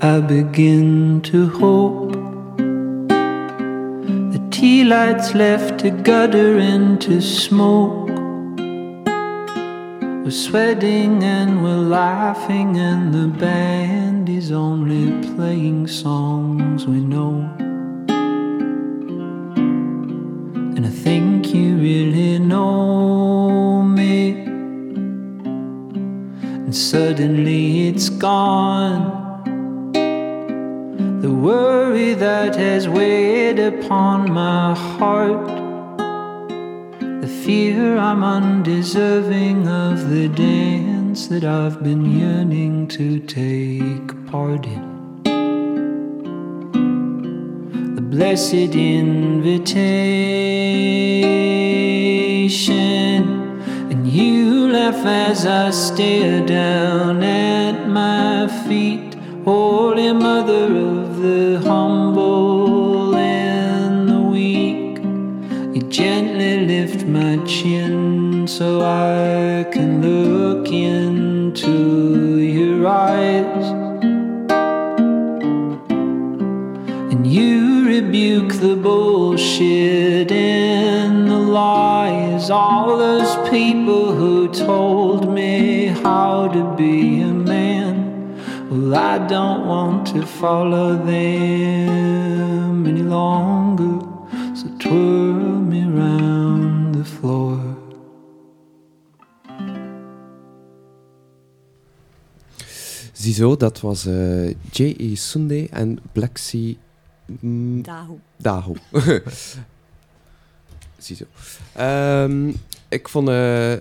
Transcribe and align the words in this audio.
I 0.00 0.20
begin 0.20 1.22
to 1.22 1.48
hope 1.48 2.12
the 4.32 4.48
tea 4.48 4.84
lights 4.84 5.34
left 5.34 5.80
to 5.80 5.90
gutter 5.90 6.56
into 6.56 7.20
smoke. 7.20 8.08
We're 10.24 10.30
sweating 10.30 11.24
and 11.24 11.64
we're 11.64 11.74
laughing, 11.74 12.76
and 12.76 13.12
the 13.12 13.26
band 13.26 14.28
is 14.28 14.52
only 14.52 15.10
playing 15.34 15.88
songs 15.88 16.86
we 16.86 17.00
know. 17.00 17.50
And 20.76 20.86
I 20.86 20.90
think 20.90 21.52
you 21.52 21.76
really 21.76 22.38
know 22.38 23.82
me. 23.82 24.44
And 26.42 26.76
suddenly 26.76 27.88
it's 27.88 28.10
gone. 28.10 29.17
That 32.18 32.56
has 32.56 32.88
weighed 32.88 33.60
upon 33.60 34.32
my 34.32 34.74
heart. 34.74 35.46
The 37.22 37.28
fear 37.44 37.96
I'm 37.96 38.24
undeserving 38.24 39.68
of 39.68 40.10
the 40.10 40.28
dance 40.28 41.28
that 41.28 41.44
I've 41.44 41.80
been 41.84 42.04
yearning 42.18 42.88
to 42.88 43.20
take 43.20 44.26
part 44.26 44.66
in. 44.66 45.22
The 47.94 48.02
blessed 48.02 48.74
invitation. 48.74 49.60
And 53.92 54.08
you 54.08 54.72
laugh 54.72 55.06
as 55.06 55.46
I 55.46 55.70
stare 55.70 56.44
down 56.44 57.22
at 57.22 57.86
my 57.86 58.48
feet. 58.66 59.14
Holy 59.44 60.12
Mother 60.12 60.66
of 60.76 61.07
the 61.20 61.60
humble 61.64 63.16
and 63.16 64.08
the 64.08 64.20
weak, 64.20 64.98
you 65.74 65.82
gently 65.88 66.66
lift 66.66 67.04
my 67.06 67.36
chin 67.44 68.46
so 68.46 68.82
I 68.82 69.64
can 69.72 70.00
look 70.00 70.68
into 70.68 72.38
your 72.38 72.86
eyes. 72.86 73.66
And 77.12 77.26
you 77.26 77.86
rebuke 77.86 78.54
the 78.54 78.76
bullshit 78.76 80.30
and 80.30 81.28
the 81.28 81.38
lies. 81.38 82.48
All 82.50 82.96
those 82.96 83.34
people 83.50 84.14
who 84.14 84.48
told 84.52 85.34
me 85.34 85.86
how 85.86 86.48
to 86.48 86.76
be 86.76 87.22
a. 87.22 87.37
Well, 88.70 88.94
I 88.94 89.18
don't 89.26 89.66
want 89.66 90.08
to 90.08 90.26
follow 90.26 90.94
them 90.94 92.86
any 92.86 93.02
longer. 93.02 94.06
So 94.54 94.68
twirl 94.78 95.60
me 95.62 95.84
round 95.84 96.94
the 96.94 97.04
floor. 97.04 97.58
Ziezo, 103.12 103.56
dat 103.56 103.80
was 103.80 104.06
eh 104.06 104.54
J.E. 104.70 105.16
Sunday 105.16 105.68
en 105.70 105.98
Plexi 106.12 106.78
mm, 107.40 107.82
Dahu. 107.82 108.18
Daho. 108.36 108.74
Ziezo. 110.98 111.24
Ehm, 111.72 112.52
ik 112.88 113.08
vond, 113.08 113.28
eh, 113.28 113.72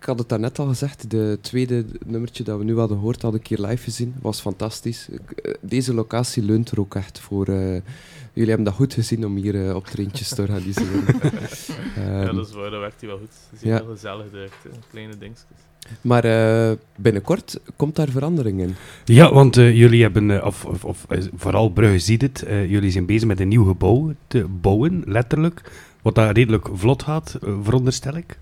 ik 0.00 0.06
had 0.06 0.18
het 0.18 0.28
daarnet 0.28 0.58
al 0.58 0.66
gezegd, 0.66 1.10
de 1.10 1.38
tweede 1.40 1.84
nummertje 2.06 2.44
dat 2.44 2.58
we 2.58 2.64
nu 2.64 2.78
hadden 2.78 2.96
gehoord, 2.96 3.22
had 3.22 3.34
ik 3.34 3.42
keer 3.42 3.58
live 3.60 3.82
gezien, 3.82 4.14
was 4.22 4.40
fantastisch. 4.40 5.08
Eh, 5.42 5.54
deze 5.60 5.94
locatie 5.94 6.42
leunt 6.42 6.70
er 6.70 6.80
ook 6.80 6.94
echt 6.94 7.18
voor. 7.20 7.46
eh, 7.48 7.80
jullie 8.32 8.48
hebben 8.48 8.64
dat 8.64 8.74
goed 8.74 8.94
gezien 8.94 9.26
om 9.26 9.36
hier 9.36 9.54
uh, 9.54 9.74
optredentjes 9.74 10.28
te 10.28 10.42
organiseren. 10.42 11.04
ja, 11.96 12.22
Ehm, 12.24 12.34
dat 12.36 12.46
is 12.48 12.54
waar, 12.54 12.70
dat 12.70 12.80
werkt 12.80 13.00
hij 13.00 13.08
wel 13.08 13.18
goed. 13.18 13.28
Het 13.50 13.62
is 13.62 13.68
ja. 13.68 13.76
heel 13.76 13.92
gezellig 13.94 14.30
direct, 14.30 14.54
kleine 14.90 15.18
dingetjes. 15.18 15.44
Maar 16.00 16.24
eh, 16.24 16.76
binnenkort 16.96 17.60
komt 17.76 17.96
daar 17.96 18.08
verandering 18.08 18.60
in. 18.60 18.74
Ja, 19.04 19.32
want 19.32 19.56
eh, 19.56 19.76
jullie 19.76 20.02
hebben, 20.02 20.30
eh, 20.30 20.46
of, 20.46 20.64
of, 20.64 20.84
of 20.84 21.04
eh, 21.08 21.24
vooral 21.36 21.68
Brugge 21.68 21.98
ziet 21.98 22.22
het, 22.22 22.42
eh, 22.42 22.70
jullie 22.70 22.90
zijn 22.90 23.06
bezig 23.06 23.28
met 23.28 23.40
een 23.40 23.48
nieuw 23.48 23.64
gebouw 23.64 24.12
te 24.26 24.46
bouwen, 24.60 25.02
letterlijk. 25.06 25.70
Wat 26.02 26.14
daar 26.14 26.32
redelijk 26.34 26.68
vlot 26.72 27.02
gaat, 27.02 27.38
eh, 27.42 27.54
veronderstel 27.62 28.16
ik. 28.16 28.38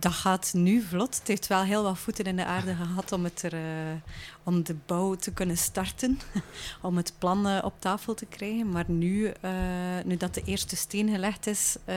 Dat 0.00 0.12
gaat 0.12 0.50
nu 0.54 0.82
vlot. 0.82 1.18
Het 1.18 1.28
heeft 1.28 1.46
wel 1.46 1.62
heel 1.62 1.82
wat 1.82 1.98
voeten 1.98 2.24
in 2.24 2.36
de 2.36 2.44
aarde 2.44 2.74
gehad 2.74 3.12
om, 3.12 3.24
het 3.24 3.42
er, 3.42 3.52
eh, 3.52 3.60
om 4.50 4.62
de 4.64 4.74
bouw 4.86 5.14
te 5.14 5.32
kunnen 5.32 5.56
starten. 5.56 6.18
om 6.88 6.96
het 6.96 7.12
plan 7.18 7.46
eh, 7.46 7.58
op 7.64 7.72
tafel 7.78 8.14
te 8.14 8.26
krijgen. 8.26 8.68
Maar 8.70 8.84
nu, 8.86 9.26
eh, 9.40 9.50
nu 10.04 10.16
dat 10.16 10.34
de 10.34 10.42
eerste 10.44 10.76
steen 10.76 11.08
gelegd 11.10 11.46
is, 11.46 11.76
eh, 11.84 11.94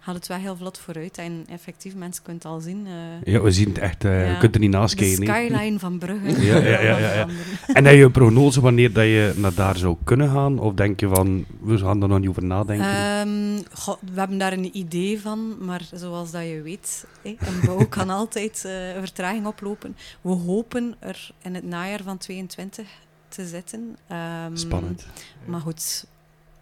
gaat 0.00 0.14
het 0.14 0.26
wel 0.26 0.38
heel 0.38 0.56
vlot 0.56 0.78
vooruit. 0.78 1.18
En 1.18 1.44
effectief, 1.48 1.94
mensen 1.94 2.22
kunnen 2.22 2.42
het 2.42 2.52
al 2.52 2.60
zien. 2.60 2.86
Ja, 3.24 3.40
we 3.40 3.50
zien 3.50 3.68
het 3.68 3.78
echt, 3.78 4.02
Ja. 4.02 4.10
je 4.30 4.38
kunt 4.38 4.54
er 4.54 4.60
niet 4.60 4.70
naast 4.70 4.98
de 4.98 5.04
kijken. 5.04 5.26
hè. 5.34 5.44
skyline 5.46 5.78
van 5.78 5.98
Brugge. 5.98 6.42
Ja, 6.44 6.56
ja, 6.56 6.80
ja, 6.80 6.98
ja, 6.98 7.14
ja. 7.14 7.26
En 7.76 7.84
heb 7.84 7.94
je 7.94 8.02
een 8.04 8.10
prognose 8.10 8.60
wanneer 8.60 8.92
dat 8.92 9.04
je 9.04 9.32
naar 9.36 9.54
daar 9.54 9.76
zou 9.76 9.96
kunnen 10.04 10.30
gaan? 10.30 10.58
Of 10.58 10.74
denk 10.74 11.00
je 11.00 11.08
van, 11.08 11.44
we 11.60 11.78
gaan 11.78 12.02
er 12.02 12.08
nog 12.08 12.18
niet 12.18 12.28
over 12.28 12.44
nadenken? 12.44 12.86
Ehm, 12.86 13.62
goh, 13.72 13.96
we 14.12 14.18
hebben 14.18 14.38
daar 14.38 14.52
een 14.52 14.76
idee 14.76 15.20
van, 15.20 15.56
maar 15.64 15.88
zoals 15.92 16.30
dat 16.30 16.42
je 16.42 16.62
weet, 16.62 17.06
een 17.22 17.60
bouw 17.66 17.86
kan 17.86 18.10
altijd 18.20 18.64
eh, 18.64 18.72
vertraging 18.98 19.46
oplopen. 19.46 19.96
We 20.20 20.30
hopen 20.30 20.94
er 20.98 21.30
in 21.42 21.54
het 21.54 21.64
najaar 21.64 21.81
van 22.04 22.18
22 22.18 22.88
te 23.28 23.46
zitten. 23.46 23.96
Ehm, 24.06 24.56
Spannend. 24.56 25.06
Maar 25.44 25.60
goed, 25.60 26.04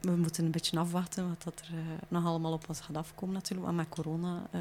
we 0.00 0.10
moeten 0.10 0.44
een 0.44 0.50
beetje 0.50 0.78
afwachten 0.78 1.28
wat 1.28 1.42
dat 1.44 1.60
er 1.69 1.75
eh, 1.75 1.78
nog 2.08 2.25
allemaal 2.26 2.53
op 2.53 2.64
ons 2.69 2.81
gaat 2.81 2.97
afkomen 2.97 3.34
natuurlijk. 3.34 3.66
Want 3.66 3.76
met 3.78 3.88
corona 3.88 4.42
eh, 4.50 4.60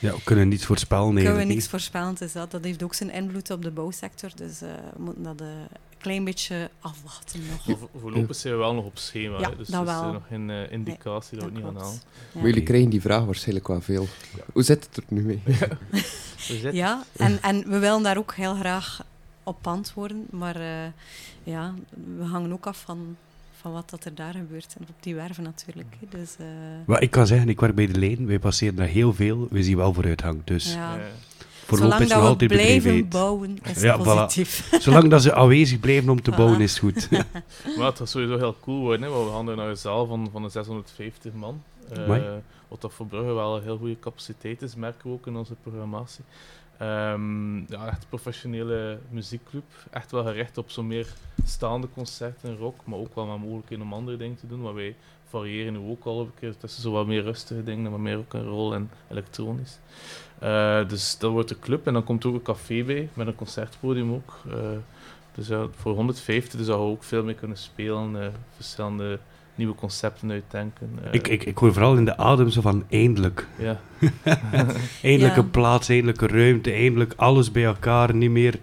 Ja, 0.00 0.12
we 0.12 0.22
kunnen 0.24 0.48
niets 0.48 0.64
voorspellen. 0.66 1.04
kunnen 1.04 1.22
we 1.22 1.28
eigenlijk 1.28 1.48
niks 1.60 1.60
niet. 1.62 1.70
voorspellen. 1.70 2.14
Dus 2.14 2.32
dat, 2.32 2.50
dat 2.50 2.64
heeft 2.64 2.82
ook 2.82 2.94
zijn 2.94 3.10
invloed 3.10 3.50
op 3.50 3.62
de 3.62 3.70
bouwsector. 3.70 4.30
Dus 4.34 4.62
eh, 4.62 4.68
we 4.96 5.02
moeten 5.02 5.22
dat 5.22 5.40
een 5.40 5.66
klein 5.98 6.24
beetje 6.24 6.70
afwachten 6.80 7.40
nog. 7.50 7.66
Maar 7.66 7.76
vo- 7.76 7.90
voorlopig 8.00 8.36
zijn 8.36 8.52
we 8.54 8.58
wel 8.58 8.74
nog 8.74 8.84
op 8.84 8.98
schema, 8.98 9.38
Ja, 9.40 9.48
dus 9.50 9.68
dat 9.68 9.86
er 9.88 9.94
is 9.94 10.00
wel. 10.00 10.12
nog 10.12 10.26
geen 10.28 10.50
indicatie 10.70 11.38
dat 11.38 11.48
we 11.48 11.54
het 11.54 11.54
niet 11.54 11.64
gaan 11.64 11.72
klopt. 11.74 11.84
halen. 11.86 12.00
Ja. 12.32 12.38
Maar 12.40 12.48
jullie 12.48 12.62
krijgen 12.62 12.90
die 12.90 13.00
vraag 13.00 13.24
waarschijnlijk 13.24 13.68
wel 13.68 13.80
veel. 13.80 14.06
Hoe 14.52 14.62
zit 14.62 14.84
het 14.86 14.96
er 14.96 15.02
nu 15.08 15.22
mee? 15.22 15.42
Ja, 16.72 17.04
en, 17.16 17.42
en 17.42 17.68
we 17.70 17.78
willen 17.78 18.02
daar 18.02 18.16
ook 18.16 18.34
heel 18.34 18.54
graag 18.54 19.02
op 19.42 19.66
antwoorden. 19.66 20.26
Maar 20.30 20.56
eh, 20.56 20.86
ja, 21.42 21.74
we 22.16 22.24
hangen 22.24 22.52
ook 22.52 22.66
af 22.66 22.80
van, 22.80 23.16
van 23.60 23.72
wat 23.72 23.90
dat 23.90 24.04
er 24.04 24.14
daar 24.14 24.34
gebeurt. 24.34 24.74
En 24.78 24.86
op 24.88 24.94
die 25.02 25.14
werven 25.14 25.42
natuurlijk. 25.42 25.96
hè. 26.00 26.18
Dus, 26.18 26.36
eh, 26.38 26.46
Wat 26.86 27.02
ik 27.02 27.10
kan 27.10 27.26
zeggen, 27.26 27.48
ik 27.48 27.60
werk 27.60 27.74
bij 27.74 27.86
de 27.86 27.98
lijn, 27.98 28.26
wij 28.26 28.38
passeren 28.38 28.74
daar 28.76 28.86
heel 28.86 29.12
veel, 29.14 29.46
we 29.50 29.62
zien 29.62 29.76
wel 29.76 29.94
vooruitgang. 29.94 30.44
Dus 30.44 30.72
ja. 30.74 30.98
Voorlopig 31.70 31.96
Zolang 31.96 32.00
is 32.00 32.00
het 32.00 32.08
dat 32.08 32.18
nog 32.18 32.38
we 32.38 32.44
altijd 32.44 32.50
blijven 32.80 33.08
bouwen, 33.08 33.58
is 33.62 33.80
Ja, 33.82 33.98
voilà. 33.98 34.02
positief. 34.02 34.68
Zolang 34.84 35.10
dat 35.10 35.22
ze 35.22 35.34
aanwezig 35.34 35.80
blijven 35.80 36.08
om 36.10 36.22
te 36.22 36.30
bouwen, 36.30 36.60
is 36.60 36.70
het 36.70 36.80
goed. 36.80 37.08
Maar 37.76 37.86
het 37.86 37.98
gaat 37.98 38.08
sowieso 38.08 38.36
heel 38.36 38.56
cool 38.60 38.80
worden, 38.80 39.02
hè, 39.02 39.08
want 39.08 39.44
we 39.44 39.50
er 39.50 39.56
naar 39.56 39.68
een 39.68 39.76
zaal 39.76 40.06
van, 40.06 40.28
van 40.32 40.42
de 40.42 40.48
650 40.48 41.32
man. 41.32 41.62
Eh, 41.92 42.02
Amai. 42.02 42.22
wat 42.68 42.80
dat 42.80 42.92
voor 42.92 43.06
Brugge 43.06 43.32
wel 43.32 43.56
een 43.56 43.62
heel 43.62 43.76
goede 43.78 43.98
capaciteit 44.00 44.62
is, 44.62 44.74
merken 44.74 45.02
we 45.02 45.10
ook 45.10 45.26
in 45.26 45.36
onze 45.36 45.54
programmatie. 45.62 46.24
Ehm, 46.80 47.58
ja, 47.58 47.86
echt 47.86 48.08
professionele 48.08 48.98
muziekclub. 49.10 49.64
Echt 49.90 50.10
wel 50.10 50.24
gericht 50.24 50.58
op 50.58 50.70
zo 50.70 50.82
meer 50.82 51.06
staande 51.44 51.88
concerten 51.94 52.48
en 52.48 52.56
rock, 52.56 52.80
maar 52.84 52.98
ook 52.98 53.14
wel 53.14 53.26
met 53.26 53.38
mogelijkheden 53.38 53.84
om 53.84 53.92
andere 53.92 54.16
dingen 54.16 54.36
te 54.36 54.46
doen. 54.46 54.60
Maar 54.60 54.74
wij 54.74 54.94
variëren 55.28 55.72
nu 55.72 55.90
ook 55.90 56.04
al 56.04 56.20
een 56.20 56.32
keer 56.38 56.56
tussen 56.56 56.82
zo 56.82 56.90
wat 56.90 57.06
meer 57.06 57.22
rustige 57.22 57.62
dingen, 57.62 57.84
en 57.84 57.90
wat 57.90 58.00
meer 58.00 58.16
ook 58.16 58.32
een 58.32 58.46
rol 58.46 58.74
en 58.74 58.90
elektronisch. 59.10 59.78
Eh, 60.38 60.88
dus 60.88 61.18
dat 61.18 61.30
wordt 61.30 61.48
de 61.48 61.58
club 61.58 61.86
en 61.86 61.92
dan 61.92 62.04
komt 62.04 62.24
ook 62.24 62.34
een 62.34 62.42
café 62.42 62.82
bij, 62.82 63.08
met 63.14 63.26
een 63.26 63.34
concertpodium 63.34 64.12
ook. 64.12 64.38
Eh, 64.48 64.54
dus 65.34 65.48
ja, 65.48 65.66
voor 65.76 65.94
150 65.94 66.58
dus 66.58 66.66
je 66.66 66.72
ook 66.72 67.04
veel 67.04 67.24
meer 67.24 67.34
kunnen 67.34 67.56
spelen, 67.56 68.22
eh, 68.22 68.28
verschillende 68.56 69.18
nieuwe 69.60 69.74
concepten 69.74 70.30
uitdenken. 70.30 70.90
eh, 71.04 71.08
ik, 71.12 71.28
ik, 71.28 71.44
ik 71.44 71.58
hoor 71.58 71.72
vooral 71.72 71.96
in 71.96 72.04
de 72.04 72.16
adem 72.16 72.50
zo 72.50 72.60
van 72.60 72.84
eindelijk. 72.90 73.46
Ja, 73.58 73.80
Eindelijk 75.02 75.34
Ja. 75.36 75.42
een 75.42 75.50
plaats, 75.50 75.88
eindelijk 75.88 76.20
een 76.20 76.28
ruimte, 76.28 76.72
eindelijk 76.72 77.12
alles 77.16 77.50
bij 77.52 77.64
elkaar. 77.64 78.14
Niet 78.14 78.30
meer 78.30 78.58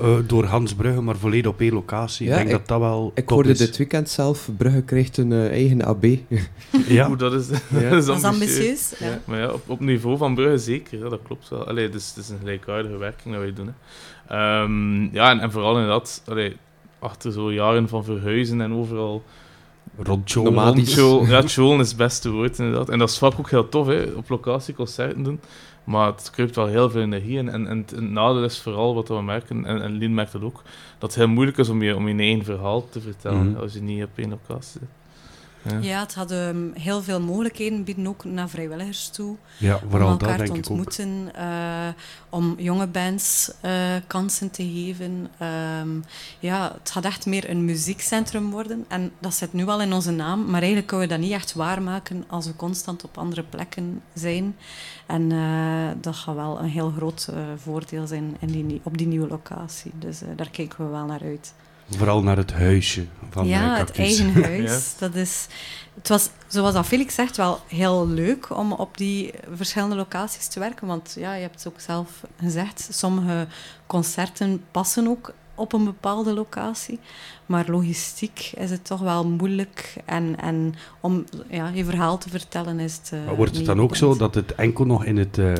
eh, 0.00 0.16
door 0.26 0.44
Hans 0.44 0.74
Brugge, 0.74 1.00
maar 1.00 1.16
volledig 1.16 1.50
op 1.50 1.60
één 1.60 1.72
locatie. 1.72 2.26
Ja, 2.26 2.32
ik 2.32 2.36
denk 2.36 2.48
ik- 2.50 2.56
dat 2.58 2.68
dat 2.68 2.78
wel 2.80 3.10
Ik 3.14 3.26
top 3.26 3.28
hoorde 3.34 3.48
is. 3.50 3.58
dit 3.58 3.76
weekend 3.76 4.08
zelf, 4.08 4.48
Brugge 4.56 4.82
krijgt 4.82 5.16
een 5.16 5.32
eh, 5.32 5.50
eigen 5.50 5.82
AB. 5.84 6.04
Ja, 6.88 7.08
dat 7.08 7.32
is, 7.32 7.48
Ja. 7.68 7.90
dat 7.90 8.02
is 8.02 8.08
ambitieus. 8.08 8.24
ambitieus. 8.24 8.94
Ja. 8.98 9.06
Ja, 9.06 9.20
maar 9.24 9.38
ja, 9.38 9.48
op, 9.52 9.62
op 9.70 9.80
niveau 9.80 10.16
van 10.16 10.34
Brugge 10.34 10.58
zeker, 10.58 10.98
ja, 10.98 11.08
dat 11.08 11.20
klopt 11.26 11.48
wel. 11.48 11.66
Allee, 11.68 11.84
het, 11.86 11.94
is, 11.94 12.08
het 12.14 12.24
is 12.24 12.28
een 12.30 12.38
gelijkaardige 12.38 12.96
werking 12.96 13.34
dat 13.34 13.42
wij 13.42 13.52
doen. 13.52 13.66
Hè. 13.66 13.72
Ehm, 14.36 15.02
ja, 15.14 15.30
en, 15.30 15.40
en 15.40 15.50
vooral 15.52 15.74
inderdaad, 15.74 16.22
allee, 16.26 16.56
achter 16.98 17.32
zo 17.32 17.52
jaren 17.52 17.88
van 17.88 18.04
verhuizen 18.04 18.60
en 18.60 18.72
overal 18.72 19.22
Rondjolen- 20.02 20.52
ja, 21.28 21.38
is 21.80 21.88
het 21.88 21.96
beste 21.96 22.30
woord 22.30 22.58
inderdaad. 22.58 22.88
En 22.88 22.98
dat 22.98 23.08
is 23.10 23.18
vaak 23.18 23.38
ook 23.38 23.50
heel 23.50 23.68
tof, 23.68 23.86
hè, 23.86 24.02
op 24.16 24.28
locatie 24.28 24.74
concerten 24.74 25.22
doen. 25.22 25.40
Maar 25.84 26.06
het 26.06 26.30
kruipt 26.32 26.56
wel 26.56 26.66
heel 26.66 26.90
veel 26.90 27.00
energie 27.00 27.38
in. 27.38 27.48
En, 27.48 27.66
en 27.66 27.78
het, 27.78 27.90
het 27.90 28.10
nadeel 28.10 28.44
is 28.44 28.60
vooral 28.60 28.94
wat 28.94 29.08
we 29.08 29.22
merken, 29.22 29.64
en, 29.64 29.82
en 29.82 29.92
Lien 29.92 30.14
merkt 30.14 30.32
dat 30.32 30.42
ook, 30.42 30.62
dat 30.98 31.10
het 31.14 31.14
heel 31.14 31.28
moeilijk 31.28 31.58
is 31.58 31.68
om 31.68 31.82
je, 31.82 31.96
om 31.96 32.08
je 32.08 32.14
eigen 32.18 32.44
verhaal 32.44 32.88
te 32.88 33.00
vertellen 33.00 33.50
Mhm. 33.50 33.60
als 33.60 33.72
je 33.72 33.82
niet 33.82 34.02
op 34.04 34.10
één 34.14 34.30
locatie 34.30 34.70
zit. 34.80 34.88
Ja. 35.70 35.78
Ja, 35.78 36.00
het 36.00 36.14
had 36.14 36.30
ehm, 36.30 36.72
heel 36.72 37.02
veel 37.02 37.20
mogelijkheden 37.20 37.84
bieden, 37.84 38.06
ook 38.06 38.24
naar 38.24 38.48
vrijwilligers 38.48 39.08
toe. 39.08 39.36
Ja, 39.56 39.74
om 39.82 39.90
vooral 39.90 40.10
dat 40.10 40.20
elkaar 40.20 40.38
denk 40.38 40.50
te 40.50 40.56
ik 40.58 40.64
ook. 40.64 40.70
ontmoeten, 40.70 41.34
eh, 41.34 41.88
om 42.28 42.54
jonge 42.58 42.86
bands 42.86 43.52
eh, 43.60 43.72
kansen 44.06 44.50
te 44.50 44.62
geven. 44.62 45.28
Ehm, 45.38 45.88
ja, 46.38 46.72
het 46.78 46.90
gaat 46.90 47.04
echt 47.04 47.26
meer 47.26 47.50
een 47.50 47.64
muziekcentrum 47.64 48.50
worden. 48.50 48.84
En 48.88 49.12
dat 49.18 49.34
zit 49.34 49.52
nu 49.52 49.66
al 49.66 49.80
in 49.80 49.92
onze 49.92 50.10
naam, 50.10 50.44
maar 50.44 50.60
eigenlijk 50.60 50.86
kunnen 50.86 51.08
we 51.08 51.12
dat 51.12 51.22
niet 51.22 51.32
echt 51.32 51.54
waarmaken 51.54 52.24
als 52.28 52.46
we 52.46 52.56
constant 52.56 53.04
op 53.04 53.18
andere 53.18 53.42
plekken 53.42 54.02
zijn. 54.14 54.56
En 55.06 55.32
eh, 55.32 55.88
dat 56.00 56.16
gaat 56.16 56.34
wel 56.34 56.58
een 56.58 56.68
heel 56.68 56.90
groot 56.90 57.28
voordeel 57.56 58.06
zijn 58.06 58.36
in 58.38 58.66
die, 58.66 58.80
op 58.84 58.98
die 58.98 59.06
nieuwe 59.06 59.28
locatie. 59.28 59.92
Dus 59.98 60.20
daar 60.36 60.50
kijken 60.50 60.84
we 60.84 60.90
wel 60.90 61.04
naar 61.06 61.22
uit. 61.22 61.54
Vooral 61.90 62.22
naar 62.22 62.36
het 62.36 62.52
huisje 62.52 63.04
van 63.30 63.46
ja, 63.46 63.76
het 63.76 63.90
eigen 63.98 64.32
huis. 64.44 64.70
Ja. 64.70 64.78
Dat 64.98 65.14
is, 65.14 65.46
het 65.94 66.08
was, 66.08 66.30
zoals 66.46 66.74
dat 66.74 66.86
Felix 66.86 67.14
zegt, 67.14 67.36
wel 67.36 67.60
heel 67.66 68.08
leuk 68.08 68.56
om 68.56 68.72
op 68.72 68.96
die 68.98 69.32
verschillende 69.54 69.94
locaties 69.96 70.46
te 70.48 70.60
werken. 70.60 70.86
Want 70.86 71.14
ja, 71.18 71.34
je 71.34 71.42
hebt 71.42 71.54
het 71.64 71.72
ook 71.72 71.80
zelf 71.80 72.08
gezegd, 72.40 72.88
sommige 72.90 73.46
concerten 73.86 74.62
passen 74.70 75.08
ook 75.08 75.32
op 75.54 75.72
een 75.72 75.84
bepaalde 75.84 76.32
locatie. 76.34 76.98
Maar 77.46 77.64
logistiek 77.70 78.52
is 78.56 78.70
het 78.70 78.84
toch 78.84 79.00
wel 79.00 79.26
moeilijk. 79.26 79.94
En, 80.04 80.36
en 80.40 80.74
om 81.00 81.24
ja, 81.50 81.68
je 81.68 81.84
verhaal 81.84 82.18
te 82.18 82.28
vertellen 82.28 82.80
is 82.80 82.96
het. 82.96 83.10
eh, 83.12 83.24
Maar 83.26 83.36
wordt 83.36 83.56
het 83.56 83.64
dan 83.66 83.80
ook 83.80 83.96
zo 83.96 84.16
dat 84.16 84.34
het 84.34 84.54
enkel 84.54 84.84
nog 84.84 85.04
in 85.04 85.16
het 85.16 85.38
eh, 85.38 85.52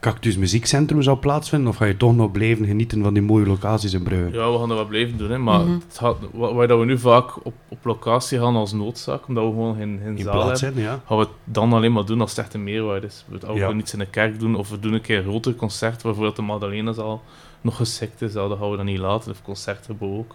Cactus 0.00 0.36
Muziekcentrum 0.36 1.02
zou 1.02 1.16
plaatsvinden? 1.18 1.68
Of 1.68 1.76
ga 1.76 1.84
je 1.84 1.96
toch 1.96 2.16
nog 2.16 2.30
blijven 2.32 2.66
genieten 2.66 3.02
van 3.02 3.12
die 3.14 3.22
mooie 3.22 3.46
locaties 3.46 3.92
in 3.92 4.02
Brugge? 4.02 4.36
Ja, 4.38 4.52
we 4.52 4.58
gaan 4.58 4.68
dat 4.68 4.76
wel 4.76 4.86
blijven 4.86 5.16
doen, 5.18 5.30
hè, 5.30 5.38
maar 5.38 5.60
Mhm. 5.60 5.72
het 5.72 5.98
gaat, 5.98 6.16
wa- 6.32 6.54
waar 6.54 6.68
dat 6.68 6.78
we 6.78 6.84
nu 6.84 6.98
vaak 6.98 7.44
op, 7.46 7.54
op 7.68 7.78
locatie 7.84 8.38
gaan 8.38 8.56
als 8.56 8.72
noodzaak, 8.72 9.28
omdat 9.28 9.44
we 9.44 9.50
gewoon 9.50 9.76
geen, 9.76 10.00
geen 10.04 10.16
In 10.16 10.22
zaal 10.24 10.32
plaats 10.44 10.60
hebben, 10.60 10.82
zijn, 10.82 10.94
ja. 10.94 11.02
gaan 11.06 11.16
we 11.18 11.22
het 11.22 11.32
dan 11.44 11.72
alleen 11.72 11.92
maar 11.92 12.04
doen 12.04 12.20
als 12.20 12.30
het 12.30 12.38
echt 12.38 12.54
een 12.54 12.64
meerwaarde 12.64 13.06
is. 13.06 13.24
We 13.28 13.38
gaan 13.46 13.54
Ja. 13.54 13.68
ook 13.68 13.74
iets 13.74 13.92
in 13.92 13.98
de 13.98 14.06
kerk 14.06 14.38
doen, 14.38 14.54
of 14.54 14.70
we 14.70 14.78
doen 14.80 14.92
een 14.92 15.00
keer 15.00 15.18
een 15.18 15.24
groter 15.24 15.54
concert, 15.54 16.02
waarvoor 16.02 16.34
de 16.34 16.42
Magdalenazaal 16.42 17.22
nog 17.60 17.76
geschikt 17.76 18.22
is, 18.22 18.32
dat 18.32 18.58
gaan 18.58 18.70
we 18.70 18.76
dan 18.76 18.86
niet 18.86 18.98
laten, 18.98 19.30
of 19.30 19.42
concertgebouw 19.42 20.08
ook. 20.18 20.34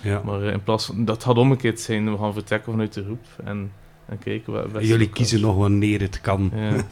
ja. 0.00 0.22
Maar 0.24 0.42
eh, 0.42 0.52
in 0.52 0.62
plaats 0.62 0.86
van, 0.86 1.04
dat 1.04 1.22
gaat 1.24 1.38
omgekeerd 1.38 1.80
zijn, 1.80 2.10
we 2.12 2.18
gaan 2.18 2.32
vertrekken 2.32 2.72
vanuit 2.72 2.92
de 2.92 3.04
groep 3.04 3.24
en, 3.44 3.72
en 4.08 4.86
Jullie 4.86 5.08
kiezen 5.08 5.40
nog 5.40 5.56
wanneer 5.56 6.00
het 6.00 6.20
kan. 6.20 6.50
Ja. 6.54 6.76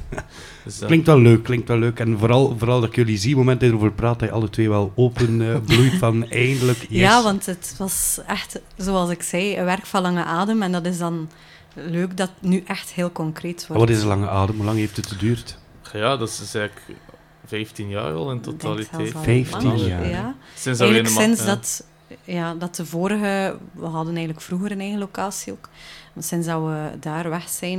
Dus, 0.64 0.78
dat- 0.78 0.88
Klinkt 0.88 1.06
wel 1.06 1.20
leuk, 1.20 1.42
klinkt 1.42 1.68
wel 1.68 1.78
leuk. 1.78 1.98
En 2.00 2.18
vooral, 2.18 2.54
vooral 2.58 2.80
dat 2.80 2.88
ik 2.88 2.94
jullie 2.96 3.16
zie, 3.16 3.28
het 3.28 3.38
moment 3.38 3.60
dat 3.60 3.68
je 3.68 3.74
erover 3.74 3.94
praat, 3.94 4.18
dat 4.18 4.28
je 4.28 4.34
alle 4.34 4.50
twee 4.50 4.68
wel 4.68 4.92
open 4.94 5.42
eh, 5.52 5.56
bloeit 5.66 5.94
van 5.94 6.30
eindelijk, 6.30 6.78
yes. 6.78 7.00
Ja, 7.00 7.22
want 7.22 7.46
het 7.46 7.74
was 7.78 8.20
echt, 8.26 8.60
zoals 8.76 9.10
ik 9.10 9.22
zei, 9.22 9.56
een 9.58 9.64
werk 9.64 9.86
van 9.86 10.02
lange 10.02 10.24
adem. 10.24 10.62
En 10.62 10.72
dat 10.72 10.86
is 10.86 10.98
dan 10.98 11.30
leuk 11.74 12.16
dat 12.16 12.30
het 12.40 12.50
nu 12.50 12.62
echt 12.66 12.90
heel 12.92 13.12
concreet 13.12 13.66
wordt. 13.66 13.82
Wat 13.82 13.90
is 13.90 14.02
een 14.02 14.08
lange 14.08 14.28
adem? 14.28 14.56
Hoe 14.56 14.64
lang 14.64 14.78
heeft 14.78 14.96
het 14.96 15.06
geduurd? 15.06 15.58
ja, 15.92 16.16
dat 16.16 16.28
is 16.28 16.38
dus 16.38 16.54
eigenlijk 16.54 16.98
15 17.46 17.88
jaar 17.88 18.12
al 18.12 18.30
in 18.30 18.40
totaliteit. 18.40 18.90
zelfs 18.90 19.14
al 19.14 19.22
15 19.22 19.62
langer, 19.62 19.88
jaar. 19.88 20.08
Ja. 20.08 20.34
Sinds 20.54 20.78
dat 20.78 21.08
sinds 21.08 21.44
dat, 21.44 21.84
ja, 22.24 22.54
dat 22.54 22.76
de 22.76 22.86
vorige... 22.86 23.56
We 23.72 23.86
hadden 23.86 24.14
eigenlijk 24.14 24.44
vroeger 24.44 24.70
een 24.70 24.80
eigen 24.80 24.98
locatie 24.98 25.52
ook. 25.52 25.68
Maar 26.14 26.22
sinds 26.24 26.46
dat 26.46 26.62
we 26.62 26.90
daar 27.00 27.30
weg 27.30 27.48
zijn, 27.48 27.78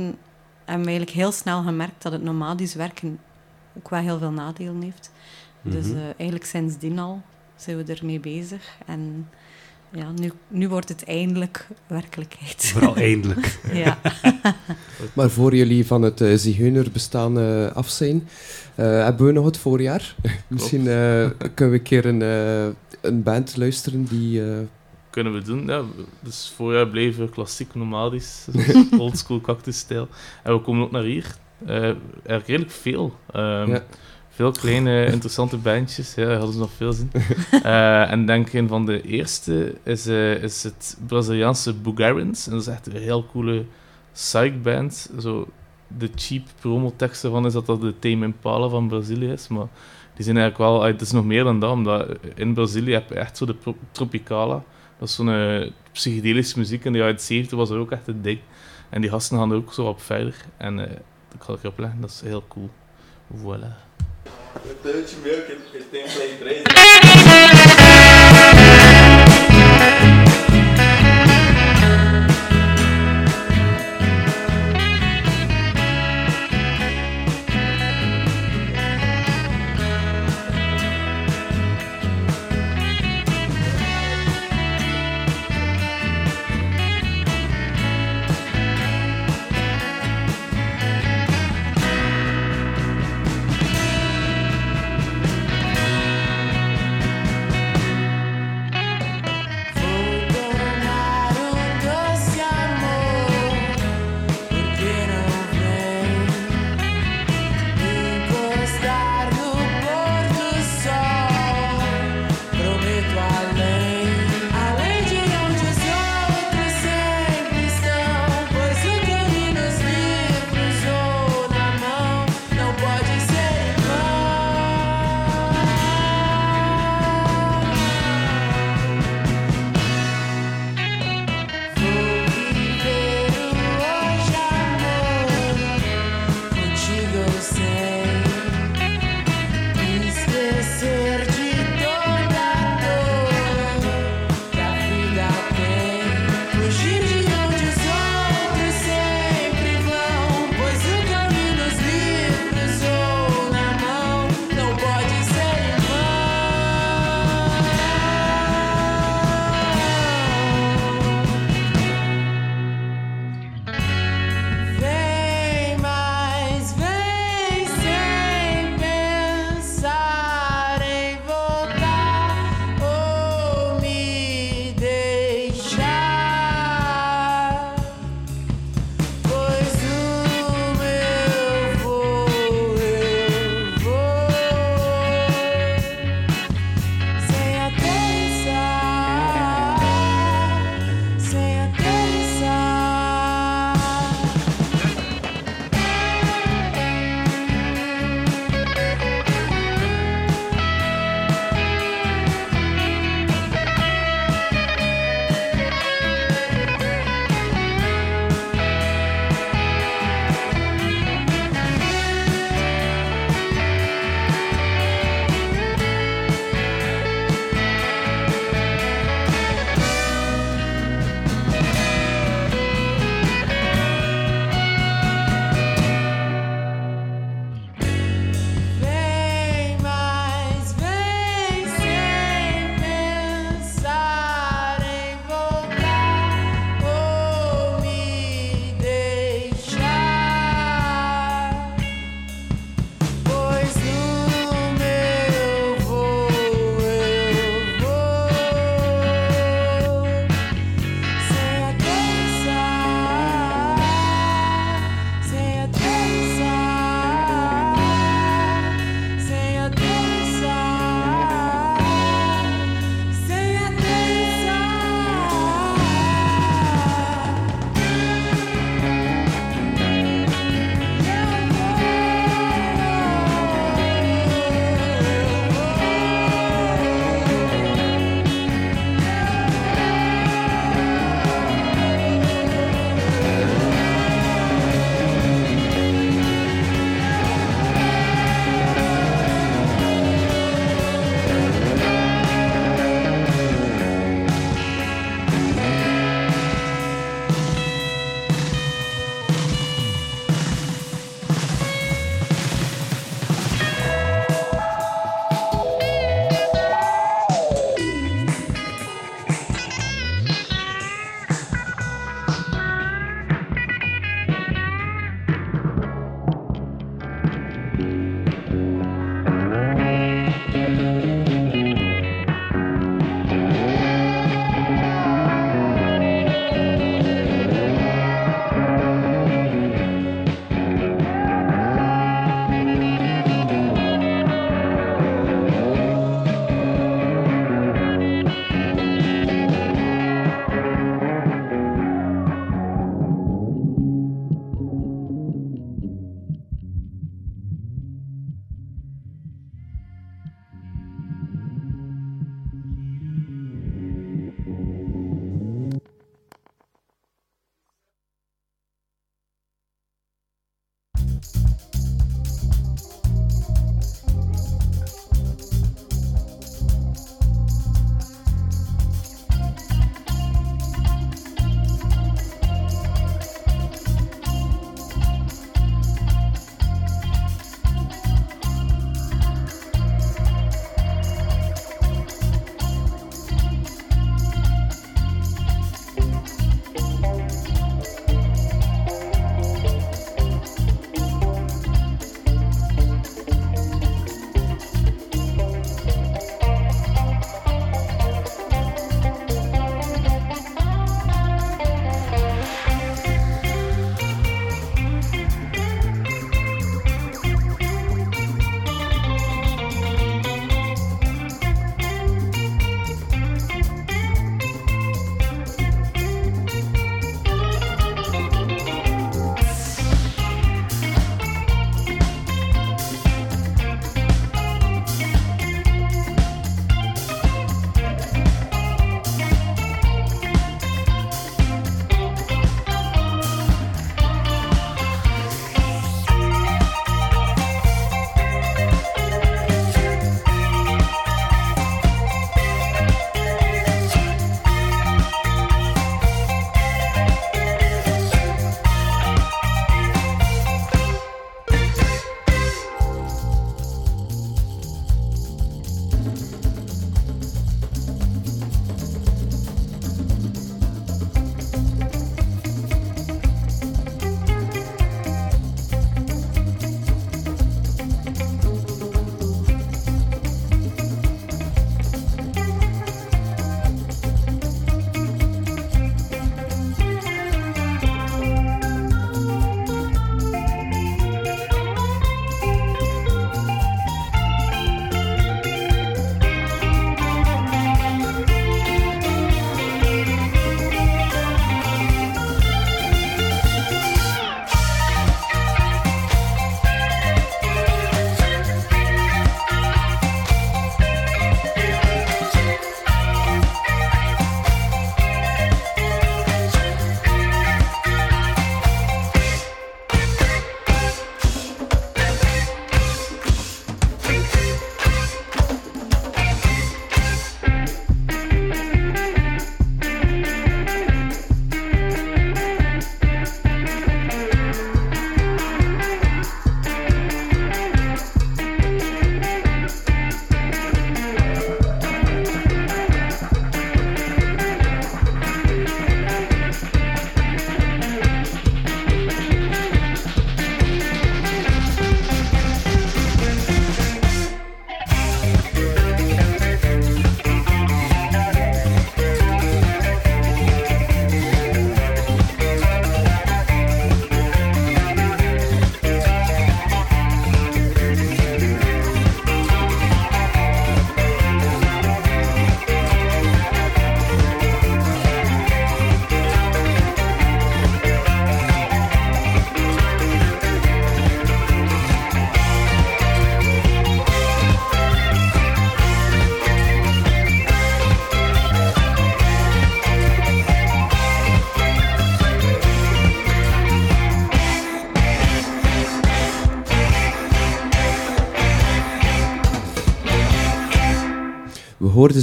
hebben 0.64 0.84
we 0.84 0.90
eigenlijk 0.90 1.10
heel 1.10 1.32
snel 1.32 1.62
gemerkt 1.62 2.02
dat 2.02 2.12
het 2.12 2.22
nomadisch 2.22 2.74
werken 2.74 3.18
ook 3.78 3.88
wel 3.90 4.00
heel 4.00 4.18
veel 4.18 4.30
nadelen 4.30 4.82
heeft. 4.82 5.10
Dus 5.62 5.86
Mhm. 5.86 5.96
eh, 5.96 6.02
eigenlijk 6.04 6.44
sindsdien 6.44 6.98
al 6.98 7.22
zijn 7.56 7.84
we 7.84 7.94
ermee 7.94 8.20
bezig. 8.20 8.76
En 8.86 9.28
ja, 9.90 10.10
nu, 10.14 10.32
nu 10.48 10.68
wordt 10.68 10.88
het 10.88 11.04
eindelijk 11.04 11.66
werkelijkheid. 11.86 12.64
Vooral 12.66 12.96
eindelijk. 13.10 13.58
ja. 13.72 13.98
Maar 15.12 15.30
voor 15.30 15.54
jullie 15.56 15.86
van 15.86 16.02
het 16.02 16.20
uh, 16.20 16.36
zigeunerbestaan 16.36 17.38
uh, 17.38 17.66
af 17.66 17.88
zijn, 17.88 18.16
uh, 18.16 18.24
hebben 19.04 19.26
we 19.26 19.32
nog 19.32 19.44
het 19.44 19.56
voorjaar. 19.58 20.14
Misschien 20.48 20.80
uh, 20.80 21.30
kunnen 21.54 21.74
we 21.74 21.78
een 21.78 21.82
keer 21.82 22.06
een, 22.06 22.20
uh, 22.20 22.74
een 23.00 23.22
band 23.22 23.56
luisteren 23.56 24.04
die... 24.04 24.42
Kunnen 25.16 25.34
we 25.34 25.42
doen, 25.42 25.66
ja. 25.66 25.82
Dus 26.20 26.52
voorjaar 26.56 26.88
bleven 26.88 27.24
we 27.24 27.30
klassiek 27.30 27.74
nomadisch, 27.74 28.48
oldschool 28.98 29.40
cactus-stijl. 29.40 30.08
En 30.42 30.52
we 30.52 30.60
komen 30.60 30.84
ook 30.84 30.90
naar 30.90 31.02
hier. 31.02 31.36
Uh, 31.66 31.82
eigenlijk 31.82 32.46
redelijk 32.46 32.70
veel. 32.70 33.16
Um, 33.36 33.70
ja. 33.70 33.82
Veel 34.28 34.50
kleine, 34.50 35.06
interessante 35.06 35.56
bandjes. 35.56 36.14
Ja, 36.14 36.28
hadden 36.28 36.52
ze 36.52 36.58
nog 36.58 36.70
veel 36.76 36.92
zin. 36.92 37.10
uh, 37.52 38.10
en 38.12 38.26
denk 38.26 38.52
een 38.52 38.68
van 38.68 38.86
de 38.86 39.02
eerste 39.02 39.74
is, 39.82 40.06
uh, 40.06 40.42
is 40.42 40.62
het 40.62 40.98
Braziliaanse 41.06 41.74
Bugarins. 41.74 42.46
En 42.46 42.52
dat 42.52 42.60
is 42.60 42.66
echt 42.66 42.86
een 42.86 43.02
heel 43.02 43.26
coole 43.26 43.64
psych-band. 44.12 45.10
Zo, 45.20 45.48
de 45.98 46.10
cheap 46.14 46.42
promoteksten 46.60 47.30
van 47.30 47.46
is 47.46 47.52
dat 47.52 47.66
dat 47.66 47.80
de 47.80 47.98
Tame 47.98 48.24
Impala 48.24 48.68
van 48.68 48.88
Brazilië 48.88 49.30
is. 49.30 49.48
Maar 49.48 49.66
die 50.14 50.24
zijn 50.24 50.36
eigenlijk 50.36 50.70
wel... 50.70 50.82
Het 50.82 51.00
is 51.00 51.12
nog 51.12 51.24
meer 51.24 51.44
dan 51.44 51.60
dat, 51.60 51.70
omdat 51.70 52.08
in 52.34 52.54
Brazilië 52.54 52.92
heb 52.92 53.08
je 53.08 53.14
echt 53.14 53.36
zo 53.36 53.46
de 53.46 53.56
Tropicala. 53.90 54.62
Dat 54.98 55.08
is 55.08 55.14
zo'n 55.14 55.28
uh, 55.28 55.70
psychedelische 55.92 56.58
muziek. 56.58 56.84
In 56.84 56.92
de 56.92 56.98
jaren 56.98 57.20
70 57.20 57.58
was 57.58 57.70
er 57.70 57.78
ook 57.78 57.90
echt 57.90 58.06
een 58.06 58.22
ding. 58.22 58.40
En 58.88 59.00
die 59.00 59.10
gasten 59.10 59.38
gaan 59.38 59.50
er 59.50 59.56
ook 59.56 59.72
zo 59.72 59.86
op 59.86 60.02
verder. 60.02 60.34
En 60.56 60.78
uh, 60.78 60.84
ik 61.34 61.42
ga 61.42 61.52
het 61.52 61.62
erop 61.62 61.78
leggen, 61.78 62.00
dat 62.00 62.10
is 62.10 62.20
heel 62.20 62.44
cool. 62.48 62.70
Voilà. 63.36 63.84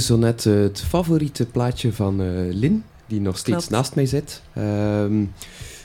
zo 0.00 0.16
net 0.16 0.46
eh, 0.46 0.54
het 0.54 0.80
favoriete 0.88 1.46
plaatje 1.46 1.92
van 1.92 2.20
eh, 2.20 2.26
Lin, 2.50 2.84
die 3.06 3.20
nog 3.20 3.38
steeds 3.38 3.56
Klopt. 3.56 3.70
naast 3.70 3.94
mij 3.94 4.06
zit. 4.06 4.42
Ehm, 4.52 5.24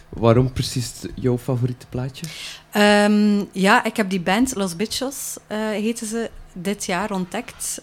waarom 0.09 0.53
precies 0.53 0.91
jouw 1.15 1.37
favoriete 1.37 1.85
plaatje? 1.89 2.25
Ehm, 2.71 3.43
ja, 3.51 3.83
ik 3.83 3.97
heb 3.97 4.09
die 4.09 4.21
band 4.21 4.55
Los 4.55 4.75
Bichos, 4.75 5.37
heten 5.71 6.07
ze, 6.07 6.29
dit 6.53 6.85
jaar 6.85 7.11
ontdekt 7.11 7.81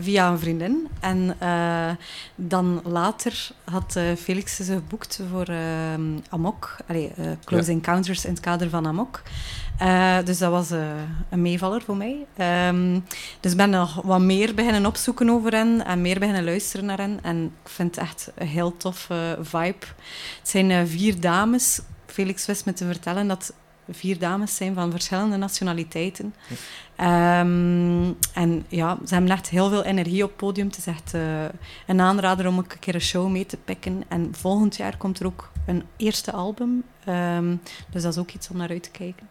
via 0.00 0.30
een 0.30 0.38
vriendin. 0.38 0.88
En 1.00 1.36
dan 2.34 2.80
later 2.84 3.48
had 3.64 3.98
Felix 4.18 4.56
ze 4.56 4.64
geboekt 4.64 5.20
voor 5.30 5.46
ehm, 5.46 6.18
Amok, 6.28 6.76
Allee, 6.86 7.12
Close 7.44 7.70
Encounters 7.70 8.24
in 8.24 8.30
het 8.30 8.40
kader 8.40 8.70
van 8.70 8.86
Amok. 8.86 9.22
Eh, 9.78 10.18
dus 10.24 10.38
dat 10.38 10.50
was 10.50 10.70
eh, 10.70 10.80
een 11.30 11.42
meevaller 11.42 11.82
voor 11.82 11.96
mij. 11.96 12.26
Ehm, 12.36 13.00
dus 13.40 13.50
ik 13.50 13.56
ben 13.56 13.70
nog 13.70 14.02
wat 14.02 14.20
meer 14.20 14.54
beginnen 14.54 14.86
opzoeken 14.86 15.30
over 15.30 15.52
hen 15.52 15.84
en 15.84 16.00
meer 16.00 16.18
beginnen 16.18 16.44
luisteren 16.44 16.86
naar 16.86 16.98
hen. 16.98 17.18
En 17.22 17.44
ik 17.44 17.68
vind 17.68 17.94
het 17.94 18.04
echt 18.04 18.30
een 18.34 18.46
heel 18.46 18.76
tof 18.76 19.10
eh, 19.10 19.32
vibe. 19.40 19.86
Het 20.38 20.48
zijn 20.48 20.70
eh, 20.70 20.80
vier 20.84 21.20
dames. 21.20 21.80
Felix 22.06 22.46
wist 22.46 22.64
me 22.64 22.72
te 22.72 22.86
vertellen 22.86 23.28
dat 23.28 23.52
vier 23.90 24.18
dames 24.18 24.56
zijn 24.56 24.74
van 24.74 24.90
verschillende 24.90 25.36
nationaliteiten. 25.36 26.34
Ehm, 26.96 28.12
en 28.34 28.64
ja, 28.68 28.98
ze 29.06 29.14
hebben 29.14 29.32
echt 29.32 29.48
heel 29.48 29.68
veel 29.68 29.82
energie 29.84 30.22
op 30.22 30.28
het 30.28 30.38
podium. 30.38 30.66
Het 30.66 30.76
is 30.76 30.86
echt 30.86 31.14
eh, 31.14 31.20
een 31.86 32.00
aanrader 32.00 32.46
om 32.46 32.58
ook 32.58 32.72
een 32.72 32.78
keer 32.78 32.94
een 32.94 33.00
show 33.00 33.28
mee 33.30 33.46
te 33.46 33.56
pikken. 33.64 34.02
En 34.08 34.28
volgend 34.32 34.76
jaar 34.76 34.96
komt 34.96 35.20
er 35.20 35.26
ook 35.26 35.50
een 35.66 35.82
eerste 35.96 36.32
album. 36.32 36.82
Ehm, 37.04 37.54
dus 37.90 38.02
dat 38.02 38.12
is 38.12 38.18
ook 38.18 38.30
iets 38.32 38.48
om 38.50 38.56
naar 38.56 38.68
uit 38.68 38.82
te 38.82 38.90
kijken. 38.90 39.28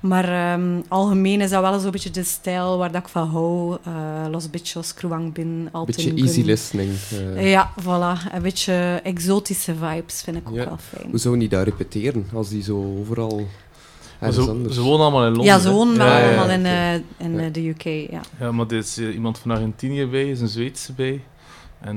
Maar 0.00 0.24
ehm, 0.52 0.80
algemeen 0.88 1.40
is 1.40 1.50
dat 1.50 1.60
wel 1.60 1.78
zo'n 1.78 1.90
beetje 1.90 2.10
de 2.10 2.24
stijl 2.24 2.78
waar 2.78 2.92
dat 2.92 3.02
ik 3.02 3.08
van 3.08 3.28
hou. 3.28 3.78
Eh, 3.84 3.92
Los 4.30 4.50
Bichos, 4.50 4.94
Kruang 4.94 5.32
Bin, 5.32 5.68
Alten 5.72 5.94
Beetje 5.94 6.14
easy 6.14 6.42
listening. 6.42 6.90
eh. 7.36 7.50
Ja, 7.50 7.72
voilà. 7.80 8.32
Een 8.32 8.42
beetje 8.42 9.00
exotische 9.04 9.74
vibes 9.74 10.22
vind 10.22 10.36
ik 10.36 10.48
ook 10.48 10.54
Ja. 10.54 10.64
wel 10.64 10.78
fijn. 10.88 11.10
Hoe 11.10 11.18
zou 11.18 11.38
die 11.38 11.48
daar 11.48 11.64
repeteren 11.64 12.26
als 12.34 12.48
die 12.48 12.62
zo 12.62 12.96
overal 13.00 13.46
ze, 14.32 14.40
anders... 14.40 14.74
ze 14.74 14.80
wonen 14.80 15.00
allemaal 15.00 15.22
in 15.26 15.32
Londen. 15.32 15.44
Ja, 15.54 15.58
ze 15.58 15.70
wonen 15.70 15.94
Ja, 15.96 16.18
ja, 16.18 16.18
ja. 16.18 16.26
allemaal 16.28 16.50
in, 16.50 16.66
eh, 16.66 16.94
in 17.26 17.32
Ja. 17.34 17.38
eh, 17.44 17.52
de 17.52 17.68
UK, 17.68 17.82
ja. 18.10 18.20
Ja, 18.40 18.52
maar 18.52 18.66
er 18.66 18.76
is 18.76 18.98
eh, 18.98 19.14
iemand 19.14 19.38
van 19.38 19.50
Argentinië 19.50 20.06
bij, 20.06 20.30
is 20.30 20.40
een 20.40 20.48
Zweedse 20.48 20.92
bij. 20.92 21.20
En 21.80 21.96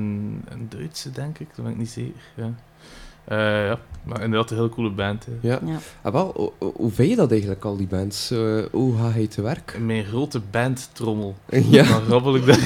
een 0.49 0.65
Duitse, 0.69 1.11
denk 1.11 1.39
ik, 1.39 1.47
dat 1.55 1.63
ben 1.65 1.73
ik 1.73 1.79
niet 1.79 1.89
zeker. 1.89 2.21
Ja, 2.35 2.53
Eh, 3.25 3.37
ja. 3.67 3.79
maar 4.03 4.21
inderdaad 4.23 4.51
een 4.51 4.57
heel 4.57 4.69
coole 4.69 4.89
band. 4.91 5.25
Hè. 5.25 5.47
Ja. 5.47 5.59
ja. 5.65 5.77
Ah, 6.01 6.13
wel, 6.13 6.31
ho- 6.35 6.53
ho- 6.59 6.73
hoe 6.75 6.91
vind 6.91 7.09
je 7.09 7.15
dat 7.15 7.31
eigenlijk, 7.31 7.65
al 7.65 7.77
die 7.77 7.87
bands? 7.87 8.31
Eh, 8.31 8.59
hoe 8.71 8.97
ga 8.97 9.19
je 9.19 9.27
te 9.27 9.41
werk? 9.41 9.77
Mijn 9.81 10.03
grote 10.05 10.39
bandtrommel. 10.51 11.35
ja. 11.69 11.83
Dan 11.83 12.01
rabbel 12.07 12.35
ik 12.35 12.45
dat. 12.45 12.59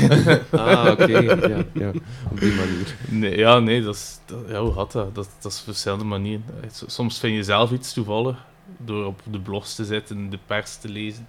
Ah, 0.60 0.88
oké. 0.92 1.06
Ja, 1.18 1.36
ja. 1.74 1.92
Op 2.32 2.40
die 2.40 2.54
manier. 2.54 2.96
nee, 3.10 3.38
ja, 3.38 3.60
nee, 3.60 3.82
dat 3.84 3.96
is, 3.96 4.20
dat- 4.26 4.40
ja, 4.50 4.62
hoe 4.62 4.74
gaat 4.74 4.92
dat? 4.92 5.16
dat? 5.16 5.30
Dat 5.42 5.52
is 5.52 5.58
op 5.60 5.64
verschillende 5.64 6.04
manieren. 6.04 6.44
Soms 6.86 7.20
vind 7.20 7.36
je 7.36 7.44
zelf 7.44 7.72
iets 7.72 7.94
toevallig, 7.94 8.46
door 8.86 9.06
op 9.06 9.22
de 9.32 9.40
blogs 9.40 9.76
te 9.76 9.86
zitten, 9.86 10.30
de 10.30 10.40
pers 10.46 10.76
te 10.78 10.90
lezen, 10.90 11.28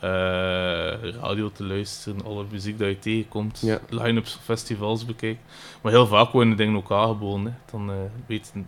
eh, 0.00 0.10
radio 1.20 1.50
te 1.52 1.64
luisteren, 1.64 2.24
alle 2.24 2.44
muziek 2.50 2.78
dat 2.78 2.88
je 2.88 2.98
tegenkomt, 2.98 3.60
Ja. 3.62 3.78
line-ups 3.88 4.32
van 4.32 4.42
festivals 4.42 5.04
bekijken. 5.04 5.42
Maar 5.82 5.92
heel 5.92 6.06
vaak 6.06 6.30
worden 6.30 6.56
dingen 6.56 6.76
ook 6.76 6.90
aangeboden. 6.92 7.44
Hè. 7.44 7.52
Dan 7.70 7.90
eh 7.90 7.96
weten... 8.26 8.66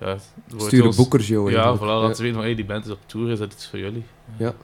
Ja, 0.00 0.06
er 0.06 0.18
wordt 0.48 0.64
Stuur 0.66 0.80
een 0.80 0.86
ons- 0.86 0.96
boekershow 0.96 1.50
Ja, 1.50 1.76
voilà, 1.76 1.80
laten 1.80 2.16
ze 2.16 2.22
weten 2.22 2.36
van 2.36 2.44
hey, 2.44 2.54
die 2.54 2.64
band 2.64 2.84
is 2.84 2.90
op 2.90 2.98
tour, 3.06 3.30
is 3.30 3.38
dat 3.38 3.52
iets 3.52 3.68
voor 3.68 3.78
jullie? 3.78 4.04
Ja. 4.36 4.54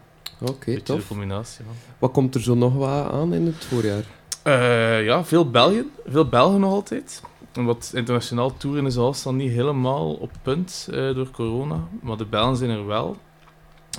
Oké, 0.41 0.75
de 0.75 0.83
tof. 0.83 1.07
combinatie. 1.09 1.65
man. 1.65 1.75
Wat 1.99 2.13
komt 2.13 2.35
er 2.35 2.41
zo 2.41 2.55
nog 2.55 2.75
wat 2.75 3.11
aan 3.13 3.35
in 3.35 3.47
het 3.47 3.65
voorjaar? 3.65 4.03
Eh, 4.43 5.05
ja, 5.05 5.25
veel 5.25 5.51
Belgen. 5.51 5.91
Veel 6.07 6.29
Belgen 6.29 6.61
nog 6.61 6.73
altijd. 6.73 7.23
Omdat 7.57 7.93
internationaal 7.95 8.57
toeren 8.57 8.87
is 8.87 8.97
alles 8.97 9.23
dan 9.23 9.37
niet 9.37 9.51
helemaal 9.53 10.13
op 10.13 10.31
punt 10.43 10.89
eh, 10.91 11.15
door 11.15 11.31
corona. 11.31 11.89
Maar 12.03 12.17
de 12.17 12.25
Belgen 12.27 12.57
zijn 12.57 12.71
er 12.71 12.87
wel. 12.87 13.17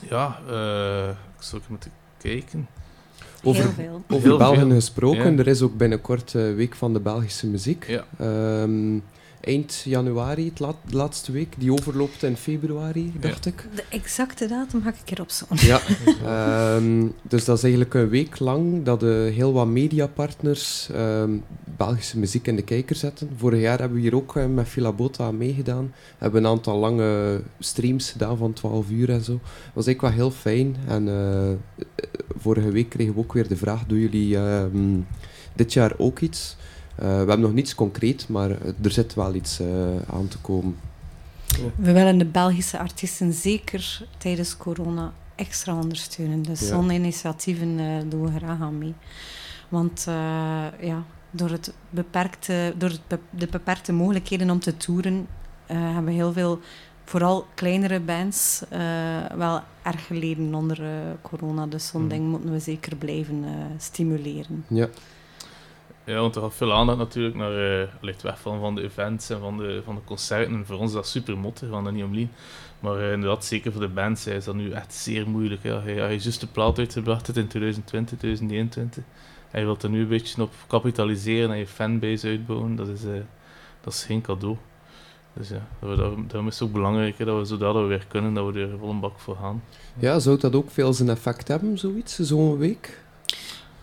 Ja, 0.09 0.39
eh, 0.49 1.09
ik 1.09 1.43
zou 1.43 1.61
even 1.61 1.71
moeten 1.71 1.91
kijken. 2.17 2.67
Over, 3.43 3.63
Heel 3.63 3.71
veel. 3.73 4.03
over 4.17 4.37
Belgen 4.37 4.71
gesproken, 4.71 5.31
Ja. 5.33 5.37
er 5.39 5.47
is 5.47 5.61
ook 5.61 5.77
binnenkort 5.77 6.35
eh, 6.35 6.53
Week 6.55 6.75
van 6.75 6.93
de 6.93 6.99
Belgische 6.99 7.47
Muziek. 7.47 7.87
Ja. 7.87 8.03
Ehm, 8.17 8.95
eind 9.43 9.81
januari, 9.85 10.45
het 10.49 10.59
laat- 10.59 10.75
de 10.89 10.95
laatste 10.95 11.31
week, 11.31 11.55
die 11.57 11.71
overloopt 11.71 12.23
in 12.23 12.35
februari, 12.37 13.13
dacht 13.19 13.45
ik. 13.45 13.67
De 13.75 13.83
exacte 13.89 14.47
datum 14.47 14.81
ga 14.81 14.89
ik 15.05 15.11
erop 15.11 15.29
zoeken. 15.31 15.65
Ja, 15.67 15.79
ehm, 16.75 17.07
dus 17.21 17.45
dat 17.45 17.57
is 17.57 17.63
eigenlijk 17.63 17.93
een 17.93 18.09
week 18.09 18.39
lang 18.39 18.83
dat 18.83 18.99
de 18.99 19.31
heel 19.33 19.53
wat 19.53 19.67
mediapartners 19.67 20.89
ehm, 20.93 21.31
Belgische 21.77 22.19
muziek 22.19 22.47
in 22.47 22.55
de 22.55 22.61
kijker 22.61 22.95
zetten. 22.95 23.29
Vorig 23.37 23.61
jaar 23.61 23.79
hebben 23.79 23.97
we 23.97 24.03
hier 24.03 24.15
ook 24.15 24.35
eh, 24.35 24.45
met 24.45 24.67
Filabota 24.67 25.23
aan 25.25 25.37
meegedaan. 25.37 25.93
Hebben 26.17 26.43
een 26.43 26.49
aantal 26.49 26.77
lange 26.77 27.41
streams 27.59 28.11
gedaan 28.11 28.37
van 28.37 28.53
12 28.53 28.89
uur 28.89 29.09
en 29.09 29.21
zo. 29.23 29.31
Dat 29.31 29.41
was 29.73 29.85
eigenlijk 29.85 30.15
wel 30.15 30.25
heel 30.25 30.35
fijn. 30.37 30.75
En 30.87 31.07
eh, 31.07 31.85
vorige 32.37 32.71
week 32.71 32.89
kregen 32.89 33.13
we 33.13 33.19
ook 33.19 33.33
weer 33.33 33.47
de 33.47 33.55
vraag, 33.57 33.85
doen 33.85 33.99
jullie 33.99 34.37
ehm, 34.37 34.99
dit 35.55 35.73
jaar 35.73 35.93
ook 35.97 36.19
iets? 36.19 36.55
Eh, 36.95 37.05
we 37.07 37.13
hebben 37.15 37.39
nog 37.39 37.53
niets 37.53 37.75
concreet, 37.75 38.27
maar 38.29 38.49
er 38.81 38.91
zit 38.91 39.13
wel 39.13 39.33
iets 39.33 39.59
eh, 39.59 39.67
aan 40.09 40.27
te 40.27 40.37
komen. 40.37 40.75
We 41.75 41.91
willen 41.91 42.17
de 42.17 42.25
Belgische 42.25 42.79
artiesten 42.79 43.33
zeker 43.33 44.05
tijdens 44.17 44.57
corona 44.57 45.13
extra 45.35 45.75
ondersteunen. 45.75 46.41
Dus 46.41 46.59
Ja. 46.59 46.65
zo'n 46.65 46.89
initiatieven 46.89 47.79
eh, 47.79 47.85
doen 48.09 48.23
we 48.33 48.37
graag 48.39 48.61
aan 48.61 48.77
mee. 48.77 48.93
Want 49.69 50.05
eh, 50.07 50.13
ja, 50.81 51.03
door, 51.31 51.49
het 51.49 51.73
beperkte, 51.89 52.73
door 52.77 52.89
het 52.89 53.07
be- 53.07 53.19
de 53.29 53.47
beperkte 53.47 53.93
mogelijkheden 53.93 54.49
om 54.49 54.59
te 54.59 54.77
toeren, 54.77 55.27
eh, 55.65 55.77
hebben 55.93 56.13
heel 56.13 56.33
veel, 56.33 56.59
vooral 57.05 57.45
kleinere 57.53 57.99
bands, 57.99 58.63
eh, 58.69 58.79
wel 59.35 59.59
erg 59.83 60.05
geleden 60.05 60.53
onder 60.55 60.83
eh, 60.83 60.89
corona. 61.21 61.65
Dus 61.67 61.87
zo'n 61.87 62.01
Mhm. 62.01 62.09
ding 62.09 62.29
moeten 62.29 62.51
we 62.51 62.59
zeker 62.59 62.95
blijven 62.95 63.43
eh, 63.43 63.51
stimuleren. 63.77 64.65
Ja, 64.67 64.87
Ja, 66.05 66.19
want 66.19 66.35
er 66.35 66.41
gaat 66.41 66.55
veel 66.55 66.73
aandacht 66.73 66.97
natuurlijk 66.97 67.35
naar 67.35 67.81
eh 67.81 67.87
ligt 68.01 68.21
weg 68.21 68.39
van, 68.39 68.59
van 68.59 68.75
de 68.75 68.83
events 68.83 69.29
en 69.29 69.39
van 69.39 69.57
de, 69.57 69.81
van 69.85 69.95
de 69.95 70.01
concerten. 70.05 70.55
En 70.55 70.65
voor 70.65 70.77
ons 70.77 70.89
is 70.89 70.95
dat 70.95 71.07
super 71.07 71.37
mottig, 71.37 71.67
we 71.67 71.73
gaan 71.73 71.83
dat 71.83 71.93
niet. 71.93 72.29
Maar 72.79 72.99
eh, 72.99 73.11
inderdaad, 73.11 73.45
zeker 73.45 73.71
voor 73.71 73.81
de 73.81 73.87
bands 73.87 74.27
is 74.27 74.45
dat 74.45 74.55
nu 74.55 74.71
echt 74.71 74.93
zeer 74.93 75.29
moeilijk. 75.29 75.63
Ja. 75.63 75.81
Hij, 75.81 76.07
heeft 76.07 76.23
juist 76.23 76.39
de 76.39 76.47
plaat 76.47 76.79
uitgebracht 76.79 77.27
het 77.27 77.37
in 77.37 77.47
2020, 77.47 78.17
2021. 78.17 79.03
En 79.51 79.59
je 79.59 79.65
wilt 79.65 79.83
er 79.83 79.89
nu 79.89 80.01
een 80.01 80.07
beetje 80.07 80.41
op 80.41 80.51
kapitaliseren 80.67 81.51
en 81.51 81.57
je 81.57 81.67
fanbase 81.67 82.27
uitbouwen. 82.27 82.75
Dat 82.75 82.87
is, 82.87 83.03
eh, 83.03 83.11
dat 83.81 83.93
is 83.93 84.03
geen 84.03 84.21
cadeau. 84.21 84.57
Dus 85.33 85.49
ja, 85.49 85.67
daarom, 85.79 86.47
is 86.47 86.59
het 86.59 86.67
ook 86.67 86.73
belangrijk 86.73 87.17
hè, 87.17 87.25
dat 87.25 87.37
we 87.37 87.45
zodra 87.45 87.73
we 87.73 87.81
weer 87.81 88.05
kunnen, 88.07 88.33
dat 88.33 88.53
we 88.53 88.59
er 88.59 88.77
vol 88.79 88.89
een 88.89 88.99
bak 88.99 89.19
voor 89.19 89.35
gaan. 89.35 89.63
ja 89.97 90.19
zou 90.19 90.39
dat 90.39 90.55
ook 90.55 90.71
veel 90.71 90.93
zijn 90.93 91.09
effect 91.09 91.47
hebben, 91.47 91.77
zoiets, 91.77 92.19
zo'n 92.19 92.57
week? 92.57 93.02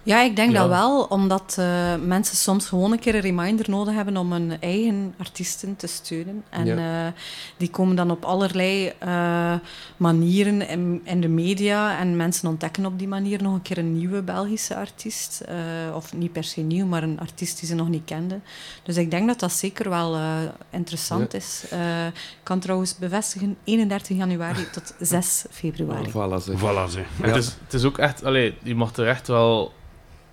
Ja, 0.02 0.22
ik 0.22 0.36
denk 0.36 0.52
Ja. 0.52 0.58
dat 0.60 0.68
wel, 0.68 1.02
omdat 1.02 1.56
eh, 1.58 1.94
mensen 2.04 2.36
soms 2.36 2.66
gewoon 2.68 2.92
een 2.92 2.98
keer 2.98 3.14
een 3.14 3.20
reminder 3.20 3.70
nodig 3.70 3.94
hebben 3.94 4.16
om 4.16 4.32
hun 4.32 4.60
eigen 4.60 5.14
artiesten 5.18 5.76
te 5.76 5.86
steunen. 5.86 6.44
En 6.48 6.66
Ja. 6.66 7.06
eh, 7.06 7.12
die 7.56 7.70
komen 7.70 7.96
dan 7.96 8.10
op 8.10 8.24
allerlei 8.24 8.92
eh, 8.98 9.54
manieren 9.96 10.68
in, 10.68 11.00
in 11.04 11.20
de 11.20 11.28
media 11.28 11.98
en 11.98 12.16
mensen 12.16 12.48
ontdekken 12.48 12.86
op 12.86 12.98
die 12.98 13.08
manier 13.08 13.42
nog 13.42 13.54
een 13.54 13.62
keer 13.62 13.78
een 13.78 13.96
nieuwe 13.98 14.22
Belgische 14.22 14.76
artiest. 14.76 15.40
Eh, 15.40 15.54
of 15.94 16.12
niet 16.14 16.32
per 16.32 16.44
se 16.44 16.60
nieuw, 16.60 16.86
maar 16.86 17.02
een 17.02 17.20
artiest 17.20 17.58
die 17.58 17.68
ze 17.68 17.74
nog 17.74 17.88
niet 17.88 18.04
kenden. 18.04 18.42
Dus 18.82 18.96
ik 18.96 19.10
denk 19.10 19.26
dat 19.26 19.40
dat 19.40 19.52
zeker 19.52 19.88
wel 19.90 20.14
eh, 20.14 20.36
interessant 20.70 21.34
is. 21.34 21.64
Eh, 21.70 22.06
ik 22.06 22.40
kan 22.42 22.58
trouwens 22.58 22.98
bevestigen, 22.98 23.56
31 23.64 24.16
januari 24.16 24.70
tot 24.72 24.94
6 25.00 25.44
februari. 25.50 26.10
Voilà, 26.10 26.42
zeg. 26.44 26.58
Voilà, 26.58 26.90
zeg. 26.90 27.06
En 27.20 27.28
Het, 27.28 27.36
is, 27.36 27.56
het 27.64 27.74
is 27.74 27.84
ook 27.84 27.98
echt, 27.98 28.24
allee, 28.24 28.54
je 28.62 28.74
mag 28.74 28.96
er 28.96 29.06
echt 29.08 29.26
wel 29.28 29.72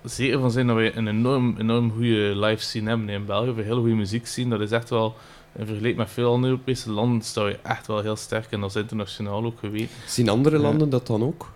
zeker 0.04 0.38
van 0.40 0.50
zijn 0.50 0.66
dat 0.66 0.76
we 0.76 0.96
een 0.96 1.08
enorm, 1.08 1.54
enorm 1.58 1.90
goede 1.92 2.32
live 2.36 2.62
scene 2.62 2.88
hebben 2.88 3.08
in 3.08 3.24
België. 3.24 3.50
We 3.52 3.62
heel 3.62 3.78
goede 3.78 3.94
muziek 3.94 4.26
zien. 4.26 4.50
Dat 4.50 4.60
is 4.60 4.70
echt 4.70 4.90
wel, 4.90 5.14
in 5.56 5.64
vergelijking 5.66 5.96
met 5.96 6.10
veel 6.10 6.32
andere 6.32 6.52
Europese 6.52 6.90
landen, 6.90 7.22
sta 7.22 7.46
je 7.46 7.58
echt 7.62 7.86
wel 7.86 8.00
heel 8.00 8.16
sterk 8.16 8.50
en 8.50 8.60
dat 8.60 8.70
is 8.70 8.76
internationaal 8.76 9.44
ook 9.44 9.58
geweten. 9.58 9.88
Zien 10.06 10.28
andere 10.28 10.56
Ja. 10.56 10.62
landen 10.62 10.90
dat 10.90 11.06
dan 11.06 11.22
ook? 11.22 11.46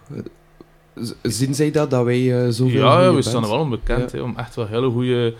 Zien 1.22 1.54
zij 1.54 1.70
dat, 1.70 1.90
dat 1.90 2.04
wij 2.04 2.44
eh, 2.44 2.50
zoveel 2.50 2.80
Ja, 2.84 3.02
ja, 3.02 3.14
we 3.14 3.22
staan 3.22 3.42
er 3.42 3.48
wel 3.48 3.58
onbekend 3.58 4.12
Ja. 4.12 4.22
om 4.22 4.36
echt 4.36 4.54
wel 4.54 4.66
hele 4.66 4.90
goede 4.90 5.34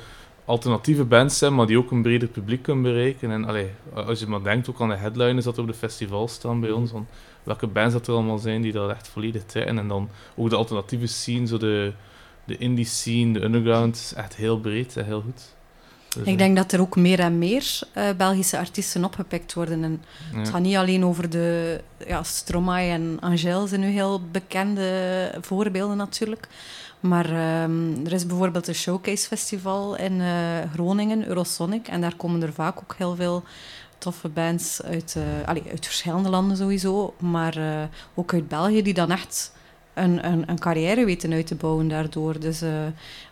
alternatieve 0.45 1.05
bands 1.05 1.39
zijn, 1.39 1.55
maar 1.55 1.67
die 1.67 1.79
ook 1.79 1.91
een 1.91 2.03
breder 2.03 2.29
publiek 2.29 2.63
kunnen 2.63 2.83
bereiken. 2.83 3.31
En 3.31 3.45
allee, 3.45 3.69
als 3.95 4.21
je 4.21 4.27
maar 4.27 4.43
denkt 4.43 4.71
ook 4.71 4.81
aan 4.81 4.89
de 4.89 4.95
headliners 4.97 5.45
dat 5.45 5.57
er 5.57 5.63
op 5.63 5.69
de 5.69 5.75
festivals 5.75 6.33
staan 6.33 6.61
bij 6.61 6.71
ons, 6.71 6.91
van 6.91 7.07
welke 7.43 7.67
bands 7.67 7.93
dat 7.93 8.07
er 8.07 8.15
allemaal 8.15 8.39
zijn 8.39 8.63
die 8.63 8.73
dat 8.73 8.91
echt 8.91 9.09
volledig 9.09 9.45
trekken. 9.45 9.79
En 9.79 9.89
dan 9.89 10.09
ook 10.37 10.51
de 10.51 10.57
alternatieve 10.57 11.07
scene, 11.07 11.47
zo 11.47 11.59
de, 11.59 11.93
de 12.45 12.59
indie 12.59 12.85
scene, 12.85 13.33
de 13.33 13.41
underground, 13.41 13.97
is 13.97 14.15
echt 14.15 14.37
heel 14.37 14.61
breed 14.61 14.97
en 14.97 15.05
heel 15.05 15.21
goed. 15.21 15.55
Dus, 16.15 16.23
ik 16.23 16.33
eh, 16.33 16.39
denk 16.39 16.57
dat 16.57 16.73
er 16.73 16.81
ook 16.81 16.97
meer 16.97 17.21
en 17.21 17.39
meer 17.39 17.79
eh, 17.93 18.09
Belgische 18.17 18.59
artiesten 18.59 19.05
opgepikt 19.05 19.55
worden. 19.55 19.85
En. 19.85 20.03
Het 20.35 20.49
gaat 20.49 20.61
niet 20.61 20.77
alleen 20.77 21.05
over 21.05 21.31
de 21.31 21.81
ja, 22.07 22.23
Stromae 22.23 22.91
en 22.91 23.17
Angel 23.21 23.67
zijn 23.67 23.81
nu 23.81 23.87
heel 23.87 24.21
bekende 24.31 25.31
voorbeelden 25.41 25.97
natuurlijk. 25.97 26.49
Maar 27.01 27.25
ehm, 27.25 28.05
er 28.05 28.13
is 28.13 28.27
bijvoorbeeld 28.27 28.69
een 28.69 28.75
showcase 28.75 29.27
festival 29.27 29.97
in 29.97 30.13
uh, 30.13 30.59
Groningen, 30.73 31.27
Eurosonic. 31.27 31.89
En 31.89 32.01
daar 32.01 32.17
komen 32.17 32.43
er 32.43 32.53
vaak 32.53 32.79
ook 32.79 32.95
heel 32.99 33.17
veel 33.17 33.43
toffe 33.99 34.29
bands 34.29 34.83
uit, 34.83 35.15
uh, 35.19 35.43
uit 35.71 35.87
verschillende 35.87 36.29
landen 36.29 36.57
sowieso. 36.57 37.15
Maar 37.19 37.89
ook 38.15 38.33
uit 38.33 38.49
België 38.49 38.83
die 38.83 38.95
dan 38.95 39.11
echt 39.11 39.53
een, 39.95 40.51
een 40.51 40.59
carrière 40.59 41.05
weten 41.05 41.33
uit 41.33 41.47
te 41.47 41.55
bouwen 41.55 41.89
daardoor. 41.89 42.41
Dus 42.41 42.63
eh, 42.63 42.71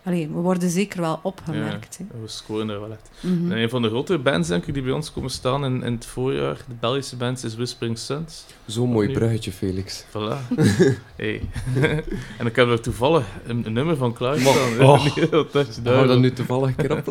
we 0.02 0.28
worden 0.28 0.70
zeker 0.70 1.00
wel 1.00 1.20
opgemerkt. 1.22 2.00
We 2.20 2.28
scoren 2.28 2.68
er 2.68 2.80
wel 2.80 2.92
echt. 2.92 3.10
Mm. 3.20 3.52
Een 3.52 3.68
van 3.68 3.82
de 3.82 3.88
grote 3.88 4.18
bands, 4.18 4.48
denk 4.48 4.66
ik, 4.66 4.74
die 4.74 4.82
bij 4.82 4.92
ons 4.92 5.12
komen 5.12 5.30
staan 5.30 5.64
in, 5.64 5.82
in 5.82 5.92
het 5.92 6.06
voorjaar, 6.06 6.56
de 6.68 6.74
Belgische 6.80 7.16
band, 7.16 7.44
is 7.44 7.54
Whispering 7.54 7.98
Suns. 7.98 8.44
Zo'n 8.66 8.90
mooi 8.90 9.12
bruidje 9.12 9.52
Felix. 9.52 10.04
Voilà. 10.08 10.54
hey. 11.16 11.42
en 12.38 12.46
ik 12.46 12.56
heb 12.56 12.68
er 12.68 12.80
toevallig 12.80 13.24
een, 13.46 13.72
nummer 13.72 13.96
van 13.96 14.12
klaarstaan. 14.12 14.58
Oh, 14.80 15.04
gaan 15.04 16.00
we 16.00 16.06
dat 16.06 16.18
nu 16.18 16.32
toevallig 16.32 16.68
een 16.68 16.76
keer 16.76 17.02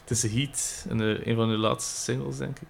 het 0.00 0.10
is 0.10 0.22
Heat, 0.32 0.86
een, 0.88 1.00
eh, 1.00 1.26
een 1.26 1.36
van 1.36 1.48
de 1.48 1.56
laatste 1.56 2.00
singles, 2.00 2.36
denk 2.36 2.58
ik. 2.58 2.68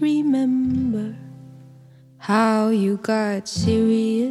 remember 0.00 1.16
how 2.18 2.68
you 2.68 2.96
got 2.96 3.46
serious. 3.48 4.23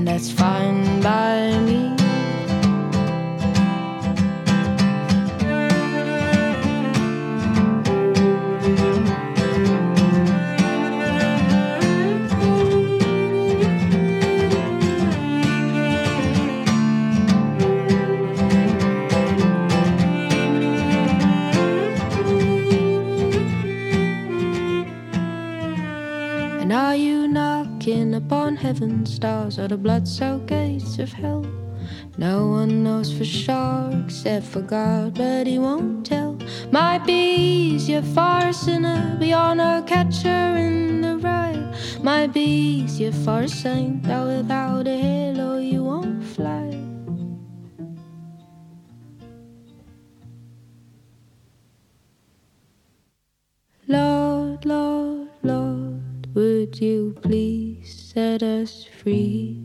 And 0.00 0.08
that's 0.08 0.32
fine 0.32 1.02
by 1.02 1.29
the 29.70 29.76
blood 29.76 30.08
soaked 30.08 30.48
gates 30.48 30.98
of 30.98 31.12
hell? 31.12 31.46
No 32.18 32.48
one 32.48 32.82
knows 32.82 33.12
for 33.16 33.24
sure 33.24 33.90
except 34.04 34.44
for 34.46 34.62
God, 34.62 35.14
but 35.14 35.46
He 35.46 35.60
won't 35.60 36.04
tell. 36.04 36.36
Might 36.72 37.06
be 37.06 37.36
easier 37.36 38.02
for 38.02 38.38
a 38.48 38.52
sinner 38.52 39.16
beyond 39.20 39.60
a 39.60 39.84
catcher 39.86 40.56
in 40.56 41.02
the 41.02 41.18
rye. 41.18 41.62
Might 42.02 42.32
be 42.32 42.42
easier 42.82 43.12
for 43.12 43.42
a 43.42 43.48
saint 43.48 44.02
that 44.02 44.26
without 44.26 44.88
a 44.88 44.96
halo 44.96 45.58
you 45.58 45.84
won't 45.84 46.24
fly. 46.24 46.76
Lord, 53.86 54.66
Lord, 54.66 55.28
Lord, 55.44 56.34
would 56.34 56.80
you 56.80 57.14
please 57.22 58.10
set 58.12 58.42
us 58.42 58.84
free? 58.84 59.59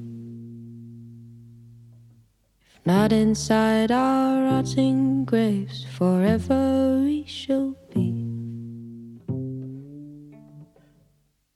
Not 2.85 3.11
inside 3.11 3.89
our 3.91 4.43
rotting 4.43 5.25
graves, 5.25 5.85
forever 5.97 7.01
we 7.03 7.23
shall 7.25 7.75
be. 7.91 8.13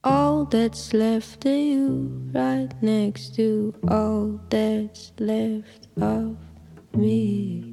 All 0.02 0.48
that's 0.48 0.92
left 0.92 1.46
of 1.46 1.52
you, 1.52 2.10
right 2.34 2.74
next 2.82 3.36
to 3.36 3.76
all 3.88 4.40
that's 4.50 5.12
left 5.20 5.88
of 6.02 6.36
me. 6.98 7.64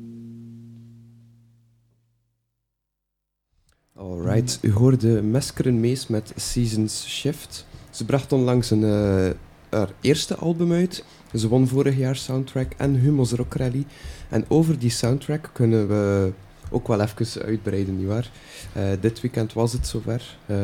Alright, 3.94 4.58
u 4.62 4.72
hoorde 4.72 5.22
Meskeren 5.22 5.80
Mees 5.80 6.06
met 6.06 6.32
Seasons 6.36 7.06
Shift. 7.08 7.66
Ze 7.90 8.04
bracht 8.04 8.32
onlangs 8.32 8.70
een, 8.70 8.84
eh, 8.84 9.30
haar 9.70 9.90
eerste 10.00 10.34
album 10.34 10.72
uit. 10.72 11.04
Ze 11.34 11.48
won 11.48 11.68
vorig 11.68 11.96
jaar 11.96 12.16
soundtrack 12.16 12.72
en 12.76 12.94
Humo's 12.94 13.32
Rock 13.32 13.54
Rally. 13.54 13.84
En 14.28 14.44
over 14.48 14.78
die 14.78 14.90
soundtrack 14.90 15.50
kunnen 15.52 15.88
we 15.88 16.32
ook 16.70 16.88
wel 16.88 17.00
even 17.00 17.42
uitbreiden, 17.42 17.96
nietwaar? 17.96 18.30
Eh 18.72 18.84
dit 19.00 19.20
weekend 19.20 19.52
was 19.52 19.72
het 19.72 19.86
zover. 19.86 20.36
Eh 20.46 20.56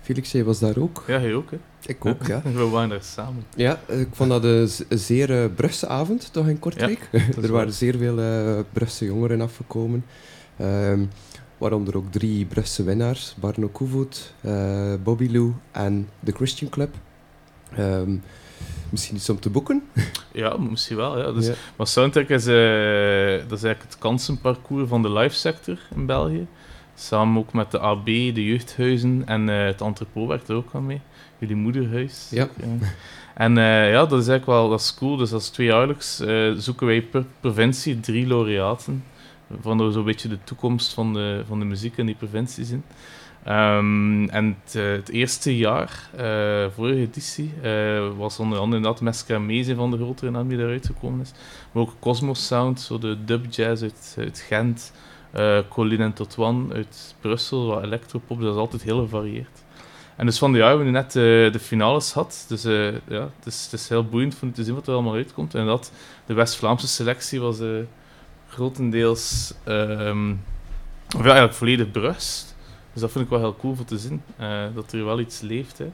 Felix, 0.00 0.32
jij 0.32 0.44
was 0.44 0.58
daar 0.58 0.78
ook? 0.78 1.04
Ja, 1.06 1.18
hij 1.18 1.34
ook, 1.34 1.50
hè? 1.50 1.58
Ik 1.86 2.04
ook, 2.04 2.26
ja. 2.26 2.42
We 2.54 2.68
waren 2.68 2.88
daar 2.88 3.02
samen. 3.02 3.44
Ja, 3.56 3.80
ik 3.86 4.08
vond 4.12 4.30
dat 4.30 4.44
een, 4.44 4.68
zeer 4.88 5.42
eh, 5.42 5.50
Brugse 5.54 5.86
avond, 5.86 6.32
toch 6.32 6.48
in 6.48 6.58
Kortrijk? 6.58 7.08
is 7.10 7.36
er 7.44 7.52
waren 7.52 7.72
zeer 7.72 7.96
veel 7.96 8.16
Brugse 8.72 9.04
jongeren 9.04 9.40
afgekomen. 9.40 10.04
Ehm, 10.56 11.04
waaronder 11.58 11.96
ook 11.96 12.12
drie 12.12 12.44
Brugse 12.44 12.82
winnaars. 12.82 13.34
Barno 13.40 13.68
Koevoet, 13.68 14.34
eh, 14.40 14.94
Bobby 15.02 15.28
Lou 15.30 15.52
en 15.72 16.08
The 16.24 16.32
Christian 16.32 16.70
Club. 16.70 16.94
Ehm, 17.76 18.16
misschien 18.94 19.16
iets 19.16 19.28
om 19.30 19.40
te 19.40 19.50
boeken? 19.50 19.82
Ja, 20.32 20.56
misschien 20.56 20.96
wel. 20.96 21.18
Ja. 21.18 21.32
Dus, 21.32 21.46
Ja. 21.46 21.54
Maar 21.76 21.86
Soundtrack 21.86 22.28
is, 22.28 22.46
eh, 22.46 23.48
dat 23.48 23.58
is 23.58 23.64
eigenlijk 23.64 23.82
het 23.82 23.98
kansenparcours 23.98 24.88
van 24.88 25.02
de 25.02 25.12
live 25.12 25.34
sector 25.34 25.78
in 25.94 26.06
België. 26.06 26.46
Samen 26.94 27.38
ook 27.38 27.52
met 27.52 27.70
de 27.70 27.78
AB, 27.78 28.04
de 28.06 28.44
jeugdhuizen 28.44 29.22
en 29.26 29.48
eh, 29.48 29.64
het 29.64 29.80
entrepot 29.80 30.28
werkt 30.28 30.48
er 30.48 30.56
ook 30.56 30.68
aan 30.72 30.86
mee. 30.86 31.00
Jullie 31.38 31.56
moederhuis. 31.56 32.28
Ja. 32.30 32.48
En 33.34 33.58
eh, 33.58 33.90
ja, 33.90 34.06
dat 34.06 34.20
is 34.20 34.28
eigenlijk 34.28 34.46
wel 34.46 34.68
dat 34.68 34.80
is 34.80 34.94
cool. 34.94 35.16
Dus 35.16 35.32
is 35.32 35.48
tweejaarlijks 35.48 36.22
zoeken 36.56 36.86
wij 36.86 37.02
per 37.02 37.24
provincie 37.40 38.00
drie 38.00 38.26
laureaten. 38.26 39.04
Van 39.60 39.92
zo'n 39.92 40.04
beetje 40.04 40.28
de 40.28 40.38
toekomst 40.44 40.92
van 40.92 41.12
de, 41.12 41.42
van 41.46 41.58
de 41.58 41.64
muziek 41.64 41.96
in 41.96 42.06
die 42.06 42.14
provincies 42.14 42.70
in. 42.70 42.84
Ehm, 43.44 44.24
en 44.28 44.56
het, 44.64 44.74
eh, 44.74 44.90
het 44.90 45.08
eerste 45.08 45.56
jaar, 45.56 46.08
eh, 46.16 46.66
vorige 46.74 47.00
editie, 47.00 47.52
eh, 47.62 48.08
was 48.16 48.38
onder 48.38 48.58
andere 48.58 48.76
inderdaad 48.76 49.00
Mesca 49.00 49.38
Meze 49.38 49.74
van 49.74 49.90
de 49.90 49.96
grotere 49.96 50.30
naam 50.30 50.48
die 50.48 50.58
daaruit 50.58 50.86
gekomen 50.86 51.20
is. 51.20 51.32
Maar 51.72 51.82
ook 51.82 51.92
Cosmos 52.00 52.46
Sound, 52.46 52.80
zo 52.80 52.98
de 52.98 53.24
dub 53.24 53.52
jazz 53.52 53.82
uit, 53.82 54.44
Gent. 54.48 54.92
eh 55.30 55.58
Colin 55.68 56.00
en 56.00 56.12
Totwan 56.12 56.70
uit 56.74 57.14
Brussel, 57.20 57.66
wat 57.66 57.82
electropop, 57.82 58.40
dat 58.40 58.52
is 58.52 58.60
altijd 58.60 58.82
heel 58.82 59.00
gevarieerd. 59.00 59.62
En 60.16 60.26
dus 60.26 60.38
van 60.38 60.52
de 60.52 60.58
jaar 60.58 60.68
hebben 60.68 60.86
we 60.86 60.92
net 60.92 61.12
de 61.52 61.58
finales 61.60 62.12
gehad. 62.12 62.44
Dus 62.48 62.62
ja, 63.08 63.30
het 63.38 63.46
is, 63.46 63.64
het 63.64 63.80
is 63.80 63.88
heel 63.88 64.04
boeiend 64.04 64.36
om 64.42 64.52
te 64.52 64.64
zien 64.64 64.74
wat 64.74 64.86
er 64.86 64.92
allemaal 64.92 65.14
uitkomt. 65.14 65.54
En 65.54 65.66
dat, 65.66 65.92
de 66.26 66.34
West-Vlaamse 66.34 66.88
selectie 66.88 67.40
was 67.40 67.58
grotendeels, 68.48 69.54
ehm, 69.64 70.30
of 71.16 71.22
eigenlijk 71.22 71.54
volledig 71.54 71.90
Brust. 71.90 72.53
Dus 72.94 73.02
dat 73.02 73.12
vind 73.12 73.24
ik 73.24 73.30
wel 73.30 73.38
heel 73.40 73.56
cool 73.56 73.74
voor 73.74 73.84
te 73.84 73.98
zien. 73.98 74.22
eh, 74.36 74.64
dat 74.74 74.92
er 74.92 75.04
wel 75.04 75.20
iets 75.20 75.40
leeft. 75.40 75.78
Hè, 75.78 75.90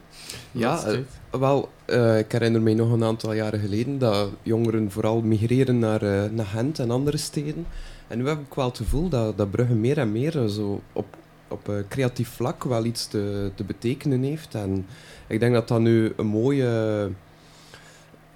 Ja, 0.51 0.83
eh. 0.83 0.99
Wel, 1.39 1.69
eh, 1.85 2.17
ik 2.19 2.31
herinner 2.31 2.61
me 2.61 2.73
nog 2.73 2.91
een 2.91 3.03
aantal 3.03 3.33
jaren 3.33 3.59
geleden 3.59 3.97
dat 3.99 4.29
jongeren 4.41 4.91
vooral 4.91 5.21
migreren 5.21 5.79
naar, 5.79 6.31
naar 6.31 6.45
Gent 6.45 6.79
en 6.79 6.91
andere 6.91 7.17
steden. 7.17 7.65
En 8.07 8.17
nu 8.17 8.27
heb 8.27 8.39
ik 8.39 8.53
wel 8.53 8.65
het 8.65 8.77
gevoel 8.77 9.09
dat, 9.09 9.37
dat 9.37 9.51
Brugge 9.51 9.73
meer 9.73 9.97
en 9.97 10.11
meer 10.11 10.47
zo 10.47 10.81
op, 10.93 11.05
op 11.47 11.71
creatief 11.89 12.29
vlak 12.29 12.63
wel 12.63 12.85
iets 12.85 13.07
te, 13.07 13.51
te 13.55 13.63
betekenen 13.63 14.23
heeft. 14.23 14.55
En 14.55 14.85
ik 15.27 15.39
denk 15.39 15.53
dat 15.53 15.67
dat 15.67 15.79
nu 15.79 16.13
een 16.17 16.25
mooie... 16.27 17.09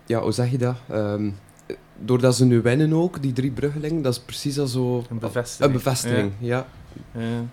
Ja, 0.05 0.21
hoe 0.21 0.31
zeg 0.31 0.51
je 0.51 0.57
dat? 0.57 0.75
Ehm, 0.89 1.29
doordat 1.99 2.35
ze 2.35 2.45
nu 2.45 2.61
winnen 2.61 2.93
ook, 2.93 3.21
die 3.21 3.33
drie 3.33 3.51
Bruggelingen, 3.51 4.01
dat 4.01 4.13
is 4.13 4.19
precies 4.19 4.59
al 4.59 4.67
zo... 4.67 5.03
Een 5.09 5.19
bevestiging. 5.19 5.67
Een 5.67 5.77
bevestiging, 5.77 6.31
ja. 6.39 6.67
Ja. 7.11 7.43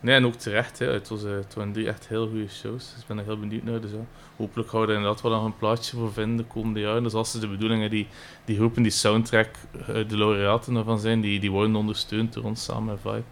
Nee, 0.00 0.14
en 0.14 0.26
ook 0.26 0.34
terecht. 0.34 0.78
Hè. 0.78 0.86
Het, 0.86 1.08
was, 1.08 1.24
eh, 1.24 1.30
het 1.30 1.54
waren 1.54 1.72
drie 1.72 1.88
echt 1.88 2.08
heel 2.08 2.28
goede 2.28 2.48
shows. 2.48 2.90
Dus 2.92 3.00
ik 3.00 3.06
ben 3.06 3.18
er 3.18 3.24
heel 3.24 3.38
benieuwd 3.38 3.64
naar. 3.64 3.80
Dus, 3.80 3.90
ja, 3.90 4.04
hopelijk 4.36 4.70
houden 4.70 4.94
we 4.94 5.00
er 5.00 5.06
inderdaad 5.06 5.30
wel 5.30 5.38
nog 5.38 5.44
een 5.44 5.56
plaatje 5.56 5.96
voor 5.96 6.12
vinden 6.12 6.36
de 6.36 6.44
komende 6.44 6.80
jaren. 6.80 7.02
Dus 7.02 7.12
als 7.12 7.30
ze 7.30 7.38
de 7.38 7.48
bedoelingen 7.48 7.90
die, 7.90 8.06
die 8.44 8.56
groepen, 8.56 8.82
die 8.82 8.92
soundtrack, 8.92 9.48
eh, 9.72 9.86
de 9.86 10.16
laureaten 10.16 10.76
ervan 10.76 10.98
zijn, 10.98 11.20
die, 11.20 11.40
die 11.40 11.50
worden 11.50 11.76
ondersteund 11.76 12.32
door 12.32 12.44
ons 12.44 12.64
samen 12.64 12.84
met 12.84 12.98
Vibe. 13.02 13.22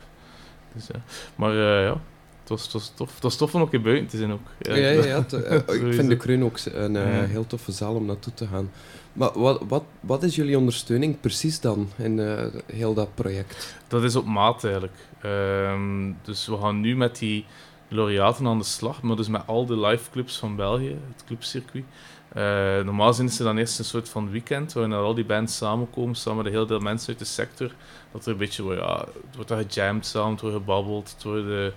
Dus, 0.72 0.86
ja. 0.86 1.02
Maar 1.34 1.50
eh, 1.50 1.84
ja, 1.84 2.00
het 2.40 2.48
was, 2.48 2.62
het, 2.62 2.72
was 2.72 2.92
tof. 2.94 3.14
het 3.14 3.22
was 3.22 3.36
tof 3.36 3.54
om 3.54 3.60
ook 3.60 3.72
in 3.72 3.82
buiten 3.82 4.06
te 4.06 4.16
zijn. 4.16 4.32
Ook. 4.32 4.48
Ja, 4.58 4.74
ja, 4.76 5.16
ik 5.66 5.94
vind 5.94 6.08
de 6.08 6.16
Kreun 6.16 6.44
ook 6.44 6.58
een 6.64 6.96
heel 7.26 7.46
toffe 7.46 7.72
zaal 7.72 7.94
om 7.94 8.06
naartoe 8.06 8.34
te 8.34 8.46
gaan. 8.46 8.70
Maar 9.16 9.30
wat, 9.34 9.62
wat, 9.68 9.84
wat 10.00 10.22
is 10.22 10.34
jullie 10.34 10.58
ondersteuning 10.58 11.20
precies 11.20 11.60
dan 11.60 11.88
in 11.96 12.20
eh, 12.20 12.46
heel 12.66 12.94
dat 12.94 13.14
project? 13.14 13.76
Dat 13.88 14.02
is 14.02 14.16
op 14.16 14.24
maat 14.24 14.64
eigenlijk. 14.64 14.96
Ehm, 15.20 16.12
dus 16.22 16.46
we 16.46 16.56
gaan 16.56 16.80
nu 16.80 16.96
met 16.96 17.18
die 17.18 17.44
laureaten 17.88 18.46
aan 18.46 18.58
de 18.58 18.64
slag, 18.64 19.02
maar 19.02 19.16
dus 19.16 19.28
met 19.28 19.46
al 19.46 19.66
de 19.66 19.78
live 19.78 20.10
clubs 20.10 20.38
van 20.38 20.56
België, 20.56 20.96
het 21.14 21.24
clubcircuit. 21.26 21.84
Eh, 22.28 22.42
normaal 22.84 23.14
zijn 23.14 23.28
ze 23.28 23.42
dan 23.42 23.56
eerst 23.56 23.78
een 23.78 23.84
soort 23.84 24.08
van 24.08 24.30
weekend 24.30 24.72
waarin 24.72 24.92
al 24.92 25.14
die 25.14 25.24
bands 25.24 25.56
samenkomen, 25.56 26.14
samen 26.14 26.44
met 26.44 26.52
heel 26.52 26.66
veel 26.66 26.80
mensen 26.80 27.08
uit 27.08 27.18
de 27.18 27.24
sector. 27.24 27.70
Dat 28.12 28.26
er 28.26 28.32
een 28.32 28.38
beetje, 28.38 28.62
wordt, 28.62 28.80
ja, 28.80 29.04
het 29.26 29.36
wordt 29.36 29.52
gejamd 29.52 30.06
samen, 30.06 30.38
wordt 30.40 30.56
gebabbeld, 30.56 31.16
worden, 31.22 31.74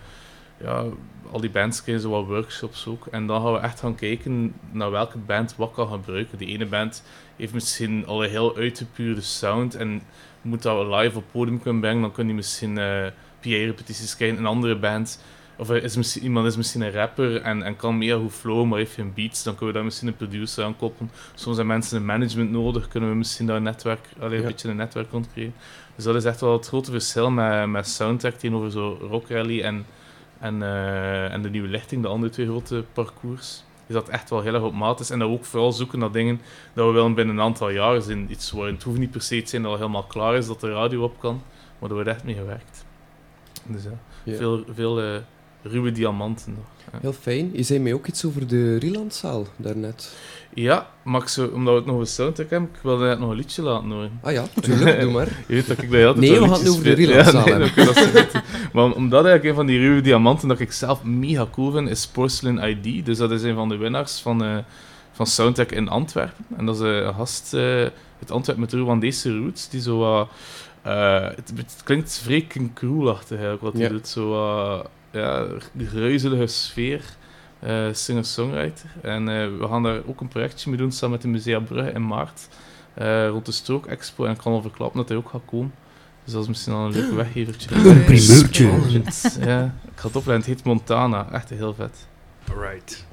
ja, 0.62 0.86
al 1.32 1.42
die 1.42 1.50
bands 1.50 1.84
krijgen 1.84 2.04
zo 2.04 2.10
wat 2.10 2.26
workshops 2.26 2.88
ook. 2.88 3.06
En 3.06 3.28
dan 3.28 3.42
gaan 3.42 3.54
we 3.54 3.60
echt 3.60 3.80
gaan 3.80 3.96
kijken 3.96 4.54
naar 4.72 4.92
welke 4.92 5.18
band 5.18 5.56
wat 5.56 5.72
kan 5.72 5.88
gebruiken. 5.88 6.38
Die 6.38 6.48
ene 6.48 6.66
band 6.66 7.04
heeft 7.40 7.54
misschien 7.54 8.06
al 8.06 8.24
een 8.24 8.30
heel 8.30 8.56
uitgepuurde 8.58 9.22
sound 9.22 9.76
en 9.76 10.02
moet 10.42 10.62
dat 10.62 10.88
live 11.02 11.18
op 11.18 11.24
podium 11.32 11.62
kunnen 11.62 11.82
brengen, 11.82 12.02
dan 12.02 12.12
kun 12.12 12.28
je 12.28 12.34
misschien 12.34 12.78
eh 12.78 13.06
PA-repetities 13.42 14.16
krijgen. 14.16 14.38
Een 14.38 14.46
andere 14.46 14.76
band, 14.76 15.24
of 15.58 15.70
er 15.70 15.84
is 15.84 15.96
misschien, 15.96 16.24
iemand 16.24 16.48
is 16.48 16.58
misschien 16.58 16.82
een 16.82 16.92
rapper 16.92 17.42
en, 17.42 17.64
en 17.64 17.76
kan 17.76 17.98
meer 17.98 18.18
goed 18.18 18.34
flowen, 18.34 18.68
maar 18.68 18.78
heeft 18.78 18.94
geen 18.94 19.14
beats, 19.14 19.44
dan 19.44 19.54
kunnen 19.54 19.68
we 19.68 19.76
daar 19.76 19.84
misschien 19.88 20.08
een 20.08 20.16
producer 20.16 20.64
aan 20.64 20.76
koppelen. 20.78 21.12
Soms 21.34 21.58
hebben 21.58 21.76
mensen 21.76 21.98
een 21.98 22.06
management 22.06 22.52
nodig, 22.52 22.88
kunnen 22.88 23.10
we 23.10 23.16
misschien 23.16 23.46
daar 23.46 23.56
een 23.56 23.64
netwerk, 23.64 24.10
allee, 24.20 24.36
een 24.38 24.42
Ja. 24.42 24.48
beetje 24.48 24.70
een 24.70 24.76
netwerk 24.76 25.12
rond 25.12 25.32
creëren. 25.34 25.54
Dus 25.96 26.04
dat 26.04 26.16
is 26.16 26.26
echt 26.26 26.42
wel 26.42 26.54
het 26.54 26.68
grote 26.68 26.92
verschil 26.92 27.32
met, 27.32 27.68
met 27.68 27.88
Soundtrack 27.88 28.34
tegenover 28.34 28.72
zo 28.72 28.98
Rock 29.10 29.30
Rally 29.30 29.62
en, 29.62 29.86
en, 30.40 30.64
eh, 30.64 31.34
en 31.34 31.42
de 31.42 31.50
Nieuwe 31.50 31.68
Lichting, 31.68 32.02
de 32.02 32.08
andere 32.08 32.32
twee 32.32 32.46
grote 32.46 32.84
parcours. 32.94 33.64
Is 33.90 33.96
dat 33.96 34.10
echt 34.10 34.30
wel 34.30 34.42
heel 34.42 34.54
erg 34.54 34.64
op 34.64 34.74
maat 34.74 35.00
is. 35.00 35.10
En 35.10 35.20
dat 35.20 35.28
we 35.28 35.34
ook 35.34 35.46
vooral 35.46 35.72
zoeken 35.72 36.00
naar 36.00 36.12
dingen 36.12 36.42
dat 36.74 36.86
we 36.88 36.92
willen 36.94 37.14
binnen 37.14 37.36
een 37.38 37.42
aantal 37.44 37.70
jaren 37.70 38.02
zien. 38.02 38.32
Iets 38.32 38.52
waar 38.52 38.68
het 38.68 38.84
hoeft 38.84 38.98
niet 39.00 39.12
per 39.12 39.22
se 39.22 39.42
te 39.42 39.50
zijn 39.50 39.62
dat 39.62 39.72
al 39.72 39.78
helemaal 39.78 40.04
klaar 40.04 40.36
is, 40.36 40.48
dat 40.48 40.60
de 40.60 40.72
radio 40.72 41.04
op 41.04 41.20
kan. 41.20 41.42
Maar 41.80 41.90
daar 41.90 41.98
wordt 41.98 42.10
echt 42.10 42.24
mee 42.24 42.36
gewerkt. 42.36 42.86
Dus 43.66 43.84
ja, 43.84 43.90
Ja. 44.24 44.36
veel, 44.38 44.64
veel 44.74 45.02
eh, 45.02 45.16
ruwe 45.62 45.92
diamanten 45.92 46.52
nog. 46.54 46.64
Ja. 46.92 46.98
Heel 47.02 47.14
fijn. 47.14 47.50
Je 47.54 47.64
zei 47.64 47.80
mij 47.80 47.94
ook 47.94 48.08
iets 48.08 48.26
over 48.26 48.48
de 48.48 48.76
Rielandzaal 48.78 49.46
daarnet. 49.56 50.16
Ja, 50.54 50.88
zou, 51.26 51.54
omdat 51.54 51.74
we 51.74 51.80
het 51.80 51.90
nog 51.90 52.00
een 52.00 52.06
soundtrack 52.08 52.50
hebben, 52.50 52.70
ik 52.74 52.80
wilde 52.82 53.06
net 53.06 53.20
nog 53.20 53.30
een 53.30 53.36
liedje 53.36 53.62
laten 53.62 53.90
horen. 53.90 54.20
Ah 54.22 54.32
ja, 54.34 54.46
tuurlijk, 54.62 55.00
doe 55.00 55.12
maar. 55.12 55.28
Je 55.48 55.54
weet 55.54 55.68
dat 55.68 55.82
ik 55.82 55.90
bij 55.90 56.08
altijd 56.08 56.26
Nee, 56.30 56.40
we 56.40 56.48
gaan 56.48 56.60
het 56.60 56.70
over 56.70 56.84
de. 56.84 56.92
Rielandzaal 56.94 57.48
Ja, 57.48 57.58
nee, 57.58 57.70
hebben. 57.70 58.14
dat. 58.14 58.32
Maar 58.74 58.84
om- 58.84 58.92
omdat 58.92 59.26
eigenlijk 59.26 59.44
een 59.44 59.56
van 59.56 59.66
die 59.66 59.80
ruwe 59.80 60.02
diamanten 60.02 60.48
dat 60.48 60.60
ik 60.60 60.72
zelf 60.72 61.04
mega 61.04 61.48
cool 61.52 61.72
vind, 61.72 61.90
is 61.90 62.08
Porcelain 62.08 62.70
ID. 62.70 63.06
Dus 63.06 63.18
dat 63.18 63.32
is 63.32 63.44
een 63.44 63.56
van 63.56 63.70
de 63.70 63.78
winnaars 63.78 64.20
van, 64.20 64.44
eh, 64.44 64.58
van 65.12 65.26
Soundtrack 65.28 65.72
in 65.72 65.88
Antwerpen. 65.90 66.46
En 66.58 66.66
dat 66.66 66.76
is 66.76 66.82
eh, 66.82 66.96
een 66.98 67.14
gast 67.14 67.54
eh, 67.54 67.62
uit 68.20 68.32
Antwerpen 68.32 68.64
met 68.64 68.74
Rwandese 68.74 69.38
roots, 69.38 69.70
die 69.70 69.82
zo 69.82 70.28
het, 70.82 71.52
het 71.56 71.82
klinkt 71.84 72.20
vrij 72.24 72.42
King 72.42 72.74
Cruel-achtig 72.74 73.30
eigenlijk, 73.30 73.62
wat 73.62 73.74
hij 73.74 73.82
Ja. 73.82 73.90
doet. 73.90 74.08
Zo 74.08 74.34
ja, 75.12 75.46
gruizelige 75.88 76.48
sfeer. 76.48 77.02
eh, 77.60 77.86
singer-songwriter. 77.92 78.90
En 79.02 79.30
eh, 79.30 79.48
we 79.60 79.68
gaan 79.70 79.84
daar 79.84 80.00
ook 80.06 80.22
een 80.22 80.28
projectje 80.28 80.70
mee 80.70 80.80
doen 80.80 80.92
samen 80.92 81.12
met 81.12 81.22
de 81.22 81.28
Musea 81.28 81.60
Brugge 81.60 81.92
in 81.92 82.08
maart. 82.08 82.48
eh, 82.94 83.28
rond 83.28 83.46
de 83.46 83.52
Strook 83.52 83.86
Expo. 83.86 84.26
En 84.26 84.32
ik 84.32 84.38
kan 84.38 84.54
al 84.54 84.62
verklappen 84.62 85.00
dat 85.00 85.10
hij 85.10 85.18
ook 85.18 85.30
gaat 85.30 85.42
komen. 85.46 85.74
Dus 86.24 86.34
dat 86.34 86.42
is 86.42 86.48
misschien 86.50 86.74
al 86.74 86.86
een 86.86 86.92
leuk 86.92 87.12
weggevertje. 87.12 87.76
Een 87.76 88.04
primeurtje. 88.04 88.66
Ja, 89.46 89.64
ik 89.92 90.00
ga 90.00 90.08
het 90.08 90.16
opleiden. 90.16 90.36
Het 90.36 90.46
heet 90.46 90.64
Montana. 90.64 91.28
Echt 91.32 91.50
heel 91.50 91.74
vet. 91.74 92.08
Right. 92.60 93.06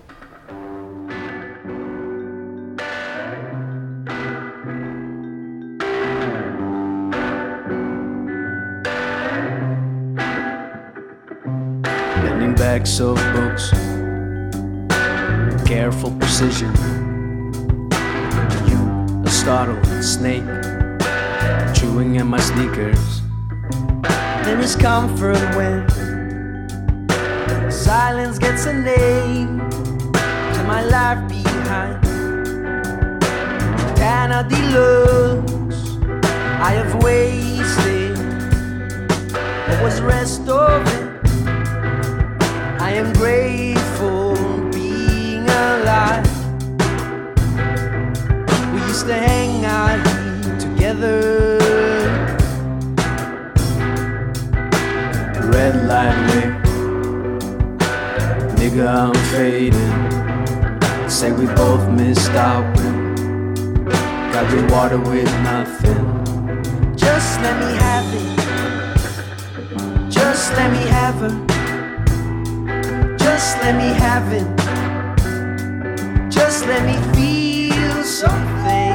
Backs 12.66 12.98
of 12.98 13.14
books, 13.32 13.70
careful 15.68 16.10
precision. 16.18 16.74
You, 18.66 19.22
a 19.24 19.30
startled 19.30 19.86
snake, 20.02 20.42
chewing 21.76 22.18
at 22.18 22.26
my 22.26 22.40
sneakers. 22.40 23.22
Then 24.42 24.58
his 24.60 24.74
comfort 24.74 25.38
when 25.54 25.88
silence 27.70 28.36
gets 28.36 28.66
a 28.66 28.72
name 28.72 29.60
to 29.70 30.64
my 30.66 30.82
life 30.82 31.22
behind. 31.28 32.02
Dana 33.94 34.44
deluxe, 34.50 35.98
I 36.68 36.72
have 36.72 37.00
wasted 37.00 38.18
what 39.68 39.82
was 39.84 40.00
rest 40.00 40.48
of 40.48 40.84
it. 40.94 41.05
Am 42.96 43.12
grateful 43.12 44.34
being 44.72 45.44
alive. 45.44 46.24
We 48.72 48.80
used 48.88 49.04
to 49.04 49.12
hang 49.12 49.66
out 49.66 50.02
together. 50.58 51.58
Red 55.52 55.74
light 55.84 56.16
way, 56.26 56.44
nigga, 58.56 58.86
I'm 58.88 59.14
fading. 59.30 61.10
Say 61.10 61.32
we 61.32 61.44
both 61.54 61.86
missed 61.90 62.30
out. 62.30 62.64
Got 64.32 64.50
the 64.50 64.62
water 64.72 64.98
with 64.98 65.30
nothing. 65.42 66.96
Just 66.96 67.40
let 67.42 67.56
me 67.60 67.76
have 67.76 68.08
it. 68.14 68.36
Just 70.10 70.52
let 70.52 70.72
me 70.72 70.86
have 70.88 71.16
her. 71.16 71.55
Just 73.36 73.58
let 73.58 73.76
me 73.76 73.90
have 74.00 74.32
it. 74.32 74.46
Just 76.30 76.64
let 76.64 76.82
me 76.86 76.96
feel 77.14 78.02
something. 78.02 78.85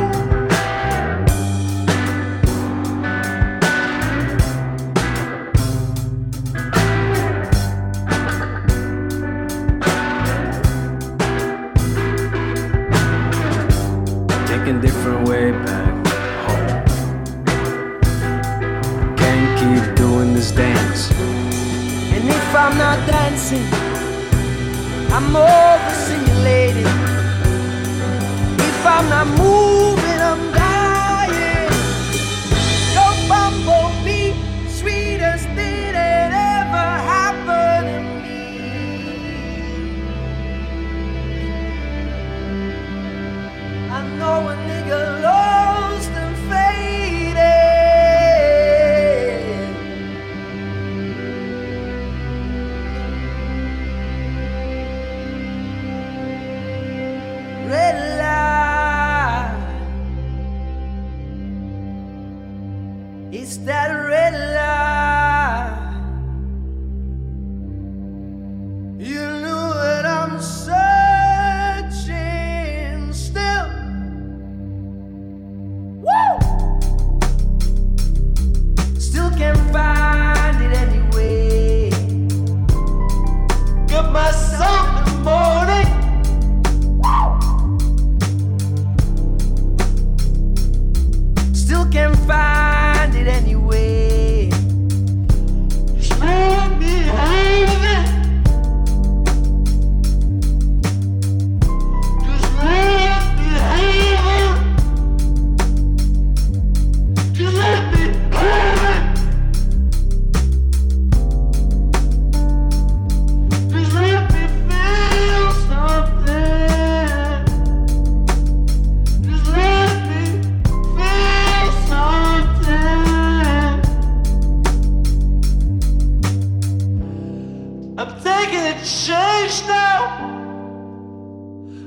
feeling 128.62 128.84
changed 128.84 129.68
now. 129.68 130.30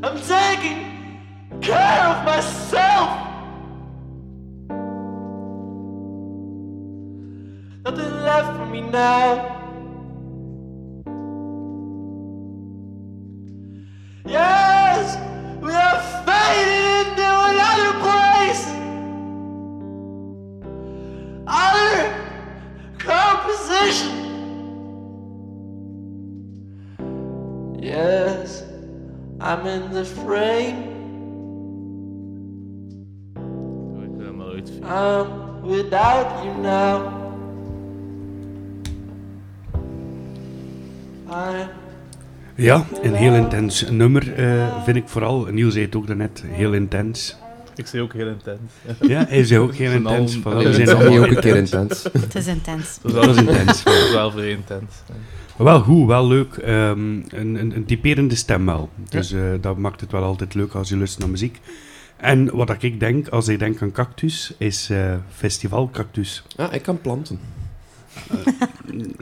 I'm 0.03 0.21
taking 0.21 1.61
care 1.61 2.03
of 2.03 2.25
myself. 2.25 3.11
Nothing 7.85 8.15
left 8.23 8.57
for 8.57 8.67
me 8.67 8.81
now. 8.81 9.64
Without 36.25 36.45
you 36.45 36.63
now. 36.63 37.13
Ja, 42.57 42.85
een 43.03 43.15
heel 43.15 43.35
intens 43.35 43.91
nummer 43.91 44.35
eh, 44.35 44.85
vind 44.85 44.97
ik 44.97 45.09
vooral. 45.09 45.45
Niels 45.51 45.73
zei 45.73 45.85
het 45.85 45.97
ook 45.97 46.07
daarnet, 46.07 46.45
heel 46.47 46.73
intens. 46.73 47.37
Ik 47.77 47.87
zei 47.87 48.03
ook 48.03 48.13
heel 48.13 48.27
intens. 48.29 48.61
Ja, 49.01 49.25
hij 49.29 49.45
zei 49.45 49.61
ook 49.61 49.75
heel 49.75 49.91
intens. 49.91 50.45
Al- 50.45 50.57
we 50.57 50.65
Dat 50.65 50.75
zijn 50.75 50.87
is 50.89 50.95
allemaal 50.95 51.19
ook 51.19 51.27
een 51.27 51.41
keer 51.41 51.57
intens. 51.57 52.03
Het 52.13 52.35
is 52.35 52.47
intens. 52.47 52.99
Dat 53.03 53.15
is 53.15 53.27
Dat 53.27 53.37
intens. 53.37 53.83
Dat 53.85 53.95
is 53.95 54.13
wel 54.13 54.31
vrij 54.31 54.51
intens. 54.51 54.93
wel 55.57 55.81
goed, 55.81 56.07
wel 56.07 56.27
leuk. 56.27 56.55
Ehm, 56.57 56.99
een, 57.29 57.55
een, 57.55 57.73
een 57.77 57.85
typerende 57.85 58.35
stem 58.35 58.67
wel. 58.67 58.89
Dus 59.09 59.33
eh, 59.33 59.41
dat 59.61 59.77
maakt 59.77 60.01
het 60.01 60.13
wel 60.13 60.23
altijd 60.23 60.55
leuk 60.55 60.75
als 60.75 60.89
je 60.89 60.97
luistert 60.97 61.21
naar 61.23 61.31
muziek. 61.31 61.61
En 62.17 62.57
wat 62.57 62.83
ik 62.83 63.01
denk, 63.01 63.29
als 63.29 63.49
ik 63.49 63.59
denk 63.59 63.83
aan 63.83 63.93
cactus, 63.93 64.55
is 64.59 64.91
eh 64.91 65.15
festival 65.31 65.91
cactus. 65.93 66.43
Ja, 66.57 66.73
ik 66.73 66.83
kan 66.83 67.01
planten. 67.01 67.39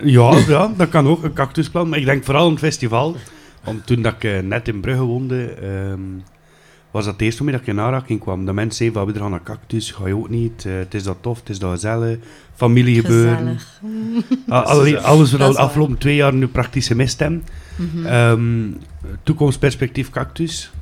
Ja, 0.02 0.38
ja, 0.46 0.72
dat 0.76 0.88
kan 0.88 1.06
ook, 1.08 1.22
een 1.22 1.32
cactusplant. 1.32 1.90
Maar 1.90 1.98
ik 1.98 2.04
denk 2.04 2.24
vooral 2.24 2.44
aan 2.44 2.50
het 2.50 2.58
festival. 2.58 3.16
Want 3.64 3.86
toen 3.86 4.02
dat 4.02 4.14
ik 4.14 4.24
eh, 4.24 4.38
net 4.38 4.68
in 4.68 4.80
Brugge 4.80 5.02
woonde, 5.02 5.44
ehm, 5.44 6.00
was 6.90 7.04
dat 7.04 7.12
het 7.12 7.22
eerste 7.22 7.42
moment 7.42 7.58
dat 7.58 7.68
ik 7.68 7.78
in 7.78 7.84
aanraking 7.84 8.20
kwam. 8.20 8.44
Dat 8.44 8.54
mensen 8.54 8.76
zeiden, 8.76 9.02
van, 9.02 9.12
we 9.12 9.18
gaan 9.18 9.30
naar 9.30 9.42
cactus, 9.42 9.90
ga 9.90 10.06
je 10.06 10.16
ook 10.16 10.28
niet. 10.28 10.64
Eh, 10.66 10.72
het 10.72 10.94
is 10.94 11.02
dat 11.02 11.16
tof, 11.20 11.38
het 11.38 11.48
is 11.48 11.58
dat 11.58 11.70
gezellig. 11.70 12.18
Familiegebeuren. 12.54 13.36
Gezellig. 13.36 13.80
Ah, 14.48 14.64
alles 15.04 15.32
wat 15.32 15.40
al 15.40 15.52
de 15.52 15.58
afgelopen 15.58 15.98
twee 15.98 16.14
jaar 16.14 16.34
nu 16.34 16.46
praktisch 16.46 16.86
gemist 16.86 17.18
hebben. 17.18 17.44
Mhm. 17.76 18.06
Ehm, 18.06 18.70
toekomstperspectief 19.22 20.10
cactus. 20.10 20.72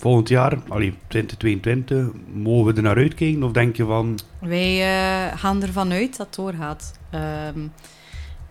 Volgend 0.00 0.28
jaar, 0.28 0.58
allee, 0.68 0.94
2022, 1.08 2.06
mogen 2.32 2.64
we 2.64 2.76
er 2.76 2.82
naar 2.82 2.96
uitkijken? 2.96 3.42
Of 3.42 3.52
denk 3.52 3.76
je 3.76 3.84
van, 3.84 4.18
Wij 4.38 4.80
eh, 4.80 5.38
gaan 5.38 5.62
ervan 5.62 5.92
uit 5.92 6.16
dat 6.16 6.26
het 6.26 6.34
doorgaat. 6.36 6.98
Ehm, 7.10 7.58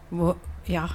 we- 0.08 0.36
ja, 0.64 0.88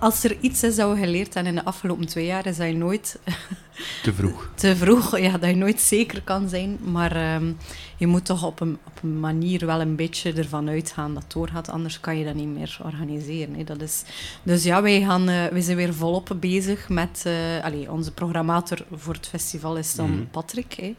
als 0.00 0.24
er 0.24 0.36
iets 0.40 0.62
is 0.62 0.76
dat 0.76 0.90
we 0.90 0.96
geleerd 0.96 1.34
hebben 1.34 1.52
in 1.52 1.58
de 1.58 1.64
afgelopen 1.64 2.06
twee 2.06 2.26
jaar, 2.26 2.46
is 2.46 2.56
dat 2.56 2.66
je 2.66 2.74
nooit 2.76 3.18
te 4.02 4.14
vroeg? 4.14 4.50
te 4.54 4.76
vroeg, 4.76 5.18
ja, 5.18 5.38
dat 5.38 5.50
je 5.50 5.56
nooit 5.56 5.80
zeker 5.80 6.22
kan 6.22 6.48
zijn. 6.48 6.78
Maar 6.84 7.16
ehm, 7.16 7.52
je 7.96 8.06
moet 8.06 8.24
toch 8.24 8.44
op 8.44 8.60
een, 8.60 8.78
op 8.86 9.02
een 9.02 9.20
manier 9.20 9.66
wel 9.66 9.80
een 9.80 9.96
beetje 9.96 10.32
ervan 10.32 10.68
uitgaan 10.68 11.14
dat 11.14 11.22
het 11.22 11.32
doorgaat. 11.32 11.68
Anders 11.70 12.00
kan 12.00 12.18
je 12.18 12.24
dat 12.24 12.34
niet 12.34 12.48
meer 12.48 12.78
organiseren. 12.84 13.54
Hè. 13.54 13.64
Dat 13.64 13.80
is, 13.80 14.02
dus 14.42 14.62
ja, 14.64 14.82
wij, 14.82 15.00
gaan, 15.00 15.28
eh, 15.28 15.44
wij 15.46 15.60
zijn 15.60 15.76
weer 15.76 15.94
volop 15.94 16.36
bezig 16.40 16.88
met... 16.88 17.24
allee, 17.62 17.92
onze 17.92 18.12
programmator 18.12 18.78
voor 18.92 19.14
het 19.14 19.26
festival 19.28 19.76
is 19.76 19.94
dan 19.94 20.10
Mhm. 20.10 20.24
Patrick. 20.30 20.72
Hè. 20.72 20.94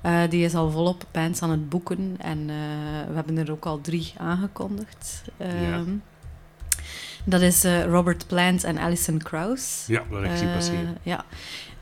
Eh, 0.00 0.30
die 0.30 0.44
is 0.44 0.54
al 0.54 0.70
volop 0.70 1.04
bands 1.12 1.42
aan 1.42 1.50
het 1.50 1.68
boeken. 1.68 2.16
En 2.18 2.46
we 3.08 3.14
hebben 3.14 3.38
er 3.38 3.50
ook 3.50 3.66
al 3.66 3.80
drie 3.80 4.12
aangekondigd. 4.16 5.22
Ehm, 5.36 5.90
Dat 7.28 7.40
is 7.40 7.64
eh, 7.64 7.84
Robert 7.84 8.26
Plant 8.26 8.64
en 8.64 8.78
Alison 8.78 9.18
Krauss. 9.22 9.84
Ja, 9.86 10.02
dat 10.10 10.22
heb 10.22 10.30
ik 10.30 10.36
zien 10.38 10.48
Eh, 10.48 10.54
passeren. 10.54 10.98
ja. 11.02 11.24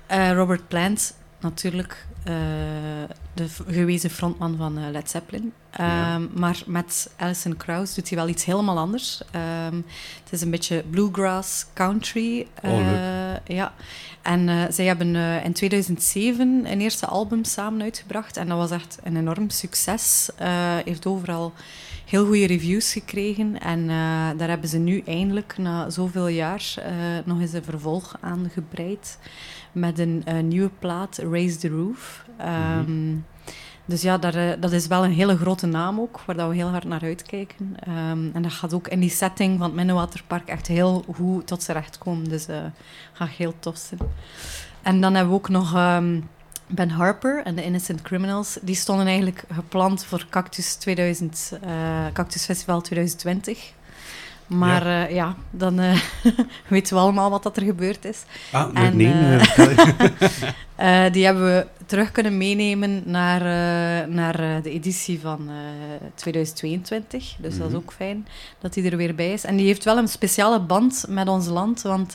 Eh, 0.06 0.32
Robert 0.32 0.68
Plant, 0.68 1.14
natuurlijk 1.40 2.06
eh, 2.24 2.34
de 3.34 3.46
gewezen 3.68 4.10
frontman 4.10 4.56
van 4.56 4.78
eh, 4.78 4.84
Led 4.90 5.10
Zeppelin. 5.10 5.52
Ja. 5.76 6.14
Ehm, 6.14 6.26
Maar 6.34 6.62
met 6.66 7.10
Alison 7.16 7.56
Krauss 7.56 7.94
doet 7.94 8.08
hij 8.08 8.18
wel 8.18 8.28
iets 8.28 8.44
helemaal 8.44 8.78
anders. 8.78 9.22
Ehm, 9.30 9.76
het 10.24 10.32
is 10.32 10.40
een 10.40 10.50
beetje 10.50 10.84
bluegrass, 10.90 11.66
country. 11.74 12.46
Oh, 12.62 12.70
leuk. 12.76 12.80
eh, 13.46 13.56
ja. 13.56 13.72
En 14.22 14.48
eh, 14.48 14.62
zij 14.70 14.84
hebben 14.84 15.16
eh, 15.16 15.44
in 15.44 15.52
2007 15.52 16.64
een 16.70 16.80
eerste 16.80 17.06
album 17.06 17.44
samen 17.44 17.82
uitgebracht. 17.82 18.36
En 18.36 18.48
dat 18.48 18.58
was 18.58 18.70
echt 18.70 18.98
een 19.04 19.16
enorm 19.16 19.50
succes. 19.50 20.30
Eh, 20.36 20.48
heeft 20.84 21.06
overal 21.06 21.52
heel 22.06 22.24
goede 22.24 22.46
reviews 22.46 22.92
gekregen. 22.92 23.60
En 23.60 23.80
eh, 23.80 24.28
daar 24.36 24.48
hebben 24.48 24.68
ze 24.68 24.78
nu 24.78 25.02
eindelijk, 25.06 25.58
na 25.58 25.90
zoveel 25.90 26.28
jaar, 26.28 26.74
eh, 26.76 26.92
nog 27.24 27.40
eens 27.40 27.52
een 27.52 27.64
vervolg 27.64 28.16
aan 28.20 28.50
gebreid. 28.52 29.18
Met 29.72 29.98
een 29.98 30.22
eh, 30.24 30.42
nieuwe 30.42 30.70
plaat, 30.78 31.18
Raise 31.18 31.56
the 31.56 31.68
Roof. 31.68 32.24
Ehm, 32.38 33.14
Dus 33.88 34.02
ja, 34.02 34.18
daar, 34.18 34.60
dat 34.60 34.72
is 34.72 34.86
wel 34.86 35.04
een 35.04 35.12
hele 35.12 35.36
grote 35.36 35.66
naam 35.66 36.00
ook, 36.00 36.20
waar 36.20 36.36
dat 36.36 36.48
we 36.48 36.54
heel 36.54 36.68
hard 36.68 36.84
naar 36.84 37.02
uitkijken. 37.02 37.76
Ehm, 37.78 38.28
en 38.32 38.42
dat 38.42 38.52
gaat 38.52 38.74
ook 38.74 38.88
in 38.88 39.00
die 39.00 39.10
setting 39.10 39.58
van 39.58 39.66
het 39.66 39.76
Minnewaterpark 39.76 40.48
echt 40.48 40.66
heel 40.66 41.04
goed 41.14 41.46
tot 41.46 41.62
zijn 41.62 41.76
recht 41.76 41.98
komen. 41.98 42.28
Dus 42.28 42.46
dat 42.46 42.62
gaat 43.12 43.28
heel 43.28 43.54
tof 43.58 43.76
zijn. 43.76 44.00
En 44.82 45.00
dan 45.00 45.14
hebben 45.14 45.32
we 45.32 45.38
ook 45.38 45.48
nog 45.48 45.74
ehm, 45.74 46.20
Ben 46.66 46.90
Harper 46.90 47.42
en 47.44 47.54
de 47.54 47.64
Innocent 47.64 48.02
Criminals. 48.02 48.58
Die 48.62 48.74
stonden 48.74 49.06
eigenlijk 49.06 49.44
gepland 49.52 50.04
voor 50.04 50.26
Cactus, 50.30 50.74
2000, 50.74 51.52
eh, 51.62 51.70
Cactus 52.12 52.44
Festival 52.44 52.80
2020. 52.80 53.72
Maar 54.46 54.86
ja, 54.88 55.06
ja 55.06 55.34
dan 55.50 55.78
eh, 55.80 56.00
weten 56.68 56.94
we 56.94 57.00
allemaal 57.00 57.30
wat 57.30 57.42
dat 57.42 57.56
er 57.56 57.62
gebeurd 57.62 58.04
is. 58.04 58.22
Ah, 58.52 58.72
nee, 58.72 58.84
En, 58.84 58.96
nee, 58.96 59.12
eh, 59.12 59.58
eh. 59.58 60.54
Eh, 61.06 61.12
die 61.12 61.24
hebben 61.24 61.44
we 61.44 61.66
terug 61.86 62.12
kunnen 62.12 62.36
meenemen 62.36 63.02
naar, 63.04 63.40
eh, 63.40 64.08
naar 64.08 64.40
eh, 64.40 64.62
de 64.62 64.70
editie 64.70 65.20
van 65.20 65.48
eh, 65.48 66.06
2022. 66.14 67.34
Dus 67.38 67.56
dat 67.58 67.66
is 67.66 67.72
Mhm. 67.72 67.76
ook 67.76 67.92
fijn 67.92 68.26
dat 68.60 68.74
hij 68.74 68.84
er 68.90 68.96
weer 68.96 69.14
bij 69.14 69.32
is. 69.32 69.44
En 69.44 69.56
die 69.56 69.66
heeft 69.66 69.84
wel 69.84 69.98
een 69.98 70.08
speciale 70.08 70.60
band 70.60 71.04
met 71.08 71.28
ons 71.28 71.46
land, 71.46 71.82
want 71.82 72.14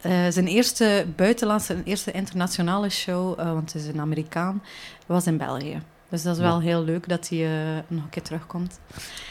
eh, 0.00 0.26
zijn 0.28 0.46
eerste 0.46 1.06
buitenlandse, 1.16 1.66
zijn 1.66 1.84
eerste 1.84 2.10
internationale 2.10 2.88
show, 2.88 3.40
eh, 3.40 3.52
want 3.52 3.72
het 3.72 3.82
is 3.82 3.88
een 3.88 4.00
Amerikaan, 4.00 4.62
was 5.06 5.26
in 5.26 5.36
België. 5.36 5.82
Dus 6.10 6.22
dat 6.22 6.34
is 6.36 6.42
wel 6.42 6.60
heel 6.60 6.84
leuk 6.84 7.08
dat 7.08 7.28
hij 7.28 7.44
eh, 7.44 7.52
nog 7.88 8.02
een 8.04 8.08
keer 8.10 8.22
terugkomt. 8.22 8.80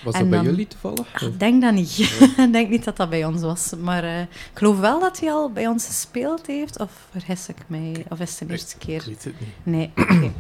Was 0.04 0.14
En 0.14 0.20
dat 0.20 0.30
bij 0.30 0.40
dan- 0.40 0.48
jullie 0.48 0.68
toevallig? 0.68 1.08
Ah, 1.14 1.22
Ik 1.22 1.40
denk 1.40 1.62
dat 1.62 1.74
niet. 1.74 1.98
Ik 2.48 2.52
denk 2.52 2.70
niet 2.70 2.84
dat 2.84 2.98
dat 2.98 3.10
bij 3.10 3.26
ons 3.26 3.42
was. 3.42 3.72
Maar 3.84 4.04
eh, 4.04 4.20
ik 4.22 4.28
geloof 4.54 4.80
wel 4.80 5.00
dat 5.00 5.20
hij 5.20 5.32
al 5.32 5.52
bij 5.52 5.68
ons 5.68 5.86
gespeeld 5.86 6.48
heeft. 6.48 6.80
Of 6.80 6.92
vergis 7.12 7.48
ik 7.50 7.56
mij? 7.68 8.06
Of 8.10 8.20
is 8.20 8.40
het 8.40 8.48
de 8.48 8.54
eerste 8.54 8.76
Ik 8.76 8.80
keer? 8.86 9.04
weet 9.06 9.24
het 9.24 9.34
niet. 9.40 9.50
Nee. 9.64 9.92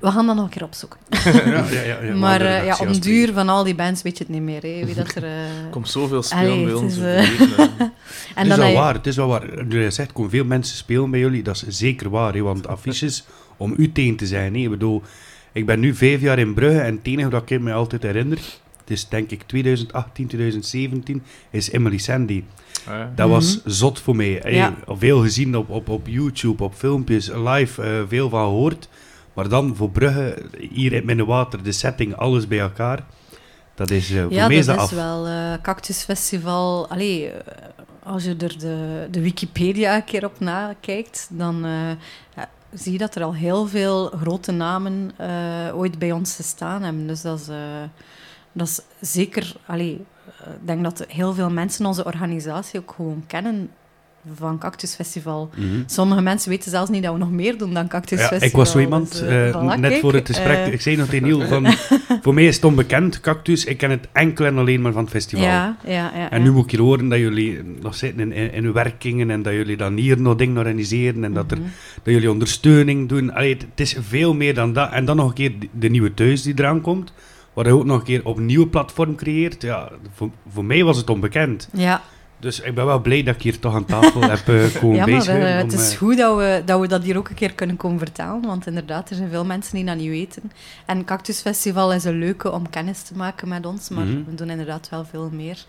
We 0.00 0.10
gaan 0.10 0.26
dat 0.26 0.34
nog 0.36 0.44
een 0.44 0.50
keer 0.50 0.64
opzoeken. 0.64 0.98
ja, 1.24 1.64
ja, 1.70 1.80
ja, 1.82 2.02
ja, 2.02 2.14
maar 2.14 2.40
eh, 2.40 2.64
ja, 2.64 2.76
om 2.76 3.00
duur 3.00 3.32
van 3.32 3.48
al 3.48 3.64
die 3.64 3.74
bands 3.74 4.02
weet 4.02 4.18
je 4.18 4.24
het 4.24 4.32
niet 4.32 4.42
meer. 4.42 4.62
Hè. 4.62 4.84
Wie 4.84 4.94
dat 4.94 5.14
er... 5.22 5.24
komt 5.70 5.88
zoveel 5.88 6.22
spelen 6.22 6.50
Allee, 6.52 6.64
bij 6.64 6.74
ons. 6.74 6.96
is, 6.96 6.98
en 6.98 7.90
Het 8.34 8.46
is 8.50 8.56
wel 8.56 8.72
waar, 8.72 8.94
het 8.94 9.06
is 9.06 9.16
wel 9.16 9.28
waar. 9.28 9.66
Je 9.68 9.90
zegt, 9.90 10.10
veel 10.28 10.44
mensen 10.44 10.76
spelen 10.76 11.10
bij 11.10 11.20
jullie, 11.20 11.42
dat 11.42 11.64
is 11.66 11.78
zeker 11.78 12.10
waar. 12.10 12.34
Hè, 12.34 12.40
want 12.40 12.66
affiches, 12.66 13.24
om 13.56 13.74
u 13.76 13.92
tegen 13.92 14.16
te 14.16 14.26
zijn. 14.26 14.54
Hè, 14.54 14.60
ik 14.60 14.70
bedoel, 14.70 15.02
ik 15.56 15.66
ben 15.66 15.80
nu 15.80 15.94
vijf 15.94 16.20
jaar 16.20 16.38
in 16.38 16.54
Brugge 16.54 16.80
en 16.80 16.94
het 16.96 17.06
enige 17.06 17.28
dat 17.28 17.50
ik 17.50 17.60
me 17.60 17.72
altijd 17.72 18.02
herinner, 18.02 18.38
het 18.80 18.90
is 18.90 19.08
denk 19.08 19.30
ik 19.30 19.42
2018, 19.46 20.26
2017, 20.26 21.22
is 21.50 21.70
Emily 21.70 21.98
Sandy. 21.98 22.42
Ah. 22.88 23.00
Dat 23.14 23.28
was 23.28 23.60
zot 23.64 24.00
voor 24.00 24.16
mij. 24.16 24.38
Hey, 24.42 24.54
Ja. 24.54 24.74
Veel 24.86 25.20
gezien 25.20 25.56
op, 25.56 25.70
op, 25.70 25.88
op 25.88 26.06
YouTube, 26.06 26.64
op 26.64 26.74
filmpjes, 26.74 27.30
live, 27.34 27.82
eh, 27.82 28.02
veel 28.08 28.28
van 28.28 28.44
gehoord. 28.44 28.88
Maar 29.34 29.48
dan 29.48 29.76
voor 29.76 29.90
Brugge, 29.90 30.42
hier 30.70 30.92
in 30.92 31.04
Minnewater, 31.04 31.62
de 31.62 31.72
setting, 31.72 32.14
alles 32.16 32.48
bij 32.48 32.58
elkaar. 32.60 33.04
Dat 33.74 33.90
is 33.90 34.10
eh, 34.10 34.22
voor 34.22 34.32
Ja, 34.32 34.46
mij 34.48 34.56
is 34.56 34.66
dat 34.66 34.76
dat 34.76 34.84
is 34.84 34.90
af. 34.98 35.04
wel 35.04 35.26
eh 35.26 35.52
Cactus 35.62 36.02
Festival. 36.04 36.88
Allee, 36.88 37.30
als 38.02 38.24
je 38.24 38.36
er 38.38 38.58
de, 38.58 39.06
de 39.10 39.20
Wikipedia 39.20 39.94
een 39.96 40.04
keer 40.04 40.24
op 40.24 40.40
nakijkt, 40.40 41.28
dan 41.32 41.64
eh, 41.64 42.42
zie 42.78 42.98
dat 42.98 43.14
er 43.14 43.22
al 43.22 43.34
heel 43.34 43.66
veel 43.66 44.06
grote 44.06 44.52
namen 44.52 45.10
eh, 45.16 45.78
ooit 45.78 45.98
bij 45.98 46.12
ons 46.12 46.34
gestaan 46.34 46.82
hebben. 46.82 47.06
Dus 47.06 47.22
dat 47.22 47.40
is, 47.40 47.48
eh, 47.48 47.82
dat 48.52 48.66
is 48.68 48.80
zeker... 49.10 49.56
Allee, 49.66 50.04
eh, 50.44 50.52
ik 50.52 50.66
denk 50.66 50.82
dat 50.82 51.04
heel 51.08 51.34
veel 51.34 51.50
mensen 51.50 51.86
onze 51.86 52.04
organisatie 52.04 52.80
ook 52.80 52.92
gewoon 52.96 53.24
kennen 53.26 53.70
van 54.34 54.58
Cactus 54.58 54.94
Festival. 54.94 55.50
Mhm. 55.54 55.66
Sommige 55.86 56.20
mensen 56.20 56.50
weten 56.50 56.70
zelfs 56.70 56.90
niet 56.90 57.02
dat 57.02 57.12
we 57.12 57.18
nog 57.18 57.30
meer 57.30 57.58
doen 57.58 57.74
dan 57.74 57.88
Cactus 57.88 58.18
Ja, 58.20 58.26
Festival. 58.26 58.48
ik 58.48 58.56
was 58.56 58.70
zo 58.70 58.78
iemand, 58.78 59.12
Dus, 59.12 59.20
eh, 59.20 59.48
eh, 59.48 59.64
net 59.64 59.80
kijk, 59.80 60.00
voor 60.00 60.14
het 60.14 60.26
gesprek, 60.26 60.56
eh, 60.66 60.72
ik 60.72 60.80
zei 60.80 60.96
nog 60.96 61.08
tegen 61.08 61.26
Niel, 61.26 61.46
van, 61.46 61.66
voor 62.22 62.34
mij 62.34 62.46
is 62.46 62.54
het 62.54 62.64
onbekend, 62.64 63.20
Cactus, 63.20 63.64
ik 63.64 63.78
ken 63.78 63.90
het 63.90 64.08
enkel 64.12 64.44
en 64.46 64.58
alleen 64.58 64.80
maar 64.82 64.92
van 64.92 65.02
het 65.02 65.10
festival. 65.10 65.44
ja, 65.44 65.76
ja, 65.84 65.92
ja, 66.16 66.30
En 66.30 66.42
nu 66.42 66.52
moet 66.52 66.64
ik 66.64 66.70
hier 66.70 66.80
horen 66.80 67.08
dat 67.08 67.18
jullie 67.18 67.60
nog 67.82 67.94
zitten 67.94 68.32
in, 68.32 68.52
in, 68.52 68.72
werkingen 68.72 69.30
en 69.30 69.42
dat 69.42 69.52
jullie 69.52 69.76
dan 69.76 69.96
hier 69.96 70.20
nog 70.20 70.36
dingen 70.36 70.56
organiseren 70.58 71.24
en 71.24 71.32
dat, 71.32 71.50
er, 71.50 71.58
Mhm. 71.58 71.66
dat 72.02 72.14
jullie 72.14 72.30
ondersteuning 72.30 73.08
doen. 73.08 73.34
Allee, 73.34 73.52
het, 73.52 73.62
het 73.70 73.80
is 73.80 73.96
veel 74.00 74.34
meer 74.34 74.54
dan 74.54 74.72
dat. 74.72 74.90
En 74.92 75.04
dan 75.04 75.16
nog 75.16 75.28
een 75.28 75.34
keer 75.34 75.58
de, 75.58 75.68
de 75.72 75.88
nieuwe 75.88 76.14
thuis 76.14 76.42
die 76.42 76.54
eraan 76.56 76.80
komt, 76.80 77.12
Wat 77.52 77.66
je 77.66 77.72
ook 77.72 77.84
nog 77.84 77.98
een 77.98 78.04
keer 78.04 78.20
op 78.24 78.36
een 78.36 78.46
nieuwe 78.46 78.66
platform 78.66 79.14
creëert. 79.16 79.62
Ja, 79.62 79.88
voor, 80.14 80.30
voor 80.52 80.64
mij 80.64 80.84
was 80.84 80.96
het 80.96 81.10
onbekend. 81.10 81.68
Ja, 81.72 82.02
Dus 82.38 82.60
ik 82.60 82.74
ben 82.74 82.86
wel 82.86 83.00
blij 83.00 83.22
dat 83.22 83.34
ik 83.34 83.42
hier 83.42 83.58
toch 83.58 83.74
aan 83.74 83.84
tafel 83.84 84.20
heb 84.22 84.48
eh 84.48 84.74
komen 84.80 84.96
ja 84.96 85.06
maar 85.06 85.14
bezig. 85.16 85.34
eh, 85.34 85.56
het 85.56 85.72
is 85.72 85.92
eh, 85.92 85.98
goed 85.98 86.16
dat 86.16 86.36
we, 86.36 86.62
dat 86.64 86.80
we 86.80 86.86
dat 86.88 87.02
hier 87.02 87.16
ook 87.16 87.28
een 87.28 87.34
keer 87.34 87.54
kunnen 87.54 87.76
komen 87.76 87.98
vertellen. 87.98 88.42
Want 88.46 88.66
inderdaad, 88.66 89.10
er 89.10 89.16
zijn 89.16 89.30
veel 89.30 89.44
mensen 89.44 89.74
die 89.76 89.84
dat 89.84 89.96
niet 89.96 90.08
weten. 90.08 90.52
En 90.86 91.04
Cactus 91.04 91.40
Festival 91.40 91.92
is 91.92 92.04
een 92.04 92.18
leuke 92.18 92.50
om 92.52 92.70
kennis 92.70 93.02
te 93.02 93.16
maken 93.16 93.48
met 93.48 93.66
ons. 93.66 93.88
Maar 93.88 94.04
Mhm. 94.04 94.24
we 94.26 94.34
doen 94.34 94.50
inderdaad 94.50 94.88
wel 94.88 95.04
veel 95.04 95.30
meer. 95.32 95.64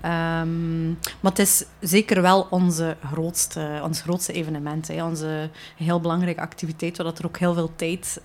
Ehm, 0.00 0.88
maar 0.88 1.30
het 1.30 1.38
is 1.38 1.64
zeker 1.80 2.22
wel 2.22 2.46
onze 2.50 2.96
grootste, 3.12 3.80
ons 3.82 4.00
grootste 4.00 4.32
evenement. 4.32 4.88
Hè. 4.88 5.04
Onze 5.04 5.50
heel 5.76 6.00
belangrijke 6.00 6.40
activiteit, 6.40 6.96
waar 6.96 7.06
dat 7.06 7.18
er 7.18 7.26
ook 7.26 7.38
heel 7.38 7.54
veel 7.54 7.70
tijd 7.76 8.20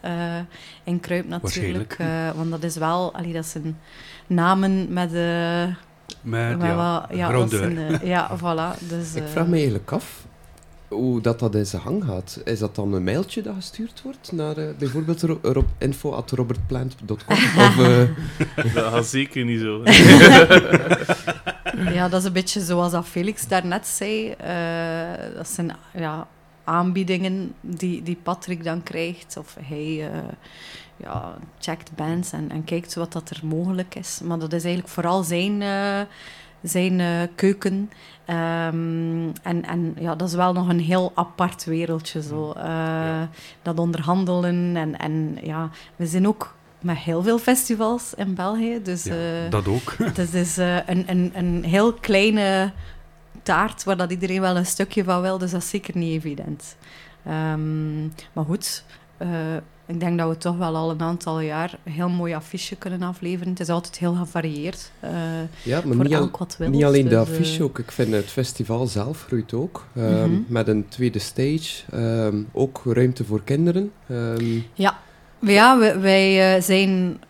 in 0.84 1.00
kruipt 1.00 1.28
natuurlijk. 1.28 1.98
Want 2.36 2.50
dat 2.52 2.64
is 2.64 2.76
wel, 2.76 3.14
allee, 3.14 3.34
dat 3.34 3.46
zijn 3.46 3.78
namen 4.28 4.94
met... 4.94 5.14
eh 5.14 5.64
met, 6.22 6.58
met 6.58 6.68
ja, 6.68 6.76
wat- 6.76 7.18
ja, 7.18 7.32
dat 7.32 7.54
eh, 7.54 8.32
voilà. 8.42 8.88
Dus, 8.88 9.16
Ik 9.16 9.24
eh, 9.24 9.30
vraag 9.30 9.48
me 9.48 9.54
eigenlijk 9.56 9.92
af 9.92 10.26
hoe 10.88 11.22
dat, 11.22 11.40
dat 11.40 11.56
in 11.56 11.66
zijn 11.66 11.82
gang 11.82 12.04
gaat. 12.04 12.42
Is 12.44 12.60
dat 12.60 12.76
dan 12.76 12.94
een 12.94 13.04
mailtje 13.04 13.42
dat 13.42 13.54
gestuurd 13.56 14.02
wordt 14.04 14.32
naar 14.32 14.58
eh, 14.58 14.66
bijvoorbeeld 14.78 15.22
ro- 15.22 15.40
rob, 15.42 15.66
info.robertplant.com? 15.78 17.16
of, 17.66 17.80
eh, 17.80 18.02
Dat 18.74 18.84
gaat 18.94 19.06
zeker 19.06 19.46
niet 19.46 19.60
zo. 19.60 19.82
Ja, 21.94 22.10
dat 22.10 22.20
is 22.20 22.26
een 22.28 22.34
beetje 22.34 22.62
zoals 22.62 22.92
dat 22.92 23.06
Felix 23.06 23.48
daarnet 23.48 23.88
zei. 23.88 24.30
Eh, 24.32 25.36
dat 25.36 25.48
zijn 25.50 25.72
ja, 25.94 26.28
aanbiedingen 26.64 27.54
die, 27.62 28.04
die 28.04 28.18
Patrick 28.24 28.64
dan 28.64 28.84
krijgt. 28.84 29.38
Of 29.38 29.58
hij 29.62 30.12
eh, 30.12 30.20
ja, 30.98 31.38
checkt 31.60 31.96
bands 31.96 32.32
en, 32.32 32.52
en 32.52 32.64
kijkt 32.64 32.96
wat 32.96 33.12
dat 33.12 33.30
er 33.30 33.40
mogelijk 33.44 33.96
is. 33.96 34.20
Maar 34.24 34.40
dat 34.40 34.54
is 34.54 34.64
eigenlijk 34.64 34.94
vooral 34.94 35.24
zijn, 35.24 35.62
eh, 35.62 36.02
zijn 36.62 37.00
eh, 37.00 37.08
keuken. 37.36 37.92
Ehm, 38.26 39.30
en 39.44 39.66
en 39.66 39.96
ja, 40.00 40.16
dat 40.16 40.28
is 40.28 40.34
wel 40.36 40.54
nog 40.54 40.70
een 40.70 40.80
heel 40.80 41.12
apart 41.16 41.64
wereldje. 41.66 42.22
Zo. 42.22 42.52
Eh, 42.52 43.22
Dat 43.62 43.80
onderhandelen. 43.80 44.76
En, 44.76 45.00
en 45.00 45.38
ja, 45.44 45.70
we 45.96 46.06
zijn 46.06 46.28
ook 46.28 46.56
met 46.80 46.98
heel 46.98 47.24
veel 47.24 47.38
festivals 47.40 48.14
in 48.14 48.34
België. 48.36 48.82
Dus, 48.84 49.04
Ja, 49.04 49.50
dat 49.50 49.68
ook. 49.68 49.96
het 49.98 50.34
is 50.44 50.58
eh, 50.58 50.76
een, 50.76 51.04
een, 51.08 51.32
een 51.34 51.64
heel 51.64 51.94
kleine 51.94 52.72
taart 53.44 53.84
waar 53.84 53.98
dat 53.98 54.12
iedereen 54.12 54.42
wel 54.42 54.58
een 54.58 54.66
stukje 54.66 55.04
van 55.04 55.22
wil, 55.22 55.38
dus 55.38 55.52
dat 55.52 55.62
is 55.62 55.70
zeker 55.70 55.98
niet 55.98 56.14
evident. 56.24 56.76
Ehm, 57.26 58.02
maar 58.34 58.46
goed, 58.46 58.84
eh, 59.18 59.30
ik 59.86 60.00
denk 60.00 60.18
dat 60.18 60.30
we 60.30 60.38
toch 60.38 60.58
wel 60.58 60.76
al 60.76 60.90
een 60.92 61.02
aantal 61.02 61.40
jaar 61.40 61.78
een 61.84 61.92
heel 61.92 62.10
mooi 62.10 62.34
affiche 62.34 62.76
kunnen 62.76 63.02
afleveren. 63.02 63.50
Het 63.50 63.60
is 63.60 63.70
altijd 63.70 63.98
heel 63.98 64.14
gevarieerd. 64.14 64.92
eh, 65.00 65.12
ja, 65.64 65.82
maar 65.86 65.96
voor 65.96 66.04
niet, 66.04 66.14
elk 66.14 66.38
wat 66.38 66.56
wil. 66.58 66.70
niet 66.70 66.84
alleen 66.84 67.04
de 67.04 67.10
dus, 67.10 67.18
affiche, 67.20 67.58
eh, 67.58 67.64
ook. 67.64 67.80
Ik 67.80 67.92
vind 67.92 68.12
het 68.14 68.26
festival 68.26 68.88
zelf 68.88 69.24
groeit 69.28 69.54
ook. 69.54 69.86
ehm, 69.96 70.30
Mhm. 70.32 70.42
Met 70.48 70.68
een 70.68 70.88
tweede 70.88 71.20
stage. 71.20 71.84
ehm, 71.92 72.42
ook 72.52 72.82
ruimte 72.86 73.24
voor 73.24 73.44
kinderen. 73.44 73.92
Ja, 75.40 75.80
we- 75.80 76.00
wij 76.00 76.56
eh, 76.56 76.62
zijn 76.62 77.22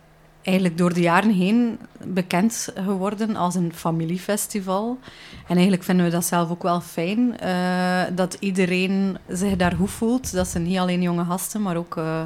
eigenlijk 0.42 0.78
door 0.78 0.94
de 0.94 1.00
jaren 1.00 1.30
heen 1.30 1.78
bekend 2.04 2.72
geworden 2.74 3.36
als 3.36 3.54
een 3.54 3.72
familiefestival. 3.74 4.98
En 5.46 5.54
eigenlijk 5.54 5.82
vinden 5.82 6.04
we 6.04 6.10
dat 6.10 6.24
zelf 6.24 6.50
ook 6.50 6.62
wel 6.62 6.80
fijn, 6.80 7.38
eh, 7.38 8.02
dat 8.14 8.36
iedereen 8.40 9.18
zich 9.28 9.56
daar 9.56 9.72
goed 9.72 9.90
voelt. 9.90 10.32
Dat 10.32 10.48
zijn 10.48 10.62
niet 10.62 10.78
alleen 10.78 11.02
jonge 11.02 11.24
gasten, 11.24 11.62
maar 11.62 11.76
ook 11.76 11.96
eh, 11.96 12.22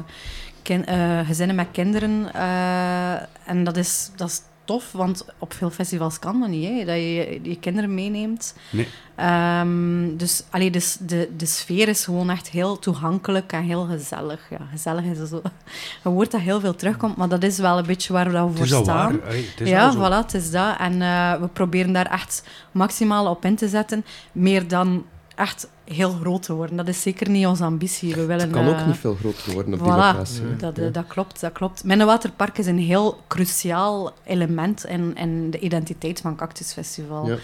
eh, 0.63 1.27
gezinnen 1.27 1.55
met 1.55 1.67
kinderen. 1.71 2.33
en 3.45 3.63
dat 3.63 3.77
is, 3.77 4.11
dat 4.15 4.29
is 4.29 4.41
tof, 4.67 4.91
want 4.91 5.25
op 5.37 5.53
veel 5.53 5.69
festivals 5.69 6.19
kan 6.19 6.39
dat 6.39 6.49
niet, 6.49 6.67
hè, 6.67 6.85
dat 6.85 6.95
je 6.95 7.39
je 7.41 7.59
kinderen 7.59 7.93
meeneemt. 7.93 8.55
Nee. 8.69 8.87
Ehm, 9.15 10.17
dus 10.17 10.43
allee, 10.49 10.71
dus 10.71 10.97
de, 10.99 11.29
de 11.37 11.45
sfeer 11.45 11.87
is 11.87 12.03
gewoon 12.03 12.29
echt 12.29 12.49
heel 12.49 12.79
toegankelijk 12.79 13.51
en 13.51 13.63
heel 13.63 13.85
gezellig. 13.85 14.47
Ja, 14.49 14.59
gezellig 14.71 15.03
is 15.03 15.29
zo 15.29 15.41
een 16.03 16.11
woord 16.11 16.31
dat 16.31 16.41
heel 16.41 16.59
veel 16.59 16.75
terugkomt, 16.75 17.15
maar 17.15 17.29
dat 17.29 17.43
is 17.43 17.57
wel 17.57 17.77
een 17.77 17.85
beetje 17.85 18.13
waar 18.13 18.31
we 18.31 18.57
voor 18.57 18.67
staan. 18.67 18.85
waar. 18.85 19.13
Hey, 19.23 19.45
ja, 19.57 19.95
voilà, 19.95 20.23
het 20.25 20.33
is 20.33 20.51
dat. 20.51 20.77
En 20.77 21.01
eh, 21.01 21.39
we 21.39 21.47
proberen 21.47 21.93
daar 21.93 22.11
echt 22.11 22.43
maximaal 22.71 23.29
op 23.29 23.45
in 23.45 23.55
te 23.55 23.67
zetten. 23.67 24.05
Meer 24.31 24.67
dan 24.67 25.05
echt 25.35 25.67
heel 25.87 26.11
groot 26.11 26.43
te 26.43 26.53
worden. 26.53 26.75
Dat 26.77 26.87
is 26.87 27.01
zeker 27.01 27.29
niet 27.29 27.45
onze 27.45 27.63
ambitie. 27.63 28.15
We 28.15 28.25
willen, 28.25 28.41
het 28.43 28.51
kan 28.51 28.67
ook 28.67 28.75
eh, 28.75 28.87
niet 28.87 28.95
veel 28.97 29.15
groter 29.15 29.53
worden 29.53 29.73
op 29.73 29.79
die 29.79 29.87
locatie. 29.89 30.55
dat, 30.55 30.77
Ja. 30.77 30.89
dat 30.89 31.07
klopt, 31.07 31.39
dat 31.41 31.51
klopt. 31.51 31.83
Minnewaterpark 31.83 32.57
is 32.57 32.65
een 32.65 32.77
heel 32.79 33.19
cruciaal 33.27 34.11
element 34.25 34.85
in, 34.85 35.15
in 35.15 35.51
de 35.51 35.59
identiteit 35.59 36.21
van 36.21 36.35
Cactus 36.35 36.73
Festival. 36.73 37.27
Ja. 37.27 37.35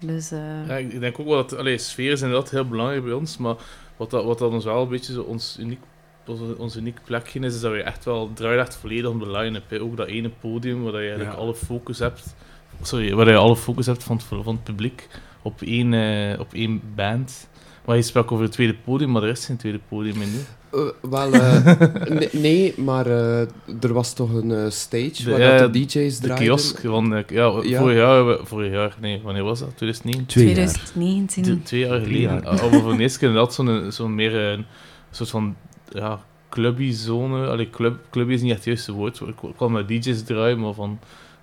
Dus, 0.00 0.30
eh, 0.30 0.38
Ja, 0.68 0.76
ik 0.76 1.00
denk 1.00 1.18
ook 1.20 1.26
wel 1.26 1.36
dat 1.36 1.56
allee, 1.56 1.78
sfeer 1.78 2.12
is 2.12 2.20
inderdaad 2.22 2.50
heel 2.50 2.68
belangrijk 2.68 3.04
bij 3.04 3.12
ons, 3.12 3.36
maar 3.36 3.54
wat 3.96 4.10
dat, 4.10 4.24
wat 4.24 4.38
dat 4.38 4.52
ons 4.52 4.64
wel 4.64 4.82
een 4.82 4.88
beetje 4.88 5.12
zo 5.12 5.22
ons 5.22 5.56
uniek, 5.60 5.80
onze, 6.26 6.54
ons 6.58 6.76
uniek 6.76 6.98
plekje 7.04 7.40
is, 7.40 7.54
is 7.54 7.60
dat 7.60 7.72
we 7.72 7.82
echt 7.82 8.04
wel 8.04 8.30
draaien 8.34 8.60
echt 8.60 8.76
volledig 8.76 9.10
om 9.10 9.18
de 9.18 9.30
line-up. 9.30 9.70
hè. 9.70 9.80
Ook 9.80 9.96
dat 9.96 10.06
ene 10.08 10.30
podium 10.40 10.82
waar 10.82 10.92
je 10.92 10.98
eigenlijk 11.08 11.32
Ja. 11.32 11.36
alle 11.42 11.54
focus 11.54 11.98
hebt, 11.98 12.34
sorry, 12.82 13.14
waar 13.14 13.28
je 13.28 13.36
alle 13.36 13.56
focus 13.56 13.86
hebt 13.86 14.02
van 14.04 14.16
het, 14.16 14.24
van 14.24 14.46
het 14.54 14.62
publiek 14.64 15.08
op 15.42 15.62
één, 15.62 15.94
eh, 15.94 16.40
op 16.40 16.52
één 16.52 16.82
band. 16.94 17.48
Maar 17.88 17.96
je 17.96 18.02
sprak 18.02 18.32
over 18.32 18.44
het 18.44 18.52
tweede 18.52 18.74
podium, 18.84 19.10
maar 19.10 19.22
er 19.22 19.28
is 19.28 19.46
geen 19.46 19.56
tweede 19.56 19.80
podium 19.88 20.22
in 20.22 20.28
nu. 20.32 20.38
Eh, 20.72 21.10
wel, 21.10 21.32
eh, 21.32 21.64
nee, 22.18 22.28
nee, 22.32 22.74
maar 22.76 23.06
eh, 23.06 23.40
er 23.80 23.92
was 23.92 24.14
toch 24.14 24.32
een 24.34 24.50
eh, 24.52 24.70
stage 24.70 25.24
De- 25.24 25.30
waar 25.30 25.40
ja, 25.40 25.58
dat 25.58 25.72
de 25.72 25.78
DJ's 25.80 26.18
De 26.18 26.26
draaiden. 26.26 26.48
kiosk 26.48 26.80
van, 26.80 27.24
ja, 27.28 27.60
Ja. 27.62 27.78
Vorig, 27.80 27.96
jaar, 27.96 28.38
vorig 28.46 28.72
jaar, 28.72 28.96
nee, 29.00 29.20
wanneer 29.22 29.42
was 29.42 29.58
dat? 29.58 29.76
2009? 29.76 30.26
Twee 30.26 30.44
jaar. 30.44 30.54
2019. 30.54 31.42
Twee, 31.42 31.62
twee 31.62 31.80
jaar 31.80 32.00
geleden. 32.00 32.20
jaar. 32.20 32.46
Al 32.48 32.56
voor 32.58 32.96
de 32.96 33.02
inderdaad 33.20 33.54
zo'n 33.54 33.92
zo'n 33.92 34.14
meer 34.14 34.34
een 34.34 34.66
soort 35.10 35.30
van 35.30 35.56
ja, 35.88 36.24
clubby 36.48 36.92
zone. 36.92 37.46
Allee, 37.46 37.70
club, 37.70 37.98
clubby 38.10 38.32
is 38.32 38.40
niet 38.40 38.48
echt 38.50 38.58
het 38.58 38.66
juiste 38.68 38.92
woord. 38.92 39.20
Ik 39.20 39.42
ik 39.42 39.56
kwam 39.56 39.72
met 39.72 39.88
DJ's 39.88 40.22
draaien, 40.22 40.60
maar 40.60 40.74
van 40.74 40.98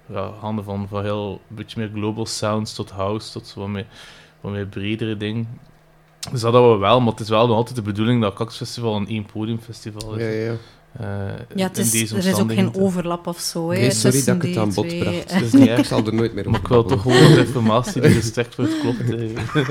ja, 0.09 0.29
handen 0.39 0.63
van, 0.65 0.87
van 0.89 1.03
heel 1.03 1.41
een 1.49 1.55
beetje 1.55 1.79
meer 1.79 1.89
global 1.93 2.25
sounds 2.25 2.73
tot 2.73 2.89
house, 2.91 3.31
tot 3.31 3.47
zo 3.47 3.59
wat 3.59 3.69
meer, 3.69 3.85
wat 4.41 4.51
meer 4.51 4.65
bredere 4.67 5.17
ding. 5.17 5.47
Dus 6.31 6.41
dat 6.41 6.53
hadden 6.53 6.71
we 6.71 6.77
wel, 6.77 6.99
maar 7.01 7.11
het 7.11 7.19
is 7.21 7.29
wel 7.29 7.47
nog 7.47 7.55
altijd 7.55 7.75
de 7.75 7.81
bedoeling 7.81 8.21
dat 8.21 8.33
Cactus 8.33 8.57
Festival 8.57 8.95
een 8.95 9.07
één 9.07 9.25
podiumfestival 9.25 10.15
is. 10.15 10.23
Ja, 10.23 10.29
ja. 10.29 10.51
Eh, 10.99 11.05
Ja, 11.55 11.67
het 11.67 11.77
is, 11.77 12.11
er 12.11 12.17
is 12.25 12.33
ook 12.39 12.51
geen 12.53 12.75
overlap 12.75 13.27
of 13.27 13.39
zo. 13.39 13.71
Hè, 13.71 13.77
Nee, 13.79 13.91
sorry 13.91 14.11
tussen 14.11 14.25
dat 14.25 14.35
ik 14.35 14.41
het 14.41 14.51
die 14.51 14.61
aan 14.61 14.73
bod 14.73 14.87
twee. 14.89 14.99
bracht. 15.01 15.31
Het 15.33 15.41
is 15.43 15.51
niet 15.53 15.69
Ik 15.77 15.85
zal 15.85 16.05
er 16.05 16.13
nooit 16.13 16.33
meer 16.33 16.49
Maar 16.49 16.53
over 16.53 16.61
ik 16.61 16.67
wil 16.67 16.83
toch 16.85 17.01
gewoon 17.01 17.29
wat 17.29 17.37
informatie 17.37 18.01
die 18.01 18.11
gestrekt 18.11 18.55
wordt 18.55 18.79
klopt. 18.79 18.99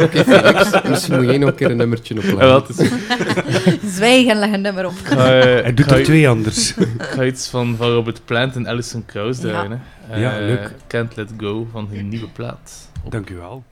Oké, 0.02 0.24
Felix, 0.24 0.82
misschien 0.88 1.16
moet 1.16 1.24
jij 1.26 1.38
nog 1.38 1.48
een 1.48 1.54
keer 1.54 1.70
een 1.70 1.76
nummertje 1.76 2.14
Ja, 2.14 2.20
opleggen. 2.20 2.62
het 2.66 2.78
is- 3.82 3.94
Zwijg 3.96 4.26
en 4.26 4.38
leg 4.38 4.52
een 4.52 4.60
nummer 4.60 4.86
op. 4.86 4.92
Eh, 5.10 5.16
Hij 5.16 5.74
doet 5.74 5.90
er 5.90 6.02
twee 6.04 6.28
anders. 6.28 6.74
Ik 6.76 6.86
ga 6.98 7.24
iets 7.24 7.48
van, 7.48 7.76
van 7.76 7.90
Robert 7.90 8.20
Plant 8.24 8.56
en 8.56 8.66
Alison 8.66 9.04
Krauss 9.06 9.40
Ja. 9.40 9.48
draaien. 9.48 9.82
hè. 10.00 10.16
Ja, 10.20 10.38
Eh, 10.38 10.46
leuk. 10.46 10.72
Can't 10.86 11.16
Let 11.16 11.30
Go 11.38 11.66
van 11.72 11.88
hun 11.92 12.08
nieuwe 12.08 12.28
plaat. 12.28 12.88
Op 13.04 13.10
Dank 13.12 13.30
u 13.30 13.36
wel. 13.36 13.64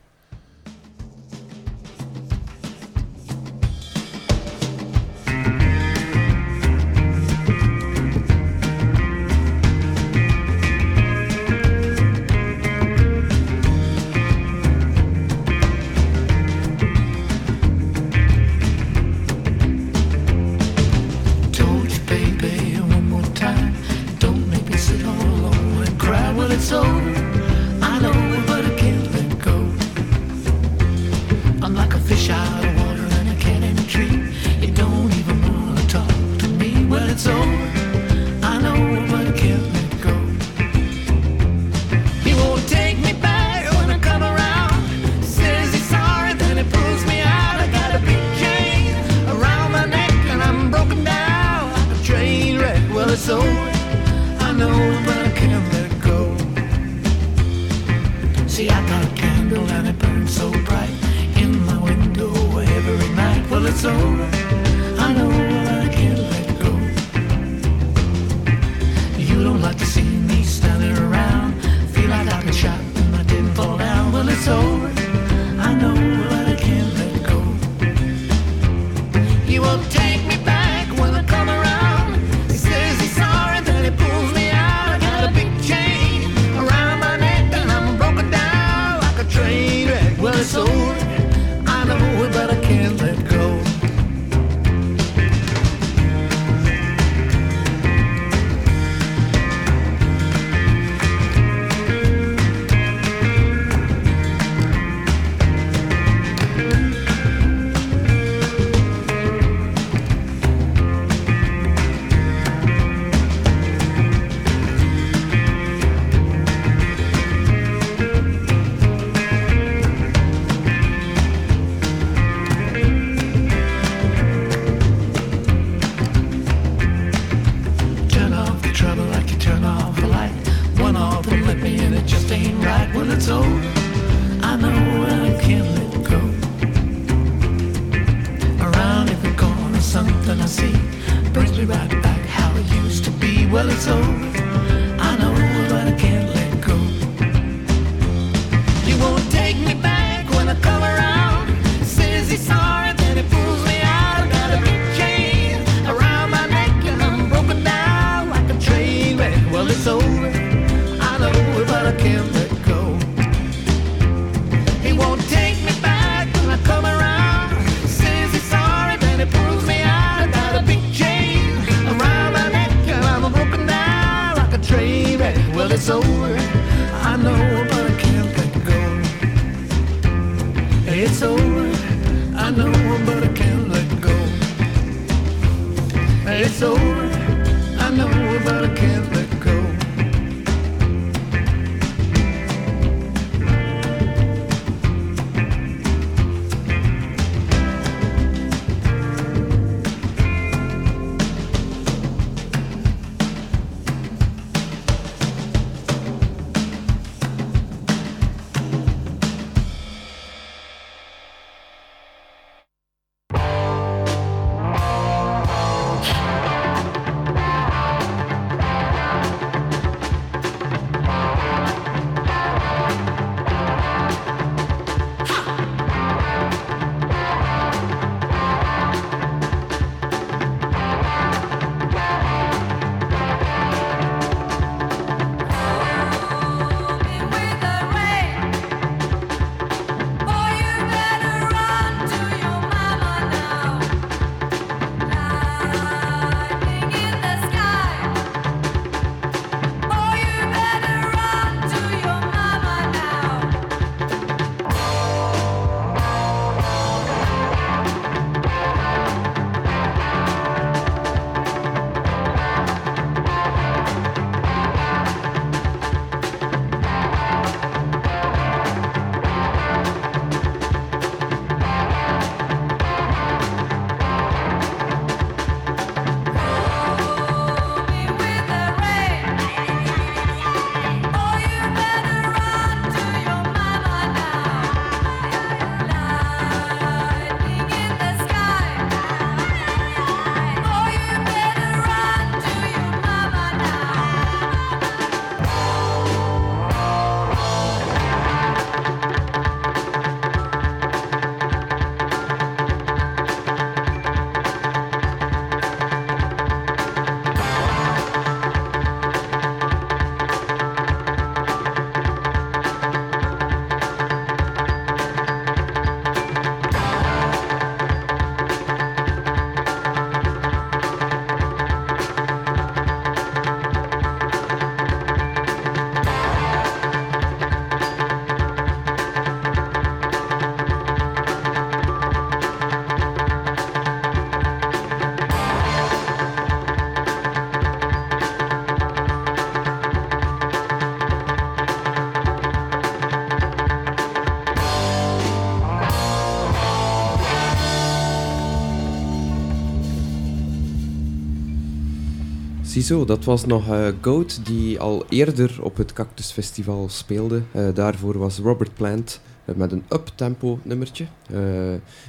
Ziezo, 352.92 353.06
dat 353.06 353.24
was 353.24 353.46
nog 353.46 353.68
eh, 353.68 353.86
Goat 354.00 354.46
die 354.46 354.80
al 354.80 355.04
eerder 355.08 355.58
op 355.62 355.76
het 355.76 355.92
Cactus 355.92 356.30
Festival 356.30 356.88
speelde. 356.88 357.42
Eh, 357.52 357.68
daarvoor 357.74 358.18
was 358.18 358.38
Robert 358.38 358.74
Plant 358.74 359.20
eh, 359.44 359.54
met 359.54 359.72
een 359.72 359.84
up-tempo 359.88 360.58
nummertje. 360.62 361.06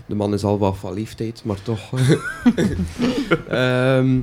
De 0.05 0.15
man 0.15 0.33
is 0.33 0.43
al 0.43 0.57
wat 0.57 0.77
van 0.77 0.93
leeftijd, 0.93 1.43
maar 1.43 1.61
toch. 1.61 1.91
Ehm, 3.47 4.21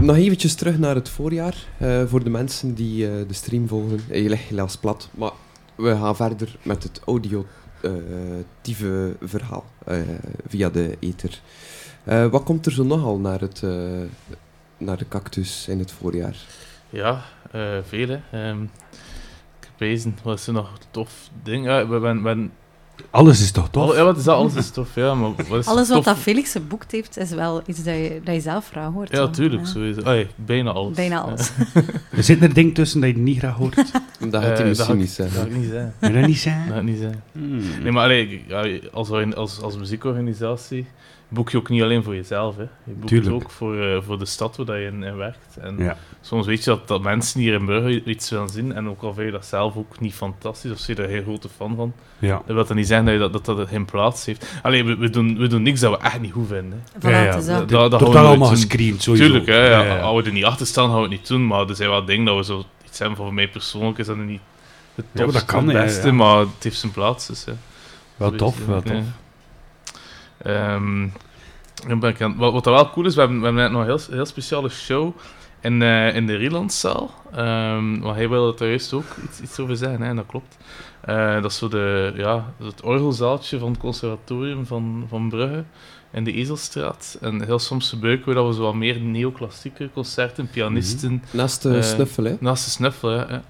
nog 0.00 0.16
eventjes 0.16 0.54
terug 0.54 0.78
naar 0.78 0.94
het 0.94 1.08
voorjaar. 1.08 1.66
voor 2.06 2.24
de 2.24 2.30
mensen 2.30 2.74
die 2.74 3.26
de 3.26 3.34
stream 3.34 3.68
volgen. 3.68 4.00
Je 4.12 4.28
legt 4.28 4.48
helaas 4.48 4.76
plat, 4.76 5.08
maar 5.14 5.32
we 5.74 5.90
gaan 5.90 6.16
verder 6.16 6.56
met 6.62 6.82
het 6.82 7.00
audiotieve 7.06 9.16
verhaal 9.20 9.64
via 10.48 10.70
de 10.70 10.96
ether. 10.98 11.40
Wat 12.30 12.42
komt 12.42 12.66
er 12.66 12.72
zo 12.72 12.84
nogal 12.84 13.18
naar, 13.18 13.40
het, 13.40 13.62
naar 14.78 14.96
de 14.98 15.08
cactus 15.08 15.68
in 15.68 15.78
het 15.78 15.92
voorjaar? 15.92 16.36
Ja, 16.90 17.22
eh 17.50 17.60
veel 17.88 18.08
hè. 18.08 18.18
Ehm, 18.48 18.62
ik 18.62 18.68
heb 19.60 19.70
bezig, 19.76 20.12
wat 20.22 20.38
is 20.38 20.46
er 20.46 20.52
nog 20.52 20.78
tof 20.90 21.10
ding? 21.42 21.64
Ja, 21.66 21.88
we 21.88 21.98
ben, 21.98 22.22
ben, 22.22 22.52
Alles 23.10 23.40
is 23.40 23.50
toch 23.50 23.70
tof? 23.70 23.82
Al- 23.82 23.96
ja, 23.96 24.04
wat 24.04 24.16
is 24.16 24.24
dat? 24.24 24.36
Alles 24.36 24.54
is 24.54 24.70
tof, 24.70 24.94
ja. 24.94 25.14
Maar 25.14 25.30
wat 25.48 25.58
is 25.58 25.66
Alles 25.72 25.88
wat 25.88 25.96
tof? 25.96 26.04
dat 26.04 26.16
Felix 26.16 26.52
geboekt 26.52 26.92
heeft, 26.92 27.16
is 27.18 27.30
wel 27.30 27.62
iets 27.66 27.84
dat 27.84 27.94
je, 27.94 28.20
dat 28.24 28.34
je 28.34 28.40
zelf 28.40 28.68
graag 28.70 28.92
hoort. 28.92 29.10
Ja, 29.10 29.16
dan. 29.16 29.32
tuurlijk, 29.32 29.62
Ja. 29.62 29.68
sowieso. 29.68 30.24
Bijna 30.36 30.70
alles. 30.70 30.96
Bijna 30.96 31.20
alles. 31.20 31.50
Er 32.16 32.22
zit 32.22 32.42
er 32.42 32.54
ding 32.54 32.74
tussen 32.74 33.00
dat 33.00 33.10
je 33.10 33.16
niet 33.16 33.38
graag 33.38 33.54
hoort. 33.54 33.74
Dat 34.30 34.42
gaat 34.42 34.42
hij 34.42 34.56
Eh, 34.56 34.64
misschien 34.66 34.96
niet 34.96 35.10
zeggen. 35.10 35.36
Dat 35.36 35.44
ga 35.48 35.54
ik 35.54 35.60
niet 35.60 35.70
je 36.00 36.12
dat 36.12 36.26
niet 36.26 36.38
zeggen? 36.38 36.74
Dat 36.74 36.82
niet. 36.82 37.04
Hmm. 37.32 37.82
Nee, 37.82 37.92
maar 37.92 38.04
allee, 38.04 38.44
als, 38.92 39.10
als, 39.34 39.60
als 39.60 39.76
muziekorganisatie 39.76 40.86
boek 41.28 41.50
je 41.50 41.56
ook 41.56 41.68
niet 41.68 41.82
alleen 41.82 42.02
voor 42.02 42.14
jezelf. 42.14 42.56
Hè. 42.56 42.62
Je 42.62 42.92
boekt 42.92 43.06
Tuurlijk. 43.06 43.34
ook 43.34 43.50
voor, 43.50 43.80
eh, 43.82 44.02
voor 44.02 44.18
de 44.18 44.24
stad 44.26 44.56
waar 44.56 44.78
je 44.78 44.86
in, 44.86 45.02
in 45.02 45.16
werkt. 45.16 45.56
En 45.60 45.76
Ja. 45.78 45.96
soms 46.20 46.46
weet 46.46 46.64
je 46.64 46.70
dat, 46.70 46.88
dat 46.88 47.02
mensen 47.02 47.40
hier 47.40 47.54
in 47.54 47.64
Brugge 47.64 48.04
iets 48.04 48.30
willen 48.30 48.48
zien. 48.48 48.72
En 48.74 48.88
ook 48.88 49.02
al 49.02 49.14
vind 49.14 49.26
je 49.26 49.32
dat 49.32 49.46
zelf 49.46 49.76
ook 49.76 50.00
niet 50.00 50.14
fantastisch, 50.14 50.70
of 50.70 50.86
je 50.86 50.94
er 50.94 51.08
heel 51.08 51.22
grote 51.22 51.48
fan 51.56 51.76
van. 51.76 51.92
Ja. 52.18 52.42
Dat 52.46 52.54
wil 52.56 52.66
dan 52.66 52.76
niet 52.76 52.86
zeggen 52.86 53.06
dat 53.06 53.14
je 53.14 53.20
dat, 53.20 53.32
dat, 53.44 53.56
dat 53.56 53.68
geen 53.68 53.84
plaats 53.84 54.24
heeft. 54.26 54.58
Allee, 54.62 54.84
we, 54.84 54.96
we, 54.96 55.10
doen, 55.10 55.38
we 55.38 55.46
doen 55.46 55.62
niks 55.62 55.80
dat 55.80 55.90
we 55.98 56.04
echt 56.06 56.20
niet 56.20 56.32
goed 56.32 56.46
vinden. 56.48 56.82
Voilà, 56.98 57.00
Ja, 57.00 57.10
ja. 57.10 57.26
het 57.26 57.36
is 57.40 57.46
dat. 57.46 57.68
Dat, 57.90 58.00
we 58.00 58.06
allemaal 58.06 58.36
doen. 58.38 58.48
gescreend, 58.48 59.02
sowieso. 59.02 59.24
Tuurlijk, 59.26 59.46
hè, 59.46 59.68
ja, 59.70 59.82
Ja, 59.82 59.94
ja. 59.94 60.00
als 60.00 60.20
we 60.22 60.26
er 60.26 60.32
niet 60.34 60.44
achter 60.44 60.66
staan, 60.66 60.86
gaan 60.86 60.94
we 60.96 61.00
het 61.02 61.10
niet 61.10 61.26
doen. 61.28 61.46
Maar 61.46 61.68
er 61.68 61.76
zijn 61.76 61.88
wel 61.90 62.04
dingen 62.04 62.24
dat 62.24 62.36
we 62.36 62.44
zo 62.44 62.64
iets 62.86 62.98
hebben 62.98 63.16
van 63.16 63.34
mij 63.34 63.48
persoonlijk 63.48 63.98
is 63.98 64.06
dat 64.06 64.16
niet 64.16 64.40
het 64.94 65.04
Ja, 65.12 65.24
maar 65.24 65.32
dat 65.32 65.44
kan, 65.44 65.64
het 65.68 65.76
ja, 65.76 65.82
beste, 65.82 66.06
ja. 66.06 66.12
maar 66.12 66.38
het 66.38 66.48
heeft 66.62 66.78
zijn 66.78 66.92
plaats. 66.92 67.26
Dus, 67.26 67.44
hè. 67.44 67.52
Wel 68.16 68.30
tof, 68.30 68.66
wel 68.66 68.76
het, 68.76 68.86
tof. 68.86 69.04
Ehm, 70.42 71.08
wat, 72.36 72.52
wat 72.52 72.64
wel 72.64 72.90
cool 72.90 73.06
is, 73.06 73.14
we 73.14 73.20
hebben, 73.20 73.38
we 73.38 73.44
hebben 73.44 73.62
net 73.62 73.72
nog 73.72 73.80
een 73.80 73.86
heel, 73.86 74.16
heel 74.16 74.26
speciale 74.26 74.68
show 74.68 75.16
in, 75.60 75.82
eh, 75.82 76.14
in 76.14 76.26
de 76.26 76.34
Rielandzaal. 76.36 77.10
Ehm 77.32 77.98
maar 77.98 78.14
hij 78.14 78.28
wilde 78.28 78.58
daar 78.58 78.68
juist 78.68 78.92
ook 78.92 79.16
iets, 79.24 79.40
iets 79.40 79.58
over 79.58 79.76
zeggen, 79.76 80.00
hè, 80.02 80.08
en 80.08 80.16
dat 80.16 80.26
klopt. 80.26 80.56
Eh, 81.00 81.42
dat 81.42 81.50
is 81.50 81.58
zo 81.58 81.68
de, 81.68 82.12
ja, 82.16 82.52
het 82.62 82.82
orgelzaaltje 82.82 83.58
van 83.58 83.70
het 83.70 83.78
conservatorium 83.80 84.66
van, 84.66 85.06
van 85.08 85.28
Brugge 85.28 85.64
in 86.12 86.24
de 86.24 86.32
Ezelstraat. 86.32 87.18
En 87.20 87.44
heel 87.44 87.58
soms 87.58 87.88
gebruiken 87.88 88.28
we 88.28 88.34
dat 88.34 88.46
we 88.46 88.54
zo 88.54 88.62
wat 88.62 88.74
meer 88.74 89.00
neoclassieke 89.00 89.90
concerten, 89.94 90.50
pianisten, 90.50 91.22
Naast 91.30 91.62
de 91.62 91.76
Eh, 91.76 91.82
snuffel, 91.82 92.24
hè. 92.24 92.36
Naast 92.40 92.64
de 92.64 92.70
snuffel, 92.70 93.10
ja. 93.12 93.42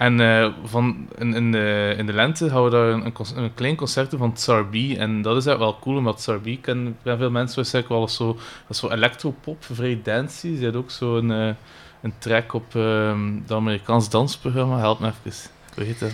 En 0.00 0.20
eh, 0.20 0.48
van, 0.64 1.08
in, 1.18 1.34
in, 1.34 1.52
de, 1.52 1.94
in 1.98 2.06
de 2.06 2.12
lente 2.12 2.50
gaan 2.50 2.64
we 2.64 2.70
daar 2.70 2.88
een, 2.88 3.04
een, 3.04 3.42
een 3.42 3.54
klein 3.54 3.76
concert 3.76 4.14
van 4.16 4.32
Tsarbi. 4.32 4.96
En 4.96 5.22
dat 5.22 5.36
is 5.36 5.46
eigenlijk 5.46 5.58
wel 5.58 5.82
cool, 5.82 5.96
omdat 5.96 6.16
Tsarbi 6.16 6.60
kennen 6.60 6.96
veel 7.04 7.30
mensen 7.30 7.56
waarschijnlijk 7.56 7.94
wel 7.94 8.08
zo... 8.08 8.26
Dat 8.26 8.36
is 8.68 8.78
zo 8.78 8.88
electropop, 8.88 9.64
vrij 9.64 10.00
dancey. 10.02 10.56
Ze 10.56 10.64
had 10.64 10.76
ook 10.76 10.90
zo 10.90 11.16
een, 11.16 11.30
eh, 11.30 11.54
een 12.02 12.12
track 12.18 12.52
op 12.52 12.74
ehm 12.74 13.36
het 13.42 13.52
Amerikaans 13.52 14.10
dansprogramma. 14.10 14.78
Help 14.78 15.00
me 15.00 15.06
even. 15.24 15.50
Hoe 15.74 15.84
heet 15.84 15.98
dat? 16.00 16.12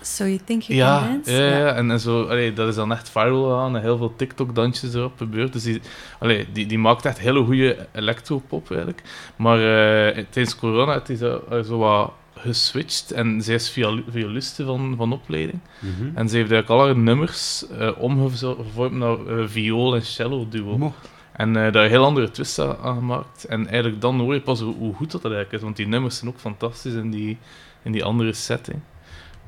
So 0.00 0.24
you 0.24 0.38
think 0.44 0.62
you 0.62 0.78
Ja, 0.78 0.98
can 0.98 1.12
dance? 1.12 1.32
ja, 1.32 1.58
ja. 1.58 1.74
En, 1.74 1.90
en 1.90 2.00
zo, 2.00 2.22
allee, 2.22 2.52
dat 2.52 2.68
is 2.68 2.74
dan 2.74 2.92
echt 2.92 3.10
viral 3.10 3.44
gegaan 3.44 3.76
en 3.76 3.82
heel 3.82 3.96
veel 3.96 4.16
TikTok-dansjes 4.16 4.94
erop 4.94 5.16
gebeurd. 5.16 5.52
Dus 5.52 5.62
die, 5.62 5.80
allee, 6.18 6.48
die, 6.52 6.66
die 6.66 6.78
maakt 6.78 7.04
echt 7.04 7.18
hele 7.18 7.44
goede 7.44 7.86
electropop 7.92 8.68
eigenlijk. 8.68 9.02
Maar 9.36 9.58
eh, 9.58 10.24
tijdens 10.30 10.56
corona 10.56 11.02
zo, 11.18 11.42
eh, 11.50 11.60
zo 11.62 11.78
wat 11.78 12.12
geswitcht 12.38 13.10
en 13.12 13.42
zij 13.42 13.54
is 13.54 13.70
viol- 13.70 14.02
violiste 14.10 14.64
van, 14.64 14.94
van 14.96 15.12
opleiding. 15.12 15.58
Mhm. 15.80 16.16
En 16.16 16.28
ze 16.28 16.36
heeft 16.36 16.50
eigenlijk 16.50 16.68
al 16.68 16.86
haar 16.86 16.96
nummers 16.96 17.66
eh 17.68 17.90
omgevormd 17.98 18.92
naar 18.92 19.26
eh, 19.26 19.44
viool- 19.46 19.94
en 19.94 20.02
cello-duo. 20.02 20.78
Mo. 20.78 20.94
En 21.32 21.56
eh, 21.56 21.72
daar 21.72 21.84
een 21.84 21.90
heel 21.90 22.04
andere 22.04 22.30
twist 22.30 22.58
aan, 22.58 22.94
gemaakt. 22.96 23.44
En 23.44 23.66
eigenlijk 23.66 24.00
dan 24.00 24.20
hoor 24.20 24.34
je 24.34 24.40
pas 24.40 24.60
hoe, 24.60 24.74
hoe 24.74 24.94
goed 24.94 25.10
dat 25.10 25.24
eigenlijk 25.24 25.52
is. 25.54 25.60
Want 25.62 25.76
die 25.76 25.86
nummers 25.86 26.16
zijn 26.18 26.30
ook 26.30 26.38
fantastisch 26.38 26.94
in 26.94 27.10
die, 27.10 27.38
in 27.82 27.92
die 27.92 28.04
andere 28.04 28.32
setting. 28.32 28.80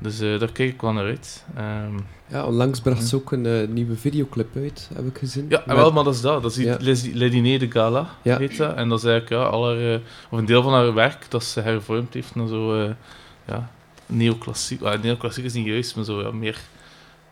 Dus 0.01 0.19
eh, 0.19 0.39
daar 0.39 0.51
kijk 0.51 0.73
ik 0.73 0.81
wel 0.81 0.93
naar 0.93 1.05
uit. 1.05 1.43
Ehm, 1.55 1.97
Ja, 2.27 2.45
onlangs 2.45 2.79
bracht 2.81 3.07
ze 3.07 3.15
ook 3.15 3.31
een 3.31 3.45
eh, 3.45 3.67
nieuwe 3.67 3.95
videoclip 3.95 4.55
uit, 4.55 4.89
heb 4.93 5.05
ik 5.07 5.17
gezien. 5.17 5.45
ja, 5.49 5.63
Met- 5.65 5.75
wel, 5.75 5.91
maar 5.91 6.03
dat 6.03 6.13
is 6.13 6.21
dat. 6.21 6.41
Dat 6.41 6.51
is 6.51 6.57
die 6.57 6.65
Ja. 6.65 7.29
Dîners 7.29 7.59
de 7.59 7.71
Gala, 7.71 8.09
Ja. 8.21 8.37
heet 8.37 8.57
dat. 8.57 8.75
En 8.75 8.89
dat 8.89 8.97
is 8.97 9.03
eigenlijk 9.05 9.43
ja, 9.43 9.49
al 9.49 9.65
haar, 9.67 9.93
eh, 9.93 9.99
of 10.29 10.39
een 10.39 10.45
deel 10.45 10.63
van 10.63 10.73
haar 10.73 10.93
werk 10.93 11.25
dat 11.29 11.43
ze 11.43 11.59
hervormd 11.61 12.13
heeft 12.13 12.35
naar 12.35 12.47
zo... 12.47 12.81
eh, 12.83 12.91
ja, 13.47 13.69
neoclassiek. 14.05 14.81
Ah, 14.81 15.01
neoclassiek 15.03 15.45
is 15.45 15.53
niet 15.53 15.65
juist, 15.65 15.95
maar 15.95 16.05
zo 16.05 16.21
ja, 16.21 16.31
meer 16.31 16.59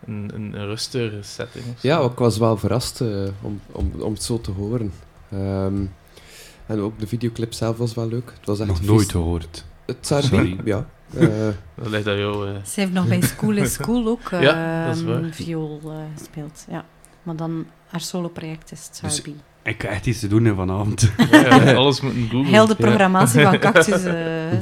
een, 0.05 0.31
een, 0.33 0.53
een 0.59 0.65
rustige 0.65 1.17
setting. 1.21 1.65
Ja, 1.81 1.99
ik 2.01 2.17
was 2.17 2.37
wel 2.37 2.57
verrast 2.57 3.01
eh, 3.01 3.07
om, 3.41 3.61
om, 3.71 3.91
om 3.99 4.13
het 4.13 4.23
zo 4.23 4.41
te 4.41 4.51
horen. 4.51 4.91
Ehm, 5.31 5.81
en 6.65 6.79
ook 6.79 6.99
de 6.99 7.07
videoclip 7.07 7.53
zelf 7.53 7.77
was 7.77 7.93
wel 7.93 8.07
leuk. 8.07 8.33
Het 8.37 8.45
was 8.45 8.59
echt 8.59 8.67
Nog 8.67 8.81
nooit 8.81 9.11
gehoord. 9.11 9.65
Het 9.85 9.97
Sorry. 10.01 10.57
ja. 10.65 10.87
Eh, 11.17 11.27
Dat 11.91 12.03
jou. 12.05 12.47
eh. 12.47 12.55
Ze 12.65 12.79
heeft 12.79 12.91
nog 12.93 13.07
bij 13.07 13.21
School 13.21 13.57
is 13.57 13.73
School 13.73 14.07
ook 14.07 14.29
Ja, 14.41 14.87
ehm, 14.89 15.31
viool 15.31 15.79
eh, 15.83 15.91
gespeeld. 16.17 16.65
Ja. 16.69 16.85
Maar 17.23 17.35
dan 17.35 17.65
haar 17.87 18.01
solo-project 18.01 18.71
is 18.71 18.89
Dus- 19.01 19.15
Sarbi. 19.15 19.35
Ik 19.63 19.81
ga 19.81 19.87
echt 19.87 20.05
iets 20.05 20.19
te 20.19 20.27
doen 20.27 20.45
hè, 20.45 20.55
vanavond. 20.55 21.11
Ja, 21.31 21.37
ja, 21.63 21.73
alles 21.73 22.01
moet 22.01 22.13
googlen. 22.29 22.45
Heel 22.45 22.67
de 22.67 22.75
programmatie 22.75 23.41
van 23.43 23.59
Cactus. 23.59 24.03
eh 24.03 24.13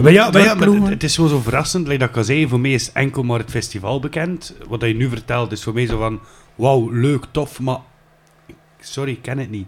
Maar 0.02 0.12
ja, 0.12 0.30
maar 0.30 0.42
ja 0.42 0.54
maar 0.56 0.68
het, 0.90 1.04
is 1.04 1.16
gewoon 1.16 1.30
zo 1.30 1.40
verrassend. 1.40 1.88
Like 1.88 2.00
dat 2.00 2.10
ik 2.10 2.18
al 2.18 2.24
zei, 2.24 2.48
voor 2.48 2.60
mij 2.60 2.72
is 2.74 2.92
enkel 2.92 3.24
maar 3.24 3.40
het 3.40 3.50
festival 3.50 4.00
bekend. 4.00 4.56
Wat 4.68 4.80
dat 4.80 4.90
je 4.90 4.96
nu 4.96 5.10
vertelt 5.10 5.52
is 5.52 5.64
voor 5.64 5.74
mij 5.74 5.86
zo 5.86 5.98
van... 5.98 6.20
Wauw, 6.56 6.90
leuk, 6.90 7.26
tof, 7.32 7.60
maar... 7.60 7.78
Sorry, 8.80 9.12
ik 9.12 9.22
ken 9.22 9.38
het 9.38 9.50
niet. 9.50 9.68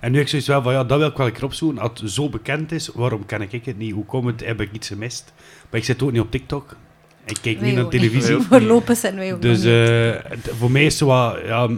En 0.00 0.10
nu 0.10 0.16
heb 0.16 0.24
ik 0.24 0.30
zoiets 0.30 0.48
wel 0.48 0.62
van, 0.62 0.72
ja, 0.72 0.84
dat 0.84 0.98
wil 0.98 1.08
ik 1.08 1.16
wel 1.16 1.26
een 1.26 1.32
keer 1.32 1.44
opzoeken. 1.44 1.78
Als 1.82 2.00
het 2.00 2.10
zo 2.10 2.28
bekend 2.28 2.72
is, 2.72 2.88
waarom 2.94 3.26
ken 3.26 3.42
ik 3.42 3.64
het 3.64 3.78
niet? 3.78 3.92
Hoe 3.92 4.04
komt 4.04 4.26
het? 4.26 4.44
Heb 4.46 4.60
ik 4.60 4.72
iets 4.72 4.88
gemist? 4.88 5.32
Maar 5.70 5.80
ik 5.80 5.86
zit 5.86 6.02
ook 6.02 6.12
niet 6.12 6.20
op 6.20 6.30
TikTok. 6.30 6.76
Ik 7.24 7.38
kijk 7.42 7.58
Wij 7.58 7.66
niet 7.66 7.74
naar 7.74 7.82
niet. 7.82 7.92
televisie. 7.92 8.36
Voorlopig 8.38 8.96
zijn 8.96 9.14
wij 9.14 9.34
ook 9.34 9.42
Dus 9.42 9.64
eh, 9.64 10.30
het- 10.30 10.50
voor 10.58 10.70
mij 10.70 10.84
is 10.84 10.96
zo 10.96 11.06
wat... 11.06 11.38
Ja, 11.44 11.68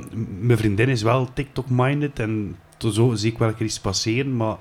mijn 0.40 0.58
vriendin 0.58 0.88
is 0.88 1.02
wel 1.02 1.28
TikTok-minded. 1.32 2.18
En 2.18 2.56
zo 2.92 3.14
zie 3.14 3.30
ik 3.32 3.38
wel 3.38 3.48
een 3.48 3.54
keer 3.56 3.66
iets 3.66 3.80
passeren. 3.80 4.36
Maar 4.36 4.56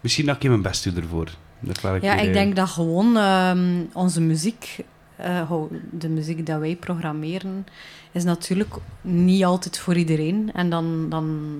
misschien 0.00 0.26
dat 0.26 0.36
ik 0.42 0.48
mijn 0.48 0.62
best 0.62 0.84
doe 0.84 1.02
ervoor. 1.02 1.28
Dat 1.60 1.80
wel 1.80 1.94
een 1.94 2.02
Ja, 2.02 2.12
keer, 2.14 2.22
ik 2.22 2.28
eh, 2.28 2.34
denk 2.34 2.56
dat 2.56 2.68
gewoon 2.68 3.16
ehm, 3.16 3.82
onze 3.92 4.20
muziek, 4.20 4.76
eh, 5.16 5.52
de 5.90 6.08
muziek 6.08 6.46
dat 6.46 6.60
wij 6.60 6.76
programmeren, 6.76 7.66
is 8.12 8.24
natuurlijk 8.24 8.74
niet 9.00 9.44
altijd 9.44 9.78
voor 9.78 9.96
iedereen. 9.96 10.50
En 10.54 10.70
dan, 10.70 11.06
dan 11.08 11.56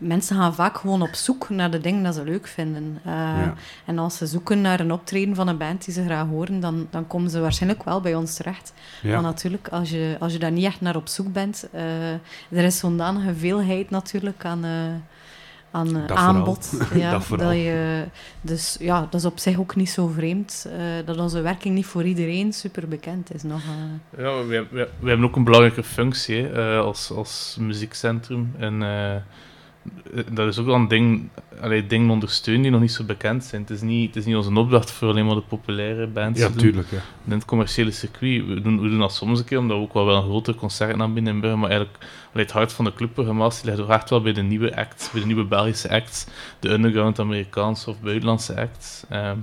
mensen 0.00 0.36
gaan 0.36 0.54
vaak 0.54 0.76
gewoon 0.76 1.02
op 1.02 1.14
zoek 1.14 1.48
naar 1.48 1.70
de 1.70 1.80
dingen 1.80 2.02
dat 2.02 2.14
ze 2.14 2.24
leuk 2.24 2.46
vinden. 2.46 2.98
Eh, 3.04 3.12
Ja. 3.12 3.54
En 3.86 3.98
als 3.98 4.16
ze 4.16 4.26
zoeken 4.26 4.60
naar 4.60 4.80
een 4.80 4.92
optreden 4.92 5.34
van 5.34 5.48
een 5.48 5.56
band 5.58 5.84
die 5.84 5.94
ze 5.94 6.04
graag 6.04 6.26
horen, 6.26 6.60
dan, 6.60 6.86
dan 6.90 7.06
komen 7.06 7.30
ze 7.30 7.40
waarschijnlijk 7.40 7.84
wel 7.84 8.00
bij 8.00 8.14
ons 8.14 8.34
terecht. 8.34 8.72
Ja. 9.02 9.12
Maar 9.12 9.22
natuurlijk, 9.22 9.68
als 9.68 9.90
je, 9.90 10.16
als 10.20 10.32
je 10.32 10.38
daar 10.38 10.52
niet 10.52 10.64
echt 10.64 10.80
naar 10.80 10.96
op 10.96 11.08
zoek 11.08 11.32
bent, 11.32 11.68
eh, 11.72 12.12
er 12.48 12.64
is 12.64 12.78
zodanige 12.78 13.34
veelheid 13.34 13.90
natuurlijk 13.90 14.44
aan, 14.44 14.64
eh, 14.64 14.70
aan 15.72 15.92
Dat 15.92 15.94
vooral. 16.06 16.16
aanbod. 16.16 16.72
Ja, 16.94 17.10
Dat 17.10 17.24
vooral. 17.24 17.50
je, 17.50 18.04
dus 18.40 18.76
ja, 18.80 19.00
dat 19.10 19.20
is 19.20 19.24
op 19.26 19.38
zich 19.38 19.58
ook 19.58 19.76
niet 19.76 19.90
zo 19.90 20.06
vreemd 20.06 20.66
eh, 20.72 20.82
dat 21.06 21.18
onze 21.18 21.40
werking 21.40 21.74
niet 21.74 21.86
voor 21.86 22.04
iedereen 22.04 22.52
super 22.52 22.88
bekend 22.88 23.34
is. 23.34 23.42
Nog, 23.42 23.60
eh. 23.60 24.22
Ja, 24.24 24.44
we, 24.46 24.66
we, 24.70 24.88
we 25.00 25.08
hebben 25.08 25.26
ook 25.26 25.36
een 25.36 25.44
belangrijke 25.44 25.82
functie 25.82 26.42
hè, 26.42 26.76
eh, 26.78 26.84
als, 26.84 27.10
als 27.10 27.56
muziekcentrum. 27.60 28.54
En 28.58 28.82
eh, 28.82 29.16
dat 30.32 30.48
is 30.48 30.58
ook 30.58 30.66
wel 30.66 30.74
een 30.74 30.88
ding, 30.88 31.28
allee, 31.60 31.86
dingen 31.86 32.10
ondersteunen 32.10 32.62
die 32.62 32.70
nog 32.70 32.80
niet 32.80 32.92
zo 32.92 33.04
bekend 33.04 33.44
zijn. 33.44 33.60
Het 33.62 33.70
is 33.70 33.80
niet, 33.80 34.06
het 34.06 34.16
is 34.16 34.24
niet 34.24 34.36
onze 34.36 34.58
opdracht 34.58 34.90
voor 34.90 35.08
alleen 35.08 35.26
maar 35.26 35.34
de 35.34 35.40
populaire 35.40 36.06
bands 36.06 36.40
Ja, 36.40 36.46
te 36.46 36.52
doen. 36.52 36.62
tuurlijk. 36.62 36.90
Ja. 36.90 36.98
In 37.24 37.32
het 37.32 37.44
commerciële 37.44 37.90
circuit. 37.90 38.46
We 38.46 38.60
doen, 38.60 38.80
we 38.80 38.88
doen 38.88 38.98
dat 38.98 39.14
soms 39.14 39.38
een 39.38 39.44
keer, 39.44 39.58
omdat 39.58 39.76
we 39.76 39.82
ook 39.82 39.92
wel, 39.92 40.06
wel 40.06 40.16
een 40.16 40.22
groter 40.22 40.54
concert 40.54 40.98
in 41.00 41.14
Brugge. 41.40 41.56
Maar 41.56 41.70
eigenlijk, 41.70 41.98
allee, 42.32 42.44
het 42.44 42.52
hart 42.52 42.72
van 42.72 42.84
de 42.84 42.92
clubprogrammatie 42.92 43.66
ligt 43.66 43.80
ook 43.80 43.88
echt 43.88 44.10
wel 44.10 44.22
bij 44.22 44.32
de 44.32 44.42
nieuwe 44.42 44.76
acts, 44.76 45.10
bij 45.10 45.20
de 45.20 45.26
nieuwe 45.26 45.44
Belgische 45.44 45.90
acts, 45.90 46.26
de 46.60 46.68
underground 46.68 47.18
Amerikaanse 47.18 47.90
of 47.90 48.00
buitenlandse 48.00 48.60
acts. 48.60 49.04
Ehm, 49.08 49.36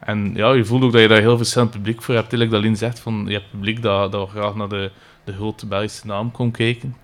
en 0.00 0.34
ja, 0.34 0.52
je 0.52 0.64
voelt 0.64 0.82
ook 0.82 0.92
dat 0.92 1.00
je 1.00 1.08
daar 1.08 1.20
heel 1.20 1.36
verschillend 1.36 1.70
publiek 1.70 2.02
voor 2.02 2.14
hebt. 2.14 2.32
Eigenlijk 2.32 2.50
dat 2.50 2.62
Lien 2.62 2.76
zegt, 2.76 3.00
van, 3.00 3.24
je 3.26 3.32
hebt 3.32 3.50
publiek 3.50 3.82
dat, 3.82 4.12
dat 4.12 4.28
graag 4.28 4.54
naar 4.54 4.68
de, 4.68 4.90
de 5.24 5.32
grote 5.32 5.66
Belgische 5.66 6.06
naam 6.06 6.30
komt 6.30 6.56
kijken. 6.56 6.96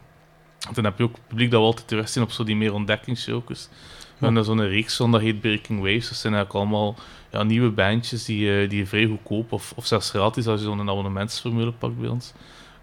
En 0.69 0.75
dan 0.75 0.85
heb 0.85 0.99
je 0.99 1.05
ook 1.05 1.17
publiek 1.29 1.51
dat 1.51 1.61
we 1.61 1.67
altijd 1.67 1.89
terug 1.89 2.09
zien 2.09 2.23
op 2.23 2.31
zo 2.31 2.45
die 2.45 2.57
meer 2.57 2.73
ontdekkingsshows. 2.73 3.69
We 4.19 4.25
hebben 4.27 4.45
zo'n 4.45 4.69
reeks 4.69 4.97
van, 4.97 5.13
dat 5.13 5.21
heet 5.21 5.41
Breaking 5.41 5.79
Waves. 5.81 6.09
Dat 6.09 6.19
zijn 6.19 6.35
eigenlijk 6.35 6.65
allemaal 6.65 6.95
ja, 7.33 7.43
nieuwe 7.43 7.71
bandjes 7.71 8.25
die, 8.25 8.61
eh, 8.63 8.69
die 8.69 8.79
je 8.79 8.87
vrij 8.87 9.07
goedkoop 9.07 9.53
of, 9.53 9.73
of 9.77 9.87
zelfs 9.87 10.11
gratis, 10.11 10.47
als 10.47 10.61
je 10.61 10.67
zo'n 10.67 10.81
abonnementsformule 10.91 11.73
pakt 11.73 12.01
bij 12.01 12.09
ons, 12.09 12.33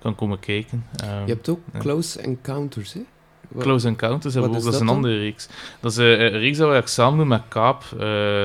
kan 0.01 0.15
komen 0.15 0.39
kijken. 0.39 0.85
Ehm, 0.95 1.25
je 1.25 1.33
hebt 1.33 1.49
ook 1.49 1.59
ja. 1.73 1.79
Close 1.79 2.19
Encounters, 2.21 2.93
hè? 2.93 3.01
Wat- 3.47 3.63
Close 3.63 3.87
Encounters 3.87 4.33
hebben 4.33 4.51
we 4.51 4.57
ook, 4.57 4.63
dat 4.63 4.73
is 4.73 4.79
een 4.79 4.85
dan? 4.85 4.95
andere 4.95 5.17
reeks. 5.17 5.47
Dat 5.79 5.91
is 5.91 5.97
eh, 5.97 6.05
een 6.11 6.17
reeks 6.17 6.57
dat 6.57 6.67
we 6.67 6.73
eigenlijk 6.73 6.87
samen 6.87 7.17
doen 7.17 7.27
met 7.27 7.41
Kaap. 7.47 7.83
eh, 7.99 8.43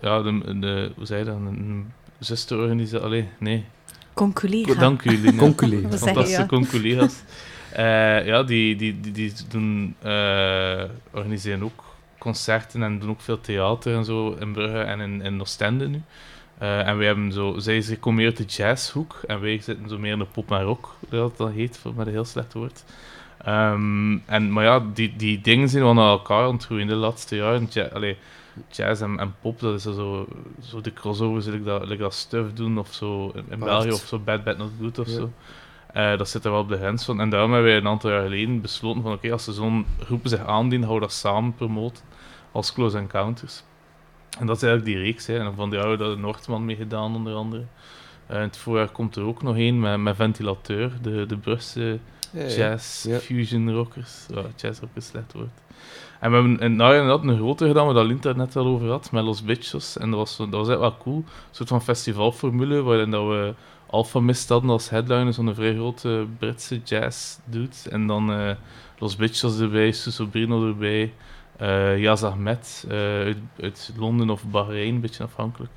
ja, 0.00 0.22
de, 0.22 0.58
de, 0.58 0.92
hoe 0.96 1.06
zei 1.06 1.18
je 1.18 1.24
dat? 1.24 1.34
Een 1.36 1.92
zusterorganisatie. 2.18 3.04
Allee, 3.04 3.28
nee. 3.38 3.64
Conculega. 4.14 4.74
Dank 4.80 5.02
jullie. 5.02 5.32
Fantastische 5.98 6.40
ja. 6.40 6.46
Eh, 7.74 8.26
ja, 8.26 8.42
die, 8.42 8.76
die, 8.76 9.00
die, 9.00 9.12
die 9.12 9.32
doen, 9.48 9.94
eh, 10.02 10.82
organiseren 11.10 11.62
ook 11.62 11.84
concerten 12.18 12.82
en 12.82 12.98
doen 12.98 13.10
ook 13.10 13.20
veel 13.20 13.40
theater 13.40 13.94
en 13.96 14.04
zo 14.04 14.30
in 14.40 14.52
Brugge 14.52 14.78
en 14.78 15.00
in, 15.00 15.22
in 15.22 15.40
Oostende 15.40 15.88
nu. 15.88 16.02
Eh, 16.58 16.88
en 16.88 16.96
wij 16.96 17.06
hebben 17.06 17.32
zo, 17.32 17.58
zij 17.58 17.80
ze 17.80 17.98
komen 17.98 18.18
meer 18.18 18.26
uit 18.26 18.36
de 18.36 18.44
jazzhoek 18.44 19.20
en 19.26 19.40
wij 19.40 19.58
zitten 19.60 19.88
zo 19.88 19.98
meer 19.98 20.12
in 20.12 20.18
de 20.18 20.24
pop 20.24 20.50
en 20.52 20.62
rock, 20.62 20.94
dat 21.08 21.36
dat 21.36 21.50
heet, 21.50 21.78
voor- 21.78 21.94
met 21.94 22.06
een 22.06 22.12
heel 22.12 22.24
slecht 22.24 22.52
woord. 22.52 22.84
Ehm, 23.44 24.16
en, 24.26 24.52
maar 24.52 24.64
ja, 24.64 24.82
die, 24.94 25.16
die 25.16 25.40
dingen 25.40 25.68
zijn 25.68 25.82
wel 25.82 25.94
naar 25.94 26.08
elkaar 26.10 26.48
ontgroeien 26.48 26.86
de 26.86 26.94
laatste 26.94 27.36
jaren. 27.36 27.66
Ja, 27.70 27.84
allee, 27.92 28.16
jazz 28.70 29.02
en, 29.02 29.18
en 29.18 29.34
pop, 29.40 29.60
dat 29.60 29.74
is 29.74 29.82
zo, 29.82 30.26
zo 30.62 30.80
de 30.80 30.92
crossovers, 30.92 31.46
like 31.46 31.62
dat, 31.64 31.86
like 31.88 32.02
dat 32.02 32.14
Stuff 32.14 32.52
doen 32.52 32.78
of 32.78 32.92
zo 32.94 33.32
in. 33.50 33.58
België, 33.58 33.92
of 33.92 34.04
zo 34.06 34.18
Bad 34.18 34.44
Bad 34.44 34.58
Not 34.58 34.70
Good 34.80 34.98
of 34.98 35.06
Ja. 35.08 35.12
zo. 35.14 35.30
Eh, 35.94 36.16
dat 36.18 36.28
zit 36.28 36.44
er 36.44 36.50
wel 36.50 36.60
op 36.60 36.68
de 36.68 36.76
grens 36.76 37.04
van. 37.04 37.20
En 37.20 37.30
daarom 37.30 37.52
hebben 37.52 37.70
wij 37.70 37.80
een 37.80 37.86
aantal 37.88 38.10
jaar 38.10 38.22
geleden 38.22 38.60
besloten 38.60 39.02
van 39.02 39.12
oké, 39.12 39.32
als 39.32 39.46
er 39.46 39.52
zo'n 39.52 39.86
groepen 40.00 40.30
zich 40.30 40.46
aandienen, 40.46 40.86
gaan 40.86 40.94
we 40.96 41.02
dat 41.02 41.12
samen 41.12 41.54
promoten 41.54 42.04
als 42.52 42.72
Close 42.72 42.98
Encounters. 42.98 43.62
En 44.38 44.46
dat 44.46 44.56
is 44.56 44.62
eigenlijk 44.62 44.96
die 44.96 45.04
reeks. 45.04 45.26
Hè. 45.26 45.38
En 45.38 45.54
van 45.54 45.70
die 45.70 45.78
hebben 45.78 45.98
we 45.98 46.04
daar 46.04 46.14
de 46.14 46.20
Noordman 46.20 46.64
mee 46.64 46.76
gedaan, 46.76 47.14
onder 47.14 47.34
andere. 47.34 47.64
Eh, 48.26 48.36
in 48.36 48.42
het 48.42 48.56
voorjaar 48.56 48.88
komt 48.88 49.16
er 49.16 49.22
ook 49.24 49.42
nog 49.42 49.56
één 49.56 49.80
met, 49.80 49.98
met 49.98 50.16
Ventilateur, 50.16 50.92
de, 51.02 51.26
de 51.26 51.36
Brusse 51.36 51.98
Ja, 52.30 52.42
ja. 52.42 52.48
jazz, 52.48 53.04
Ja. 53.04 53.18
fusion 53.18 53.72
rockers. 53.72 54.26
Ja, 54.34 54.42
jazz 54.56 54.80
rock 54.80 54.90
is 54.94 55.06
slecht 55.06 55.32
woord. 55.32 55.62
En 56.20 56.30
we 56.30 56.36
hebben 56.36 56.64
een, 56.64 56.76
nou, 56.76 56.94
inderdaad 56.94 57.24
een 57.24 57.36
grote 57.36 57.66
gedaan, 57.66 57.84
waar 57.84 57.94
dat 57.94 58.24
het 58.24 58.36
net 58.36 58.56
al 58.56 58.66
over 58.66 58.88
had, 58.90 59.10
met 59.12 59.24
Los 59.24 59.42
Bichos. 59.44 59.96
En 59.98 60.10
dat 60.10 60.18
was, 60.18 60.36
dat 60.36 60.50
was 60.50 60.68
echt 60.68 60.78
wel 60.78 60.96
cool. 60.96 61.16
Een 61.16 61.24
soort 61.50 61.68
van 61.68 61.82
festivalformule, 61.82 62.82
waarin 62.82 63.10
dat 63.10 63.26
we 63.26 63.54
Alpha 63.94 64.20
Mist 64.20 64.48
hadden 64.48 64.70
als 64.70 64.90
headliner, 64.90 65.32
zo'n 65.32 65.54
vrij 65.54 65.74
grote 65.74 66.26
Britse 66.38 66.80
jazz 66.84 67.36
doet. 67.44 67.86
En 67.90 68.06
dan 68.06 68.32
eh, 68.32 68.50
Los 68.98 69.16
Bitches 69.16 69.58
erbij, 69.58 69.92
Susobrino 69.92 70.66
erbij, 70.68 71.12
eh 71.56 71.98
Yaz 71.98 72.22
Ahmed 72.22 72.84
eh, 72.88 72.96
uit, 72.98 73.36
uit 73.60 73.92
Londen 73.96 74.30
of 74.30 74.44
Bahrein, 74.44 74.94
een 74.94 75.00
beetje 75.00 75.24
afhankelijk. 75.24 75.72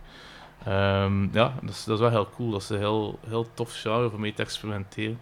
Ehm, 0.65 1.24
ja, 1.34 1.53
dat 1.61 1.70
is, 1.70 1.84
dat 1.84 1.95
is 1.95 2.01
wel 2.01 2.09
heel 2.09 2.30
cool. 2.36 2.51
Dat 2.51 2.61
is 2.61 2.70
een 2.70 2.78
heel, 2.78 3.20
heel 3.28 3.47
tof 3.53 3.74
genre 3.74 4.11
om 4.11 4.20
mee 4.20 4.34
te 4.34 4.41
experimenteren. 4.41 5.20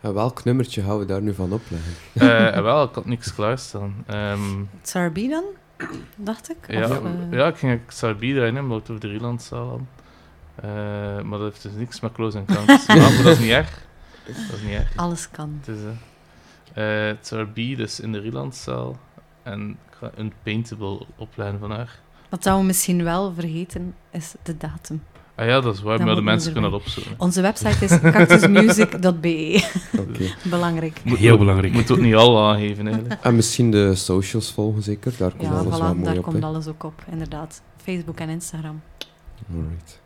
En 0.00 0.14
welk 0.14 0.44
nummertje 0.44 0.82
gaan 0.82 0.98
we 0.98 1.04
daar 1.04 1.22
nu 1.22 1.34
van 1.34 1.52
opleggen? 1.52 1.92
Eh, 2.12 2.56
en 2.56 2.62
wel, 2.62 2.84
ik 2.84 2.94
had 2.94 3.06
niks 3.06 3.34
klaarstaan. 3.34 4.04
Ehm 4.06 4.62
Sarbi 4.82 5.28
dan, 5.28 5.44
dacht 6.16 6.50
ik? 6.50 6.56
ja, 6.72 6.84
Of, 6.84 7.00
ja, 7.30 7.46
ik 7.46 7.56
ging 7.56 7.80
Sarbi 7.88 8.34
hè, 8.34 8.48
omdat 8.48 8.64
we 8.68 8.74
het 8.74 8.88
over 8.90 9.00
de 9.00 9.08
Rielandzaal 9.08 9.68
hadden. 9.68 9.88
Eh, 10.64 11.22
maar 11.22 11.38
dat 11.38 11.50
heeft 11.50 11.62
dus 11.62 11.72
niks 11.76 12.00
met 12.00 12.12
Close 12.12 12.38
Encounters 12.38 12.84
te 12.86 12.96
maken, 12.96 13.14
maar 13.14 13.22
dat 13.22 13.32
is 13.32 13.38
niet 13.38 13.50
erg. 13.50 13.82
Dat 14.26 14.36
is 14.36 14.62
niet 14.62 14.74
erg. 14.74 14.96
Alles 14.96 15.30
kan. 15.30 15.60
Het 15.64 15.76
is 15.76 15.82
eh 16.74 17.08
eh, 17.10 17.16
Sarbi, 17.20 17.76
dus 17.76 18.00
in 18.00 18.12
de 18.12 18.18
Rielandzaal. 18.18 18.98
En 19.42 19.70
ik 19.70 19.96
ga 19.98 20.10
een 20.14 20.32
paintable 20.42 21.06
opleiden 21.16 21.60
van 21.60 21.70
haar. 21.70 21.98
Wat 22.28 22.44
we 22.44 22.62
misschien 22.62 23.04
wel 23.04 23.32
vergeten, 23.34 23.94
is 24.10 24.34
de 24.42 24.56
datum. 24.56 25.02
Ah 25.34 25.46
ja, 25.46 25.60
dat 25.60 25.74
is 25.74 25.82
waar, 25.82 25.96
Dat 25.96 26.06
maar 26.06 26.14
de 26.14 26.22
mensen 26.22 26.52
kunnen 26.52 26.70
dat 26.70 26.80
opzoeken. 26.80 27.14
Onze 27.18 27.40
website 27.40 27.84
is 27.84 28.00
cactusmusic.be. 28.12 29.68
Oké. 29.98 30.34
Belangrijk. 30.42 31.00
Moet 31.04 31.18
Heel 31.18 31.38
belangrijk. 31.38 31.72
Moet 31.72 31.90
ook 31.90 31.98
niet 31.98 32.14
al 32.14 32.48
aangeven, 32.48 32.86
eigenlijk. 32.86 33.24
En 33.24 33.34
misschien 33.34 33.70
de 33.70 33.94
socials 33.94 34.52
volgen 34.52 34.82
zeker, 34.82 35.14
daar 35.18 35.30
komt 35.30 35.42
Ja, 35.42 35.58
alles 35.58 35.78
wel 35.78 35.94
mooi 35.94 36.04
daar 36.04 36.16
op. 36.16 36.22
komt 36.22 36.42
hè. 36.42 36.44
alles 36.44 36.66
ook 36.66 36.82
op, 36.84 37.04
inderdaad. 37.10 37.62
Facebook 37.76 38.18
en 38.18 38.28
Instagram. 38.28 38.82
Alright. 39.54 40.02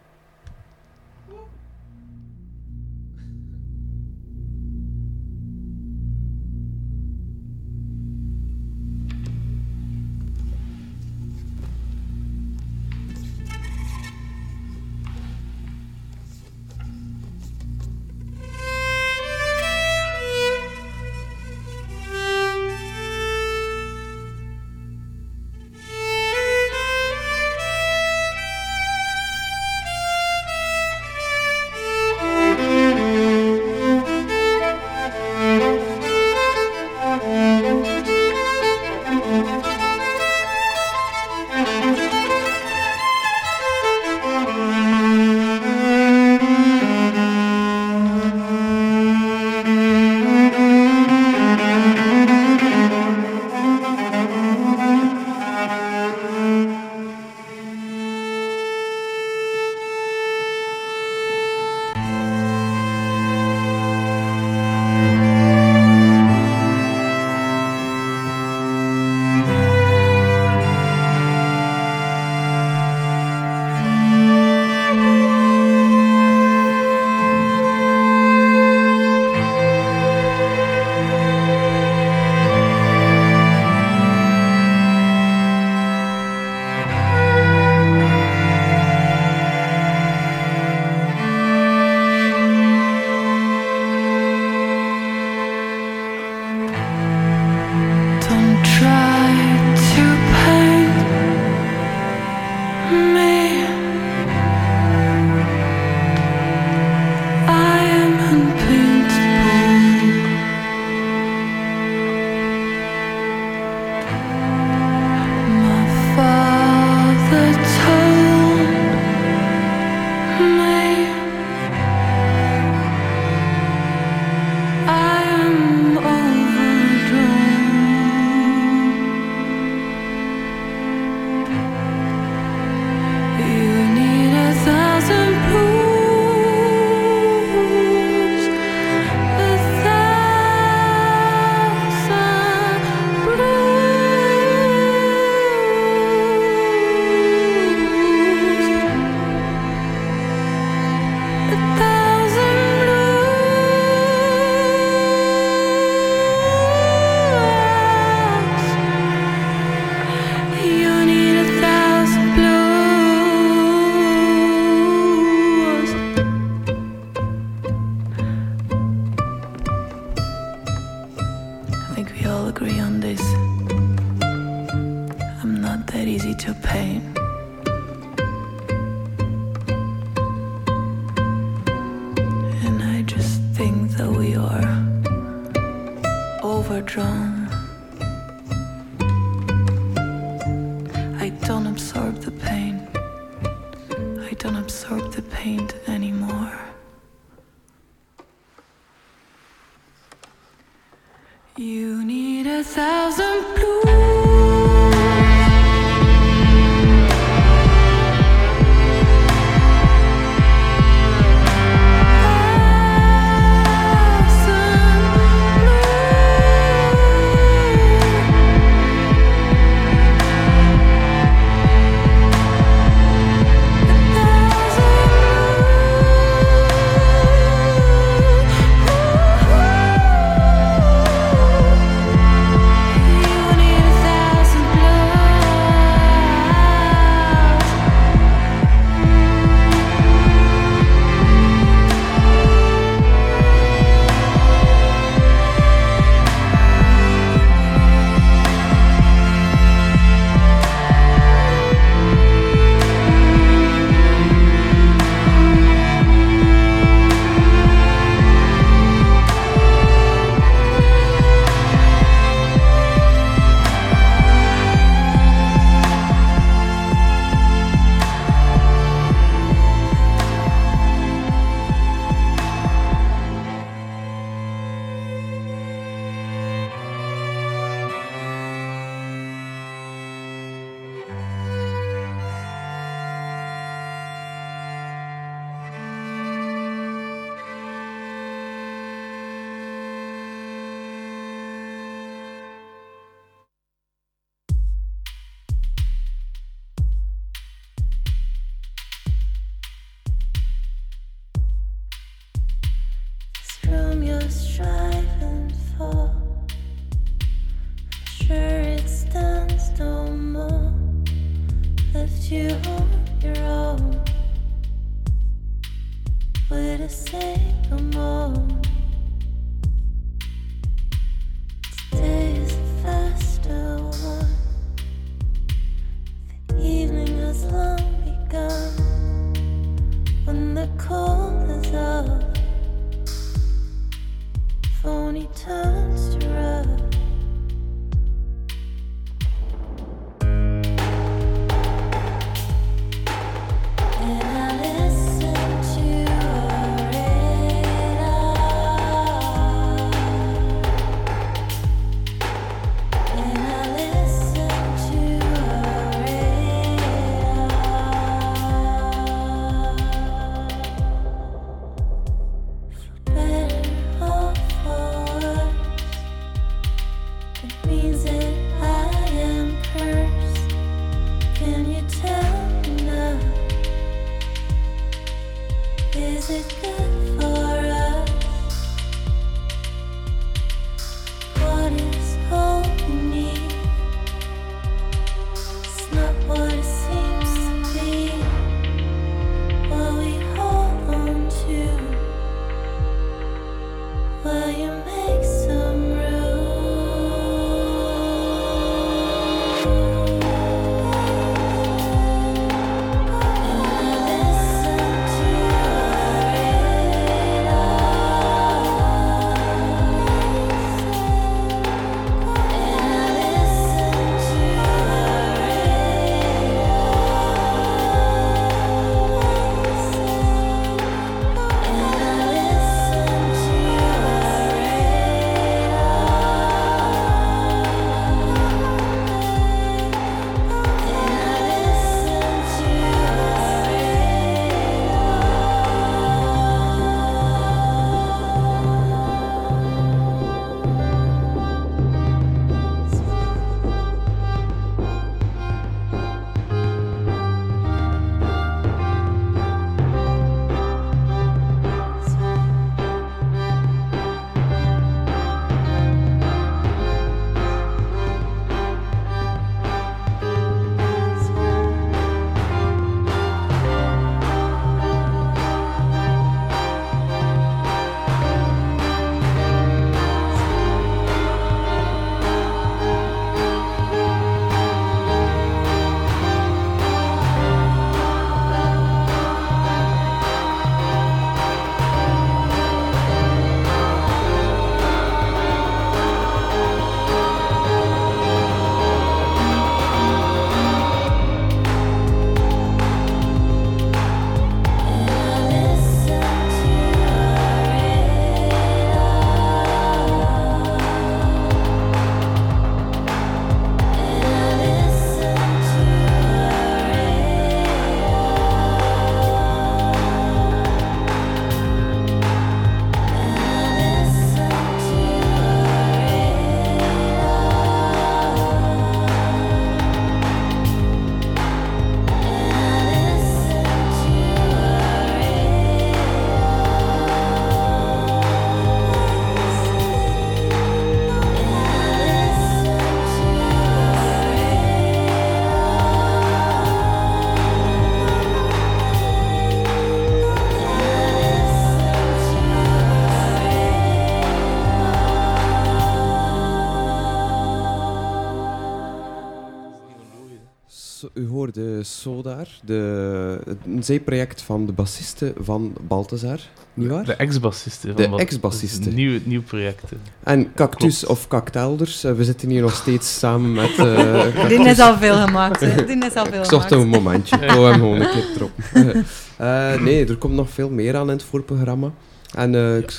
Een 553.76 553.82
zijproject 553.84 554.42
van 554.42 554.66
de 554.66 554.72
bassiste 554.72 555.32
van 555.40 555.72
Balthazar, 555.80 556.38
niet 556.74 556.88
waar? 556.88 557.04
De 557.04 557.12
ex-bassiste. 557.14 557.86
van 557.96 557.96
De 558.10 558.16
ex-bassiste. 558.16 558.90
Nieuw, 558.90 559.18
nieuw 559.24 559.42
project. 559.42 559.90
hè. 559.90 559.96
En 560.22 560.52
Cactus 560.54 560.98
Klopt. 560.98 561.12
of 561.20 561.28
Cactelders, 561.28 562.04
eh, 562.04 562.12
we 562.12 562.24
zitten 562.24 562.48
hier 562.48 562.62
nog 562.62 562.74
steeds 562.74 563.18
samen 563.18 563.52
met... 563.52 563.78
eh 563.78 564.22
Die 564.22 564.32
Cactus. 564.32 564.66
is 564.66 564.80
al 564.80 564.96
veel 564.96 565.14
gemaakt, 565.26 565.60
hè. 565.60 565.84
Die 565.84 566.04
is 566.04 566.14
al 566.14 566.26
veel 566.26 566.38
Ik 566.42 566.48
zocht 566.50 566.70
een 566.70 566.88
momentje, 566.88 567.36
ik 567.36 567.50
hem 567.50 567.72
gewoon 567.72 568.00
een 568.00 568.10
keer 568.10 568.26
erop. 568.36 568.50
Eh, 569.38 569.80
nee, 569.80 570.06
er 570.06 570.16
komt 570.16 570.34
nog 570.34 570.50
veel 570.50 570.70
meer 570.70 570.96
aan 570.96 571.02
in 571.06 571.08
het 571.16 571.22
voorprogramma. 571.22 571.90
En 572.34 572.54
eh, 572.54 572.76
ik, 572.76 572.90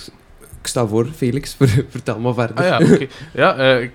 ik 0.61 0.67
sta 0.67 0.85
voor, 0.87 1.07
Felix, 1.15 1.53
ver- 1.59 1.85
vertel 1.89 2.19
maar 2.19 2.33
verder. 2.33 2.55
Ah 2.57 2.65
ja, 2.65 2.93
oké. 2.93 3.07
Ja, 3.33 3.55
eh, 3.57 3.81
ik 3.81 3.91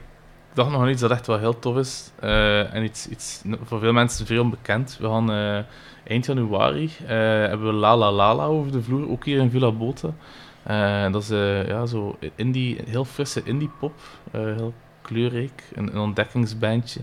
dacht 0.55 0.71
nog 0.71 0.81
aan 0.83 0.89
iets 0.89 1.01
dat 1.01 1.11
echt 1.11 1.27
wel 1.27 1.39
heel 1.39 1.59
tof 1.59 1.77
is. 1.77 2.11
eh, 2.21 2.75
en 2.75 2.85
iets, 2.85 3.09
iets 3.09 3.41
voor 3.65 3.81
veel 3.81 3.93
mensen 3.93 4.27
veel 4.27 4.43
onbekend. 4.43 4.97
We 5.01 5.07
gaan 5.09 5.33
eh, 5.33 5.59
eind 6.07 6.27
januari 6.27 6.91
eh, 7.03 7.09
hebben 7.49 7.67
we 7.67 7.73
La 7.73 7.97
La 7.97 8.13
La 8.13 8.35
La 8.35 8.45
over 8.45 8.73
de 8.73 8.83
vloer, 8.83 9.11
ook 9.11 9.25
hier 9.25 9.39
in 9.41 9.51
Villa 9.51 9.73
Bota. 9.73 10.09
Eh, 10.63 11.13
dat 11.13 11.23
is 11.23 11.31
eh, 11.31 11.67
ja, 11.69 11.87
zo 11.87 12.17
indie, 12.35 12.81
heel 12.87 13.05
frisse 13.05 13.43
indie 13.45 13.71
pop, 13.81 13.93
eh, 14.31 14.41
heel 14.41 14.75
kleurrijk, 15.03 15.63
een, 15.75 15.95
een 15.95 16.01
ontdekkingsbandje. 16.01 17.01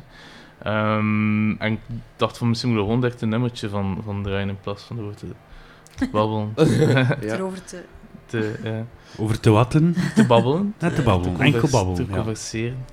Ehm, 0.64 1.52
en 1.52 1.72
ik 1.72 1.80
dacht 2.16 2.38
van 2.38 2.48
misschien 2.48 2.70
moeten 2.70 2.88
we 2.88 2.94
gewoon 2.94 3.06
direct 3.06 3.22
een 3.22 3.30
nummertje 3.30 3.70
van, 3.70 4.02
van 4.04 4.24
draaien 4.24 4.50
in 4.50 4.58
plaats 4.62 4.84
van 4.84 4.96
door 4.96 5.14
te 5.14 5.26
babbelen. 6.12 6.54
Ja. 6.56 7.18
Erover 7.36 7.64
te... 7.64 7.82
te, 8.32 8.60
ja, 8.64 8.86
Over 9.18 9.40
te 9.40 9.50
watten. 9.50 9.96
te 10.16 10.26
babbelen. 10.26 10.74
Net 10.80 10.96
te 10.96 11.02
babbelen, 11.02 11.38
Te 11.38 11.44
enkel 11.44 11.70
babbelen, 11.70 12.06
Te 12.06 12.12
ja. 12.12 12.16
converseren. 12.16 12.86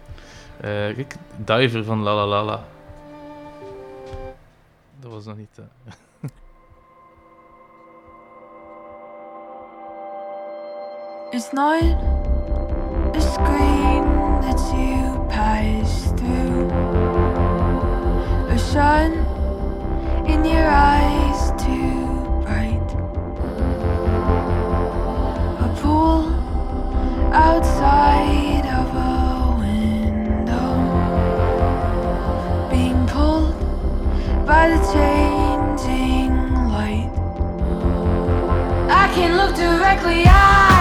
Eh, 0.61 0.69
kijk, 0.71 1.15
Diver 1.45 1.85
van 1.85 2.03
La 2.03 2.15
La 2.15 2.27
La 2.27 2.45
La. 2.45 2.65
Dat 5.09 5.17
was 5.17 5.27
nog 5.27 5.37
niet... 5.37 5.61
It's 11.31 11.53
not 11.53 11.83
a 13.15 13.21
screen 13.21 14.05
that 14.41 14.59
you 14.73 15.27
pass 15.29 16.13
through. 16.17 16.71
A 18.51 18.59
sun 18.59 19.13
in 20.27 20.45
your 20.45 20.69
eyes 20.69 21.53
too 21.57 22.41
bright. 22.45 22.95
A 25.61 25.69
pool 25.81 26.33
outside 27.33 28.48
by 34.49 34.67
the 34.67 34.81
changing 34.95 36.33
light. 36.73 37.11
I 38.89 39.13
can 39.15 39.37
look 39.37 39.55
directly 39.55 40.25
at 40.25 40.78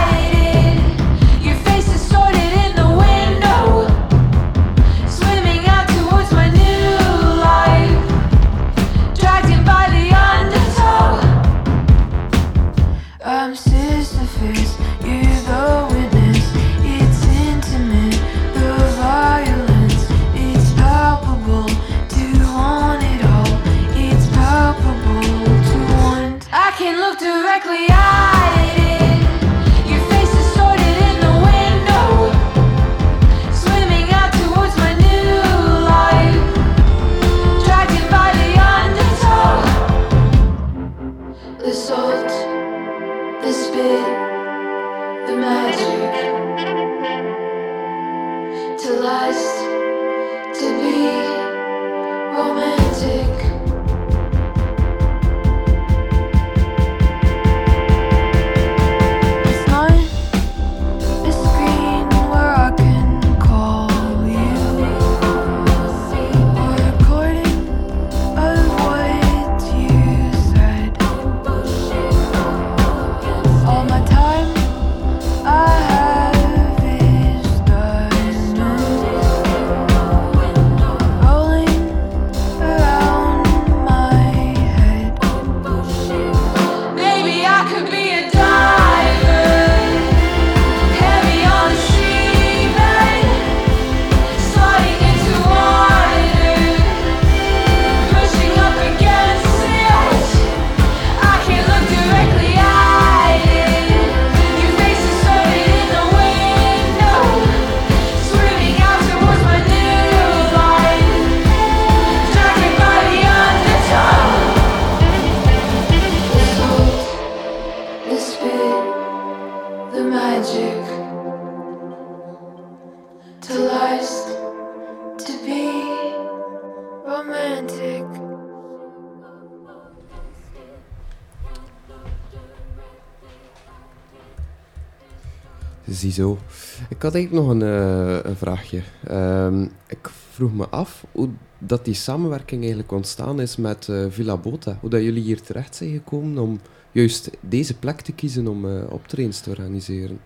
had 137.08 137.16
eigenlijk 137.16 137.46
nog 137.46 137.56
een, 137.56 137.62
eh, 137.62 138.30
een 138.30 138.36
vraagje. 138.36 138.82
Ehm, 139.08 139.62
ik 139.88 140.10
vroeg 140.32 140.54
me 140.54 140.68
af 140.70 141.06
hoe 141.12 141.30
dat 141.58 141.86
die 141.86 141.94
samenwerking 141.94 142.60
eigenlijk 142.60 142.92
ontstaan 142.92 143.42
is 143.42 143.56
met 143.56 143.88
eh, 143.90 144.06
Villa 144.10 144.38
Bota. 144.38 144.78
Hoe 144.82 144.90
dat 144.90 145.02
jullie 145.02 145.24
hier 145.24 145.42
terecht 145.42 145.76
zijn 145.76 145.92
gekomen 145.92 146.38
om 146.38 146.60
juist 146.92 147.30
deze 147.40 147.78
plek 147.78 148.02
te 148.02 148.12
kiezen 148.12 148.48
om 148.48 148.66
eh 148.66 148.84
optredens 148.90 149.40
te 149.40 149.50
organiseren. 149.50 150.20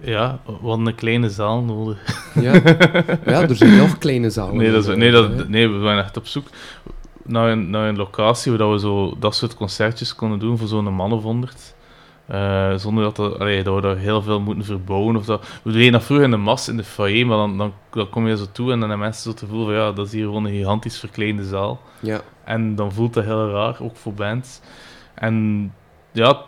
Ja, 0.00 0.40
we 0.46 0.68
hadden 0.68 0.86
een 0.86 0.94
kleine 0.94 1.30
zaal 1.30 1.62
nodig. 1.62 1.98
Ja. 2.40 2.52
Ja, 3.24 3.42
er 3.42 3.56
zijn 3.56 3.76
nog 3.76 3.98
kleine 3.98 4.30
zalen 4.30 4.56
Nee, 4.56 4.72
dat 4.72 4.88
is, 4.88 4.96
nee, 4.96 5.10
dat, 5.10 5.48
nee, 5.48 5.68
we 5.68 5.78
waren 5.78 6.04
echt 6.04 6.16
op 6.16 6.26
zoek 6.26 6.46
naar 7.22 7.50
een, 7.50 7.70
naar 7.70 7.88
een 7.88 7.96
locatie 7.96 8.52
waar 8.52 8.72
we 8.72 8.78
zo 8.78 9.16
dat 9.18 9.34
soort 9.34 9.54
concertjes 9.54 10.14
konden 10.14 10.38
doen 10.38 10.58
voor 10.58 10.68
zo'n 10.68 10.94
man 10.94 11.12
of 11.12 11.22
honderd. 11.22 11.74
Eh, 12.26 12.74
zonder 12.76 13.04
dat, 13.04 13.18
er, 13.18 13.38
allee, 13.38 13.62
dat 13.62 13.74
we 13.74 13.80
daar 13.80 13.96
heel 13.96 14.22
veel 14.22 14.40
moeten 14.40 14.64
verbouwen. 14.64 15.16
Of 15.16 15.24
dat. 15.24 15.46
We 15.62 15.72
deden 15.72 15.92
dat 15.92 16.04
vroeger 16.04 16.24
in 16.24 16.30
de 16.30 16.36
mas, 16.36 16.68
in 16.68 16.76
de 16.76 16.84
foyer, 16.84 17.26
maar 17.26 17.36
dan, 17.36 17.58
dan, 17.58 17.72
dan 17.90 18.08
kom 18.08 18.28
je 18.28 18.36
zo 18.36 18.46
toe 18.52 18.72
en 18.72 18.80
dan 18.80 18.88
hebben 18.88 19.06
mensen 19.06 19.22
zo 19.30 19.36
te 19.36 19.46
voelen 19.46 19.66
van 19.66 19.74
ja, 19.74 19.92
dat 19.92 20.06
is 20.06 20.12
hier 20.12 20.24
gewoon 20.24 20.44
een 20.44 20.52
gigantisch 20.52 20.98
verkleinde 20.98 21.44
zaal. 21.44 21.80
Ja. 22.00 22.20
En 22.44 22.74
dan 22.74 22.92
voelt 22.92 23.14
dat 23.14 23.24
heel 23.24 23.50
raar, 23.50 23.76
ook 23.80 23.96
voor 23.96 24.14
bands. 24.14 24.60
En 25.14 25.72
ja, 26.12 26.42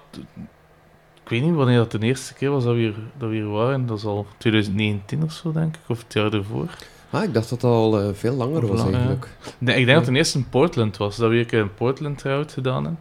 ik 1.22 1.28
weet 1.28 1.42
niet 1.42 1.54
wanneer 1.54 1.76
dat 1.76 1.90
de 1.90 1.98
eerste 1.98 2.34
keer 2.34 2.50
was 2.50 2.64
dat 2.64 2.74
we 2.74 2.80
hier, 2.80 2.94
dat 3.18 3.28
we 3.28 3.34
hier 3.34 3.48
waren. 3.48 3.86
Dat 3.86 3.98
is 3.98 4.04
al 4.04 4.26
2019 4.38 5.22
of 5.22 5.32
zo, 5.32 5.52
denk 5.52 5.74
ik, 5.74 5.82
of 5.88 6.02
het 6.02 6.12
jaar 6.12 6.32
ervoor. 6.32 6.68
Ah, 7.10 7.22
ik 7.22 7.34
dacht 7.34 7.50
dat 7.50 7.60
dat 7.60 7.70
al 7.70 8.00
eh, 8.00 8.08
veel 8.12 8.34
langer 8.34 8.62
Of 8.62 8.68
was 8.68 8.78
lang, 8.78 8.90
ja. 8.90 8.96
eigenlijk. 8.96 9.28
Nee, 9.58 9.76
ik 9.78 9.84
denk 9.84 9.98
dat 9.98 10.06
het 10.06 10.16
eerst 10.16 10.34
in 10.34 10.48
Portland 10.48 10.96
was. 10.96 11.16
Dat 11.16 11.30
we 11.30 11.36
een 11.36 11.46
keer 11.46 11.60
in 11.60 11.74
Portland 11.74 12.18
trouwt 12.18 12.52
gedaan 12.52 12.84
hebben. 12.84 12.98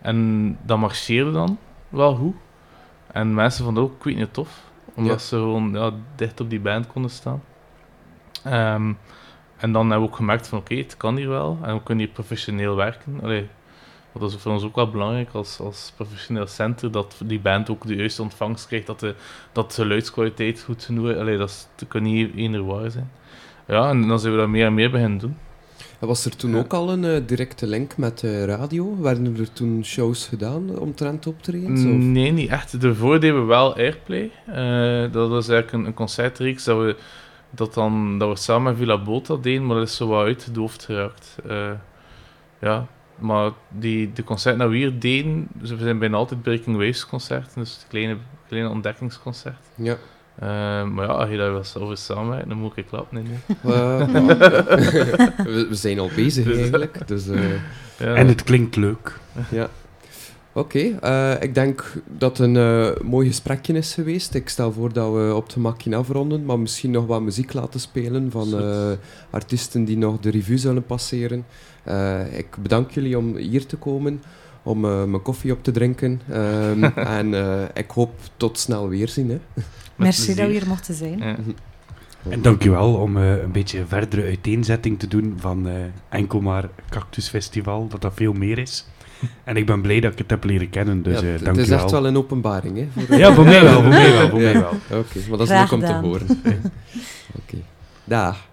En 0.00 0.58
dat 0.66 0.78
marcheerde 0.78 1.32
dan 1.32 1.58
wel 1.94 2.14
goed. 2.14 2.34
En 3.12 3.34
mensen 3.34 3.64
vonden 3.64 3.82
ook, 3.82 4.04
niet, 4.04 4.32
tof. 4.32 4.62
Omdat 4.94 5.20
Ja. 5.20 5.26
ze 5.26 5.36
gewoon 5.36 5.70
ja, 5.72 5.90
dicht 6.16 6.40
op 6.40 6.50
die 6.50 6.60
band 6.60 6.86
konden 6.86 7.10
staan. 7.10 7.42
Ehm, 8.44 8.92
en 9.56 9.72
dan 9.72 9.90
hebben 9.90 10.06
we 10.06 10.12
ook 10.12 10.16
gemerkt 10.16 10.48
van, 10.48 10.58
oké, 10.58 10.74
het 10.74 10.96
kan 10.96 11.16
hier 11.16 11.28
wel. 11.28 11.58
En 11.62 11.74
we 11.74 11.82
kunnen 11.82 12.04
hier 12.04 12.14
professioneel 12.14 12.76
werken. 12.76 13.20
Allee, 13.22 13.48
dat 14.12 14.30
is 14.32 14.36
voor 14.36 14.52
ons 14.52 14.62
ook 14.64 14.74
wel 14.76 14.90
belangrijk 14.90 15.32
als, 15.32 15.60
als 15.60 15.92
professioneel 15.96 16.46
center, 16.46 16.90
dat 16.90 17.20
die 17.24 17.40
band 17.40 17.70
ook 17.70 17.86
de 17.86 17.94
juiste 17.94 18.22
ontvangst 18.22 18.66
krijgt, 18.66 18.86
dat 18.86 19.00
de, 19.00 19.14
dat 19.52 19.68
de 19.68 19.82
geluidskwaliteit 19.82 20.62
goed 20.62 20.84
genoeg 20.84 21.08
is. 21.08 21.16
Allee, 21.16 21.36
dat, 21.38 21.48
is, 21.48 21.66
dat 21.74 21.88
kan 21.88 22.02
niet 22.02 22.34
eender 22.34 22.64
waar 22.64 22.90
zijn. 22.90 23.10
Ja, 23.66 23.88
en 23.88 24.08
dan 24.08 24.18
zijn 24.20 24.32
we 24.32 24.38
dat 24.38 24.48
meer 24.48 24.66
en 24.66 24.74
meer 24.74 24.90
beginnen 24.90 25.18
doen. 25.18 25.36
Was 25.98 26.24
er 26.24 26.36
toen 26.36 26.56
ook 26.56 26.72
al 26.72 26.90
een 26.90 27.04
eh, 27.04 27.20
directe 27.26 27.66
link 27.66 27.96
met 27.96 28.18
de 28.18 28.44
radio? 28.44 29.00
Werden 29.00 29.36
er 29.38 29.52
toen 29.52 29.84
shows 29.84 30.26
gedaan 30.26 30.78
omtrent 30.78 31.26
optredens? 31.26 31.84
Of? 31.84 31.90
Nee, 31.90 32.32
niet 32.32 32.50
echt. 32.50 32.80
Daarvoor 32.80 33.20
deden 33.20 33.40
we 33.40 33.46
wel 33.46 33.76
Airplay. 33.76 34.30
Eh, 34.46 35.12
dat 35.12 35.28
was 35.28 35.48
eigenlijk 35.48 35.72
een, 35.72 35.86
een 35.86 35.94
concertreeks 35.94 36.64
dat 36.64 36.78
we, 36.78 36.96
dat 37.50 37.74
dan, 37.74 38.18
dat 38.18 38.28
we 38.28 38.36
samen 38.36 38.62
met 38.62 38.76
Villa 38.76 39.02
Bota 39.02 39.36
deden, 39.36 39.66
maar 39.66 39.76
dat 39.76 39.88
is 39.88 39.96
zo 39.96 40.06
wat 40.06 40.24
uitgedoofd 40.24 40.84
geraakt. 40.84 41.36
Eh, 41.48 41.70
ja, 42.60 42.86
maar 43.18 43.50
die, 43.68 44.12
de 44.12 44.24
concerten 44.24 44.60
dat 44.60 44.70
we 44.70 44.76
hier 44.76 44.98
deden, 44.98 45.48
we 45.58 45.66
zijn 45.66 45.98
bijna 45.98 46.16
altijd 46.16 46.42
Breaking 46.42 46.76
Waves 46.76 47.06
concerten, 47.06 47.52
dus 47.54 47.74
het 47.74 47.86
kleine, 47.88 48.16
kleine 48.48 48.68
ontdekkingsconcert. 48.68 49.66
Ja. 49.74 49.96
Eh, 50.38 50.48
maar 50.84 51.06
ja, 51.06 51.12
als 51.12 51.30
je 51.30 51.36
daar 51.36 51.52
wel 51.52 51.64
over 51.78 51.96
samenwerkt, 51.96 52.48
dan 52.48 52.58
moet 52.58 52.76
ik 52.76 52.86
klappen. 52.86 53.16
Nee, 53.22 53.24
nee. 53.24 53.72
We, 55.54 55.66
we 55.68 55.74
zijn 55.74 55.98
al 55.98 56.10
bezig 56.16 56.44
Dus- 56.44 56.56
eigenlijk. 56.58 57.08
Dus, 57.08 57.28
eh, 57.28 57.40
Ja. 57.98 58.14
En 58.14 58.28
het 58.28 58.42
klinkt 58.42 58.76
leuk. 58.76 59.18
Ja. 59.50 59.68
Oké, 60.52 60.78
eh, 61.00 61.32
ik 61.42 61.54
denk 61.54 61.92
dat 62.18 62.38
het 62.38 62.46
een 62.46 62.56
eh, 62.56 63.02
mooi 63.02 63.26
gesprekje 63.28 63.72
is 63.72 63.94
geweest. 63.94 64.34
Ik 64.34 64.48
stel 64.48 64.72
voor 64.72 64.92
dat 64.92 65.12
we 65.12 65.32
op 65.34 65.48
de 65.50 65.60
makkie 65.60 65.96
afronden, 65.96 66.44
maar 66.44 66.58
misschien 66.58 66.90
nog 66.90 67.06
wat 67.06 67.20
muziek 67.22 67.52
laten 67.52 67.80
spelen 67.80 68.30
van 68.30 68.58
eh, 68.60 68.90
artiesten 69.30 69.84
die 69.84 69.96
nog 69.98 70.20
de 70.20 70.30
revue 70.30 70.58
zullen 70.58 70.84
passeren. 70.84 71.44
Eh, 71.84 72.38
ik 72.38 72.56
bedank 72.62 72.90
jullie 72.90 73.18
om 73.18 73.36
hier 73.36 73.66
te 73.66 73.76
komen, 73.76 74.22
om 74.62 74.80
mijn 74.80 75.22
koffie 75.22 75.52
op 75.52 75.62
te 75.64 75.70
drinken. 75.70 76.20
Ehm, 76.30 76.84
en 77.18 77.34
eh, 77.34 77.62
ik 77.74 77.90
hoop 77.90 78.12
tot 78.36 78.58
snel 78.58 78.88
weerzien. 78.88 79.30
Hè. 79.30 79.38
Merci 79.96 80.34
dat 80.34 80.46
we 80.46 80.52
hier 80.52 80.66
mochten 80.68 80.94
zijn. 80.94 81.18
Ja. 81.18 81.36
En 82.28 82.42
dankjewel 82.42 82.94
om 82.94 83.16
eh, 83.16 83.42
een 83.42 83.52
beetje 83.52 83.84
verdere 83.88 84.22
uiteenzetting 84.24 84.98
te 84.98 85.08
doen 85.08 85.34
van 85.38 85.68
eh, 85.68 85.74
enkel 86.08 86.40
maar 86.40 86.68
Cactus 86.88 87.28
Festival, 87.28 87.88
dat 87.88 88.02
dat 88.02 88.12
veel 88.14 88.32
meer 88.32 88.58
is. 88.58 88.86
En 89.44 89.56
ik 89.56 89.66
ben 89.66 89.80
blij 89.80 90.00
dat 90.00 90.12
ik 90.12 90.18
het 90.18 90.30
heb 90.30 90.44
leren 90.44 90.70
kennen, 90.70 91.02
dus 91.02 91.20
Ja, 91.20 91.20
eh 91.20 91.24
het- 91.26 91.34
het 91.34 91.44
dankjewel. 91.44 91.76
is 91.76 91.82
echt 91.82 91.90
wel 91.92 92.06
een 92.06 92.16
openbaring. 92.16 92.76
Hè, 92.76 92.88
voor- 93.06 93.16
Ja, 93.16 93.34
voor 93.34 93.44
mij 93.44 93.62
wel, 93.62 93.80
voor 93.82 93.90
mij 93.90 94.12
wel, 94.12 94.28
voor 94.28 94.40
Ja, 94.40 94.52
mij 94.52 94.60
wel. 94.60 94.98
Oké, 94.98 95.18
maar 95.28 95.38
dat 95.38 95.50
is 95.50 95.58
leuk 95.58 95.72
om 95.72 95.80
te 95.80 95.92
horen. 95.92 96.26
Oké, 97.42 97.56
dag. 98.04 98.46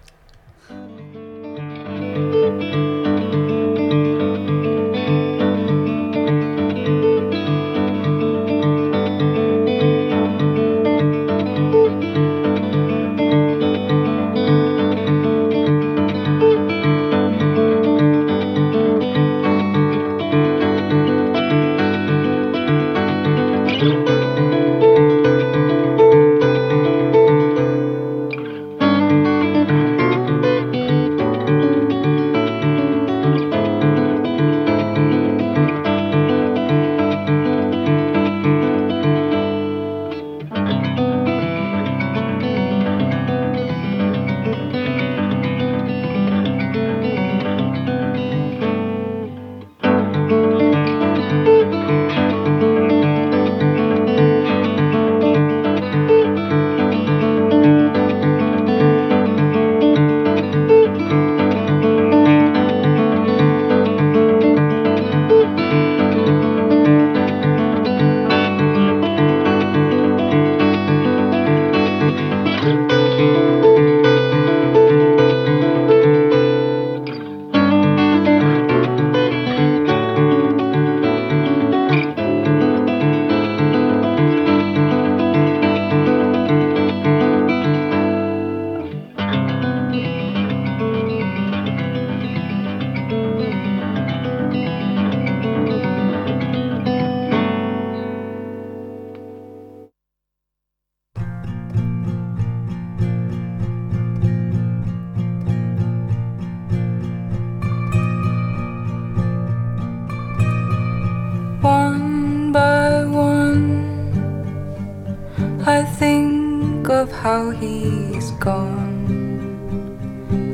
I 115.64 115.84
think 115.84 116.88
of 116.88 117.12
how 117.12 117.50
he's 117.50 118.32
gone 118.32 118.98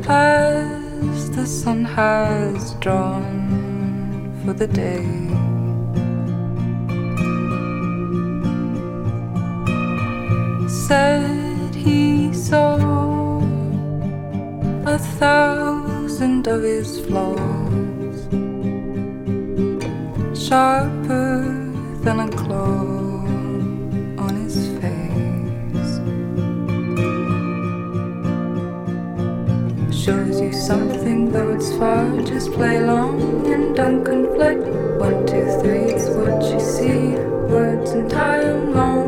as 0.07 1.31
the 1.31 1.47
sun 1.47 1.87
has 1.87 2.75
drawn 2.75 4.39
for 4.45 4.53
the 4.53 4.67
day. 4.67 5.07
Said 10.69 11.75
he 11.75 12.31
saw 12.35 12.77
a 14.85 14.99
thousand 14.99 16.47
of 16.49 16.63
his 16.63 17.01
flaws 17.07 18.29
sharper 20.39 21.41
than 22.05 22.21
a 22.21 22.29
claw 22.37 22.88
something, 30.69 31.33
though 31.33 31.55
it's 31.55 31.73
far. 31.79 32.05
Just 32.21 32.53
play 32.53 32.77
along 32.77 33.47
and 33.47 33.75
don't 33.75 34.05
conflict. 34.05 34.67
One, 35.01 35.25
two, 35.27 35.47
three, 35.63 35.85
it's 35.95 36.09
what 36.11 36.43
you 36.53 36.61
see. 36.61 37.17
Words 37.55 37.93
and 37.93 38.11
time, 38.11 38.75
long 38.75 39.08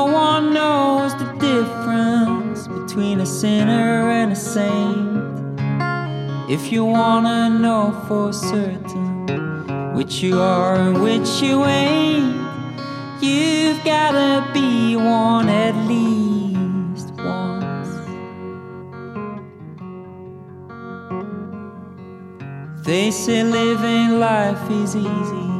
If 6.51 6.69
you 6.69 6.83
wanna 6.83 7.49
know 7.49 7.95
for 8.09 8.33
certain 8.33 9.95
which 9.95 10.21
you 10.21 10.37
are 10.37 10.75
and 10.75 11.01
which 11.01 11.41
you 11.41 11.63
ain't, 11.63 12.35
you've 13.21 13.81
gotta 13.85 14.51
be 14.51 14.97
one 14.97 15.47
at 15.47 15.73
least 15.87 17.13
once. 17.15 17.87
They 22.85 23.11
say 23.11 23.45
living 23.45 24.19
life 24.19 24.69
is 24.69 24.93
easy 24.93 25.51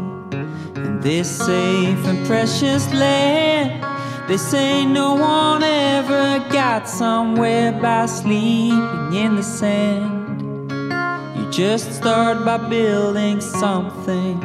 in 0.76 1.00
this 1.00 1.30
safe 1.30 2.06
and 2.06 2.28
precious 2.28 2.94
land. 2.94 3.82
They 4.28 4.36
say 4.36 4.86
no 4.86 5.14
one 5.16 5.64
ever 5.64 6.40
got 6.50 6.90
somewhere 6.90 7.72
by 7.72 8.08
sleeping 8.08 9.14
in 9.14 9.38
the 9.38 9.44
sand. 9.44 10.21
Just 11.52 11.92
start 11.92 12.46
by 12.46 12.56
building 12.70 13.42
something, 13.42 14.40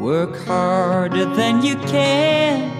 work 0.00 0.34
harder 0.46 1.26
than 1.34 1.62
you 1.62 1.76
can. 1.76 2.72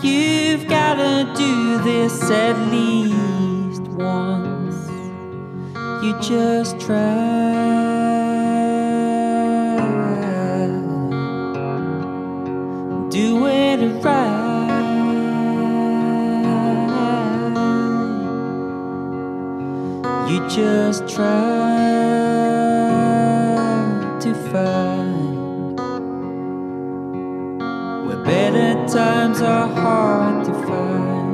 You've 0.00 0.68
gotta 0.68 1.28
do 1.36 1.82
this 1.82 2.30
at 2.30 2.56
least 2.70 3.82
once. 3.98 4.76
You 6.04 6.12
just 6.20 6.78
try. 6.78 7.80
Do 13.10 13.46
it 13.48 14.04
right. 14.04 14.30
You 20.30 20.48
just 20.48 21.08
try 21.08 21.99
better 28.30 28.74
times 28.86 29.40
are 29.40 29.66
hard 29.66 30.44
to 30.44 30.52
find. 30.66 31.30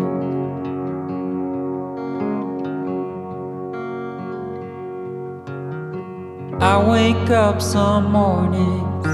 I 6.62 6.74
wake 6.94 7.28
up 7.28 7.60
some 7.60 8.04
mornings 8.12 9.06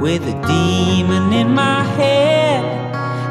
with 0.00 0.22
a 0.34 0.36
demon 0.52 1.32
in 1.32 1.48
my 1.52 1.82
head. 1.98 2.64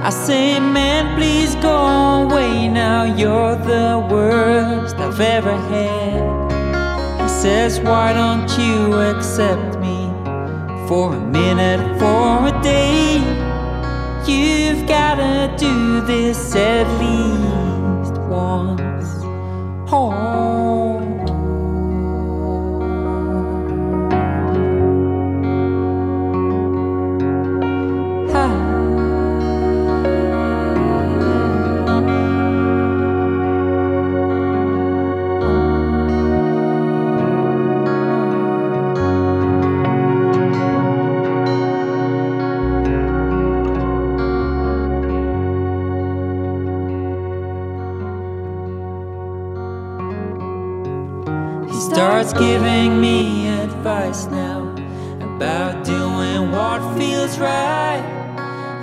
I 0.03 0.09
say, 0.09 0.59
man, 0.59 1.15
please 1.17 1.55
go 1.55 1.77
away 2.23 2.67
now. 2.67 3.03
You're 3.21 3.55
the 3.55 4.05
worst 4.11 4.97
I've 4.97 5.21
ever 5.21 5.55
had. 5.71 6.21
He 7.21 7.29
says, 7.29 7.79
why 7.79 8.11
don't 8.11 8.49
you 8.59 8.77
accept 9.11 9.79
me 9.79 9.99
for 10.87 11.13
a 11.15 11.21
minute, 11.39 11.81
for 11.97 12.47
a 12.51 12.61
day? 12.61 13.34
You've 14.27 14.87
gotta 14.87 15.55
do 15.55 16.01
this 16.01 16.55
at 16.55 16.87
least 16.99 18.19
once. 18.27 19.23
Oh. 19.91 20.64
Twice 54.05 54.27
now 54.27 54.61
about 55.35 55.83
doing 55.83 56.51
what 56.51 56.79
feels 56.97 57.37
right, 57.39 58.03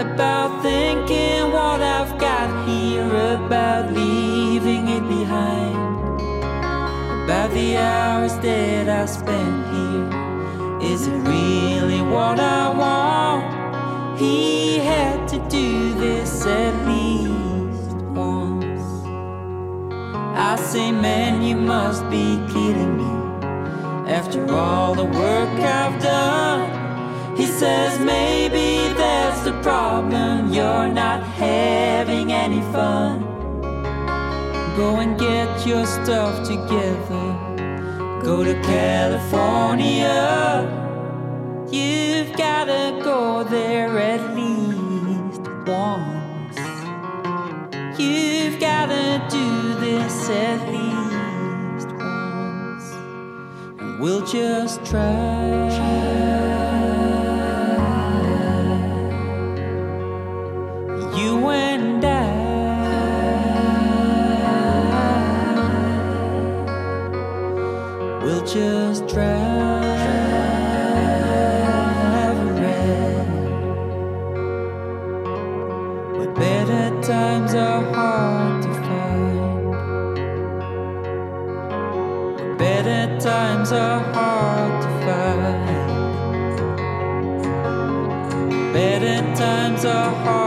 about 0.00 0.62
thinking 0.62 1.52
what 1.52 1.80
I've 1.80 2.18
got 2.18 2.68
here, 2.68 3.06
about 3.34 3.92
leaving 3.92 4.88
it 4.88 5.02
behind, 5.08 5.76
about 7.24 7.50
the 7.52 7.76
hours 7.76 8.34
that 8.38 8.88
I 8.88 9.06
spent 9.06 9.66
here. 9.74 10.92
Is 10.92 11.06
it 11.06 11.18
really 11.20 12.02
what 12.02 12.40
I 12.40 12.68
want? 12.82 14.18
He 14.20 14.78
had 14.78 15.28
to 15.28 15.38
do 15.48 15.94
this 15.94 16.46
at 16.46 16.74
I 20.52 20.56
say, 20.56 20.92
man, 20.92 21.40
you 21.40 21.56
must 21.56 22.02
be 22.10 22.36
kidding 22.52 22.98
me. 22.98 23.10
After 24.12 24.52
all 24.52 24.94
the 24.94 25.06
work 25.06 25.48
I've 25.48 25.98
done, 26.02 27.36
he 27.38 27.46
says, 27.46 27.98
maybe 27.98 28.92
that's 28.92 29.40
the 29.44 29.58
problem. 29.62 30.52
You're 30.52 30.88
not 30.88 31.22
having 31.22 32.34
any 32.34 32.60
fun. 32.70 33.22
Go 34.76 34.96
and 34.96 35.18
get 35.18 35.66
your 35.66 35.86
stuff 35.86 36.46
together. 36.46 37.24
Go 38.22 38.44
to 38.44 38.52
California. 38.60 40.10
You've 41.70 42.36
gotta 42.36 43.00
go 43.02 43.42
there 43.42 43.98
at 43.98 44.36
least 44.36 45.40
once. 45.66 46.58
This 47.96 48.41
at 50.32 50.60
least 50.68 51.88
once. 51.96 52.88
And 53.80 54.00
we'll 54.00 54.26
just 54.26 54.84
try. 54.84 55.71
Times 83.72 83.80
are 83.80 84.12
hard 84.12 84.82
to 84.82 84.88
find. 85.06 85.92
Better 88.74 89.18
times 89.34 89.84
are 89.84 90.14
hard 90.24 90.41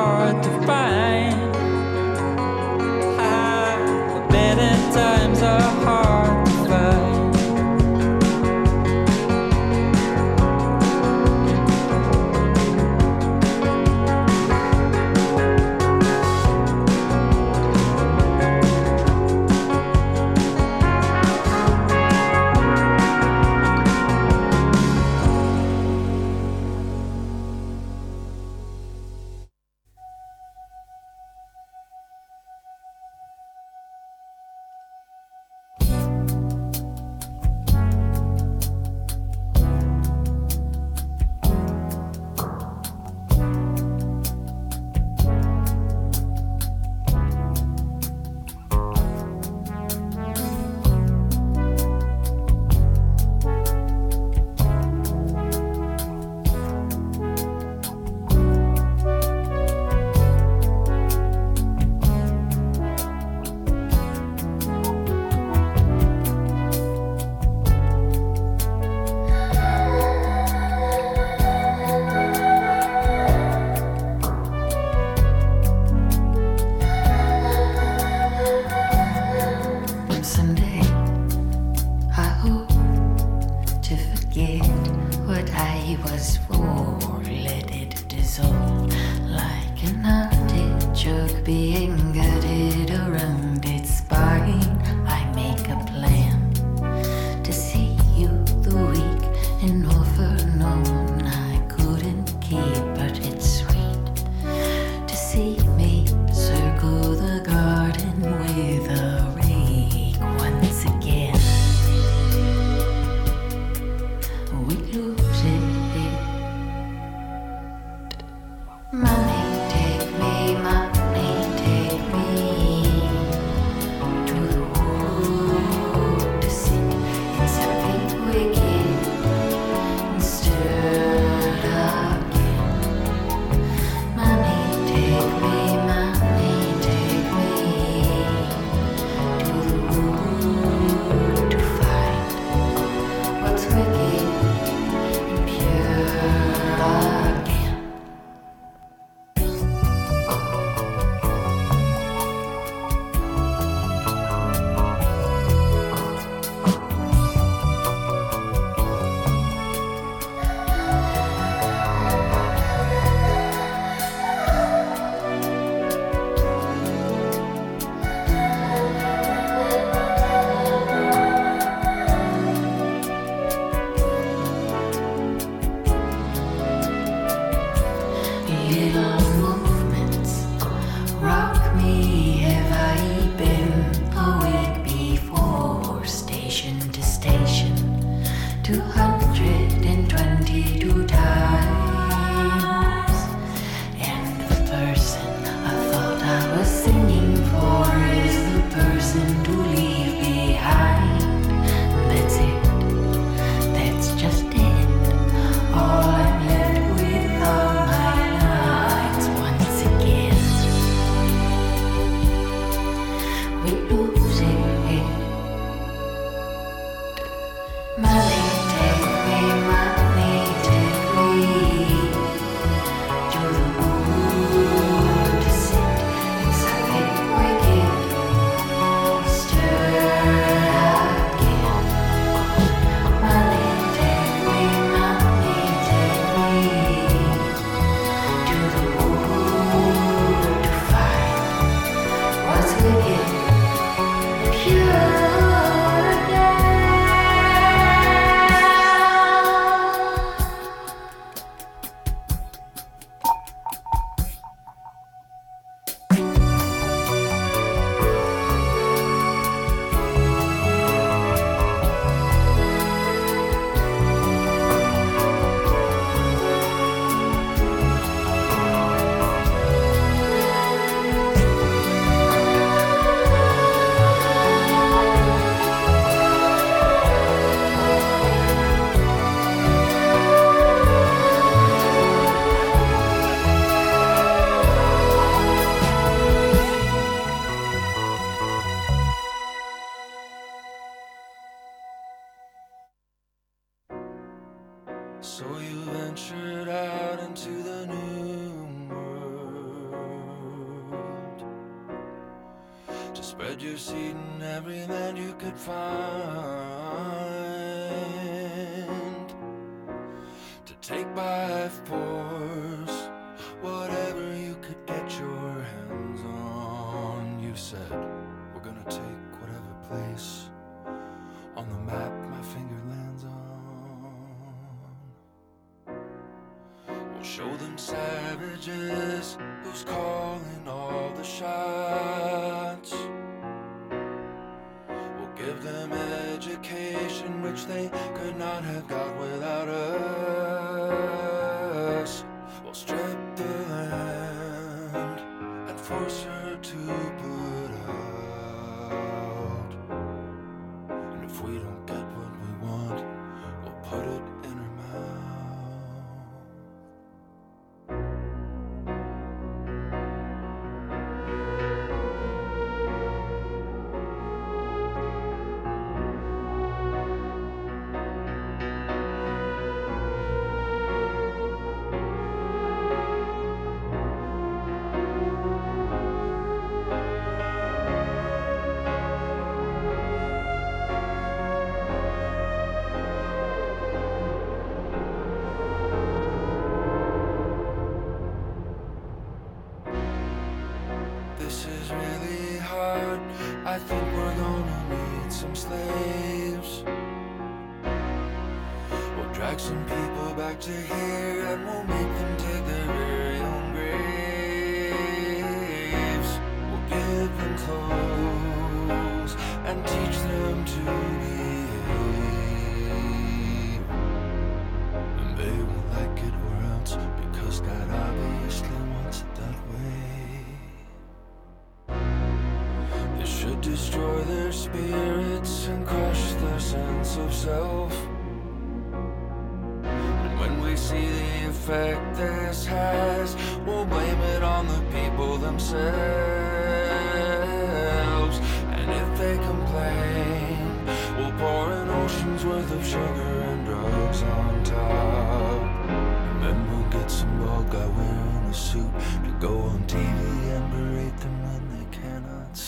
being 91.46 91.96
gutted 92.12 92.90
around 92.90 93.45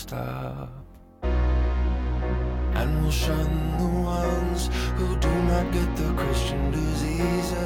stop. 0.07 0.69
And 1.23 3.01
we'll 3.01 3.11
shun 3.11 3.77
the 3.77 3.87
ones 3.87 4.69
who 4.95 5.17
do 5.17 5.33
not 5.51 5.71
get 5.71 5.95
the 5.95 6.13
Christian 6.13 6.71
diseases 6.71 7.57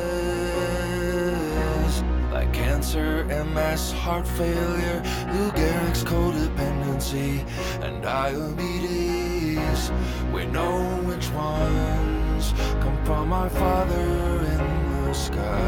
like 2.32 2.52
cancer, 2.54 3.26
MS, 3.26 3.92
heart 3.92 4.28
failure, 4.28 5.04
Lou 5.34 5.52
Gehrig's 5.52 6.04
codependency, 6.04 7.46
and 7.84 8.02
diabetes. 8.02 9.92
We 10.34 10.46
know 10.46 10.82
which 11.06 11.30
ones 11.32 12.54
come 12.82 12.98
from 13.06 13.34
our 13.34 13.50
Father 13.50 14.10
in 14.56 15.06
the 15.06 15.14
sky, 15.14 15.68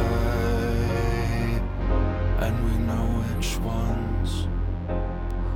and 2.39 2.55
we 2.65 2.77
know 2.87 3.05
which 3.35 3.57
ones 3.59 4.47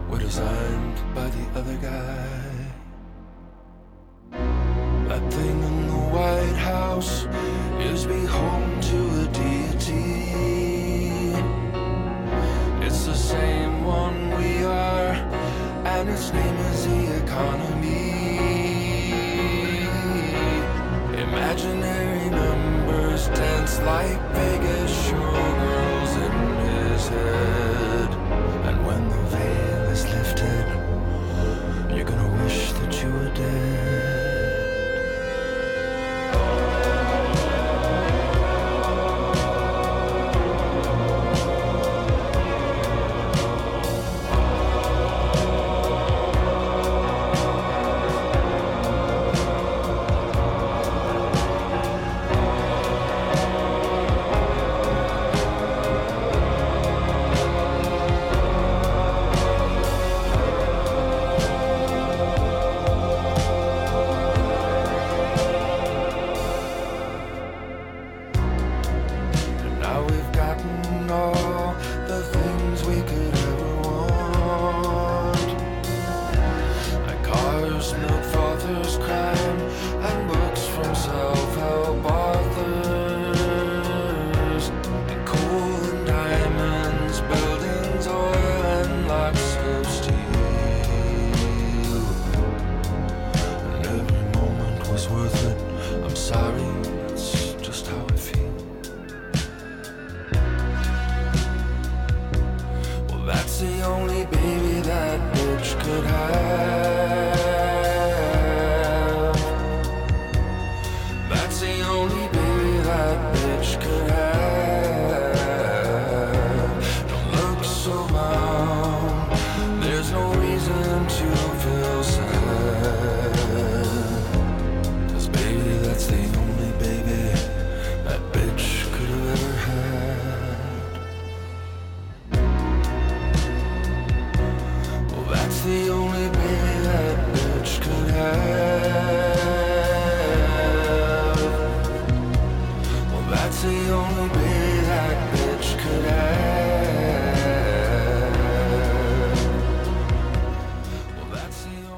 were 0.10 0.20
designed 0.20 0.98
by 1.14 1.28
the 1.30 1.60
other 1.60 1.78
guy. 1.78 2.28
That 5.08 5.34
thing 5.34 5.64
in 5.64 5.88
the 5.88 5.94
White 5.94 6.58
House 6.58 7.27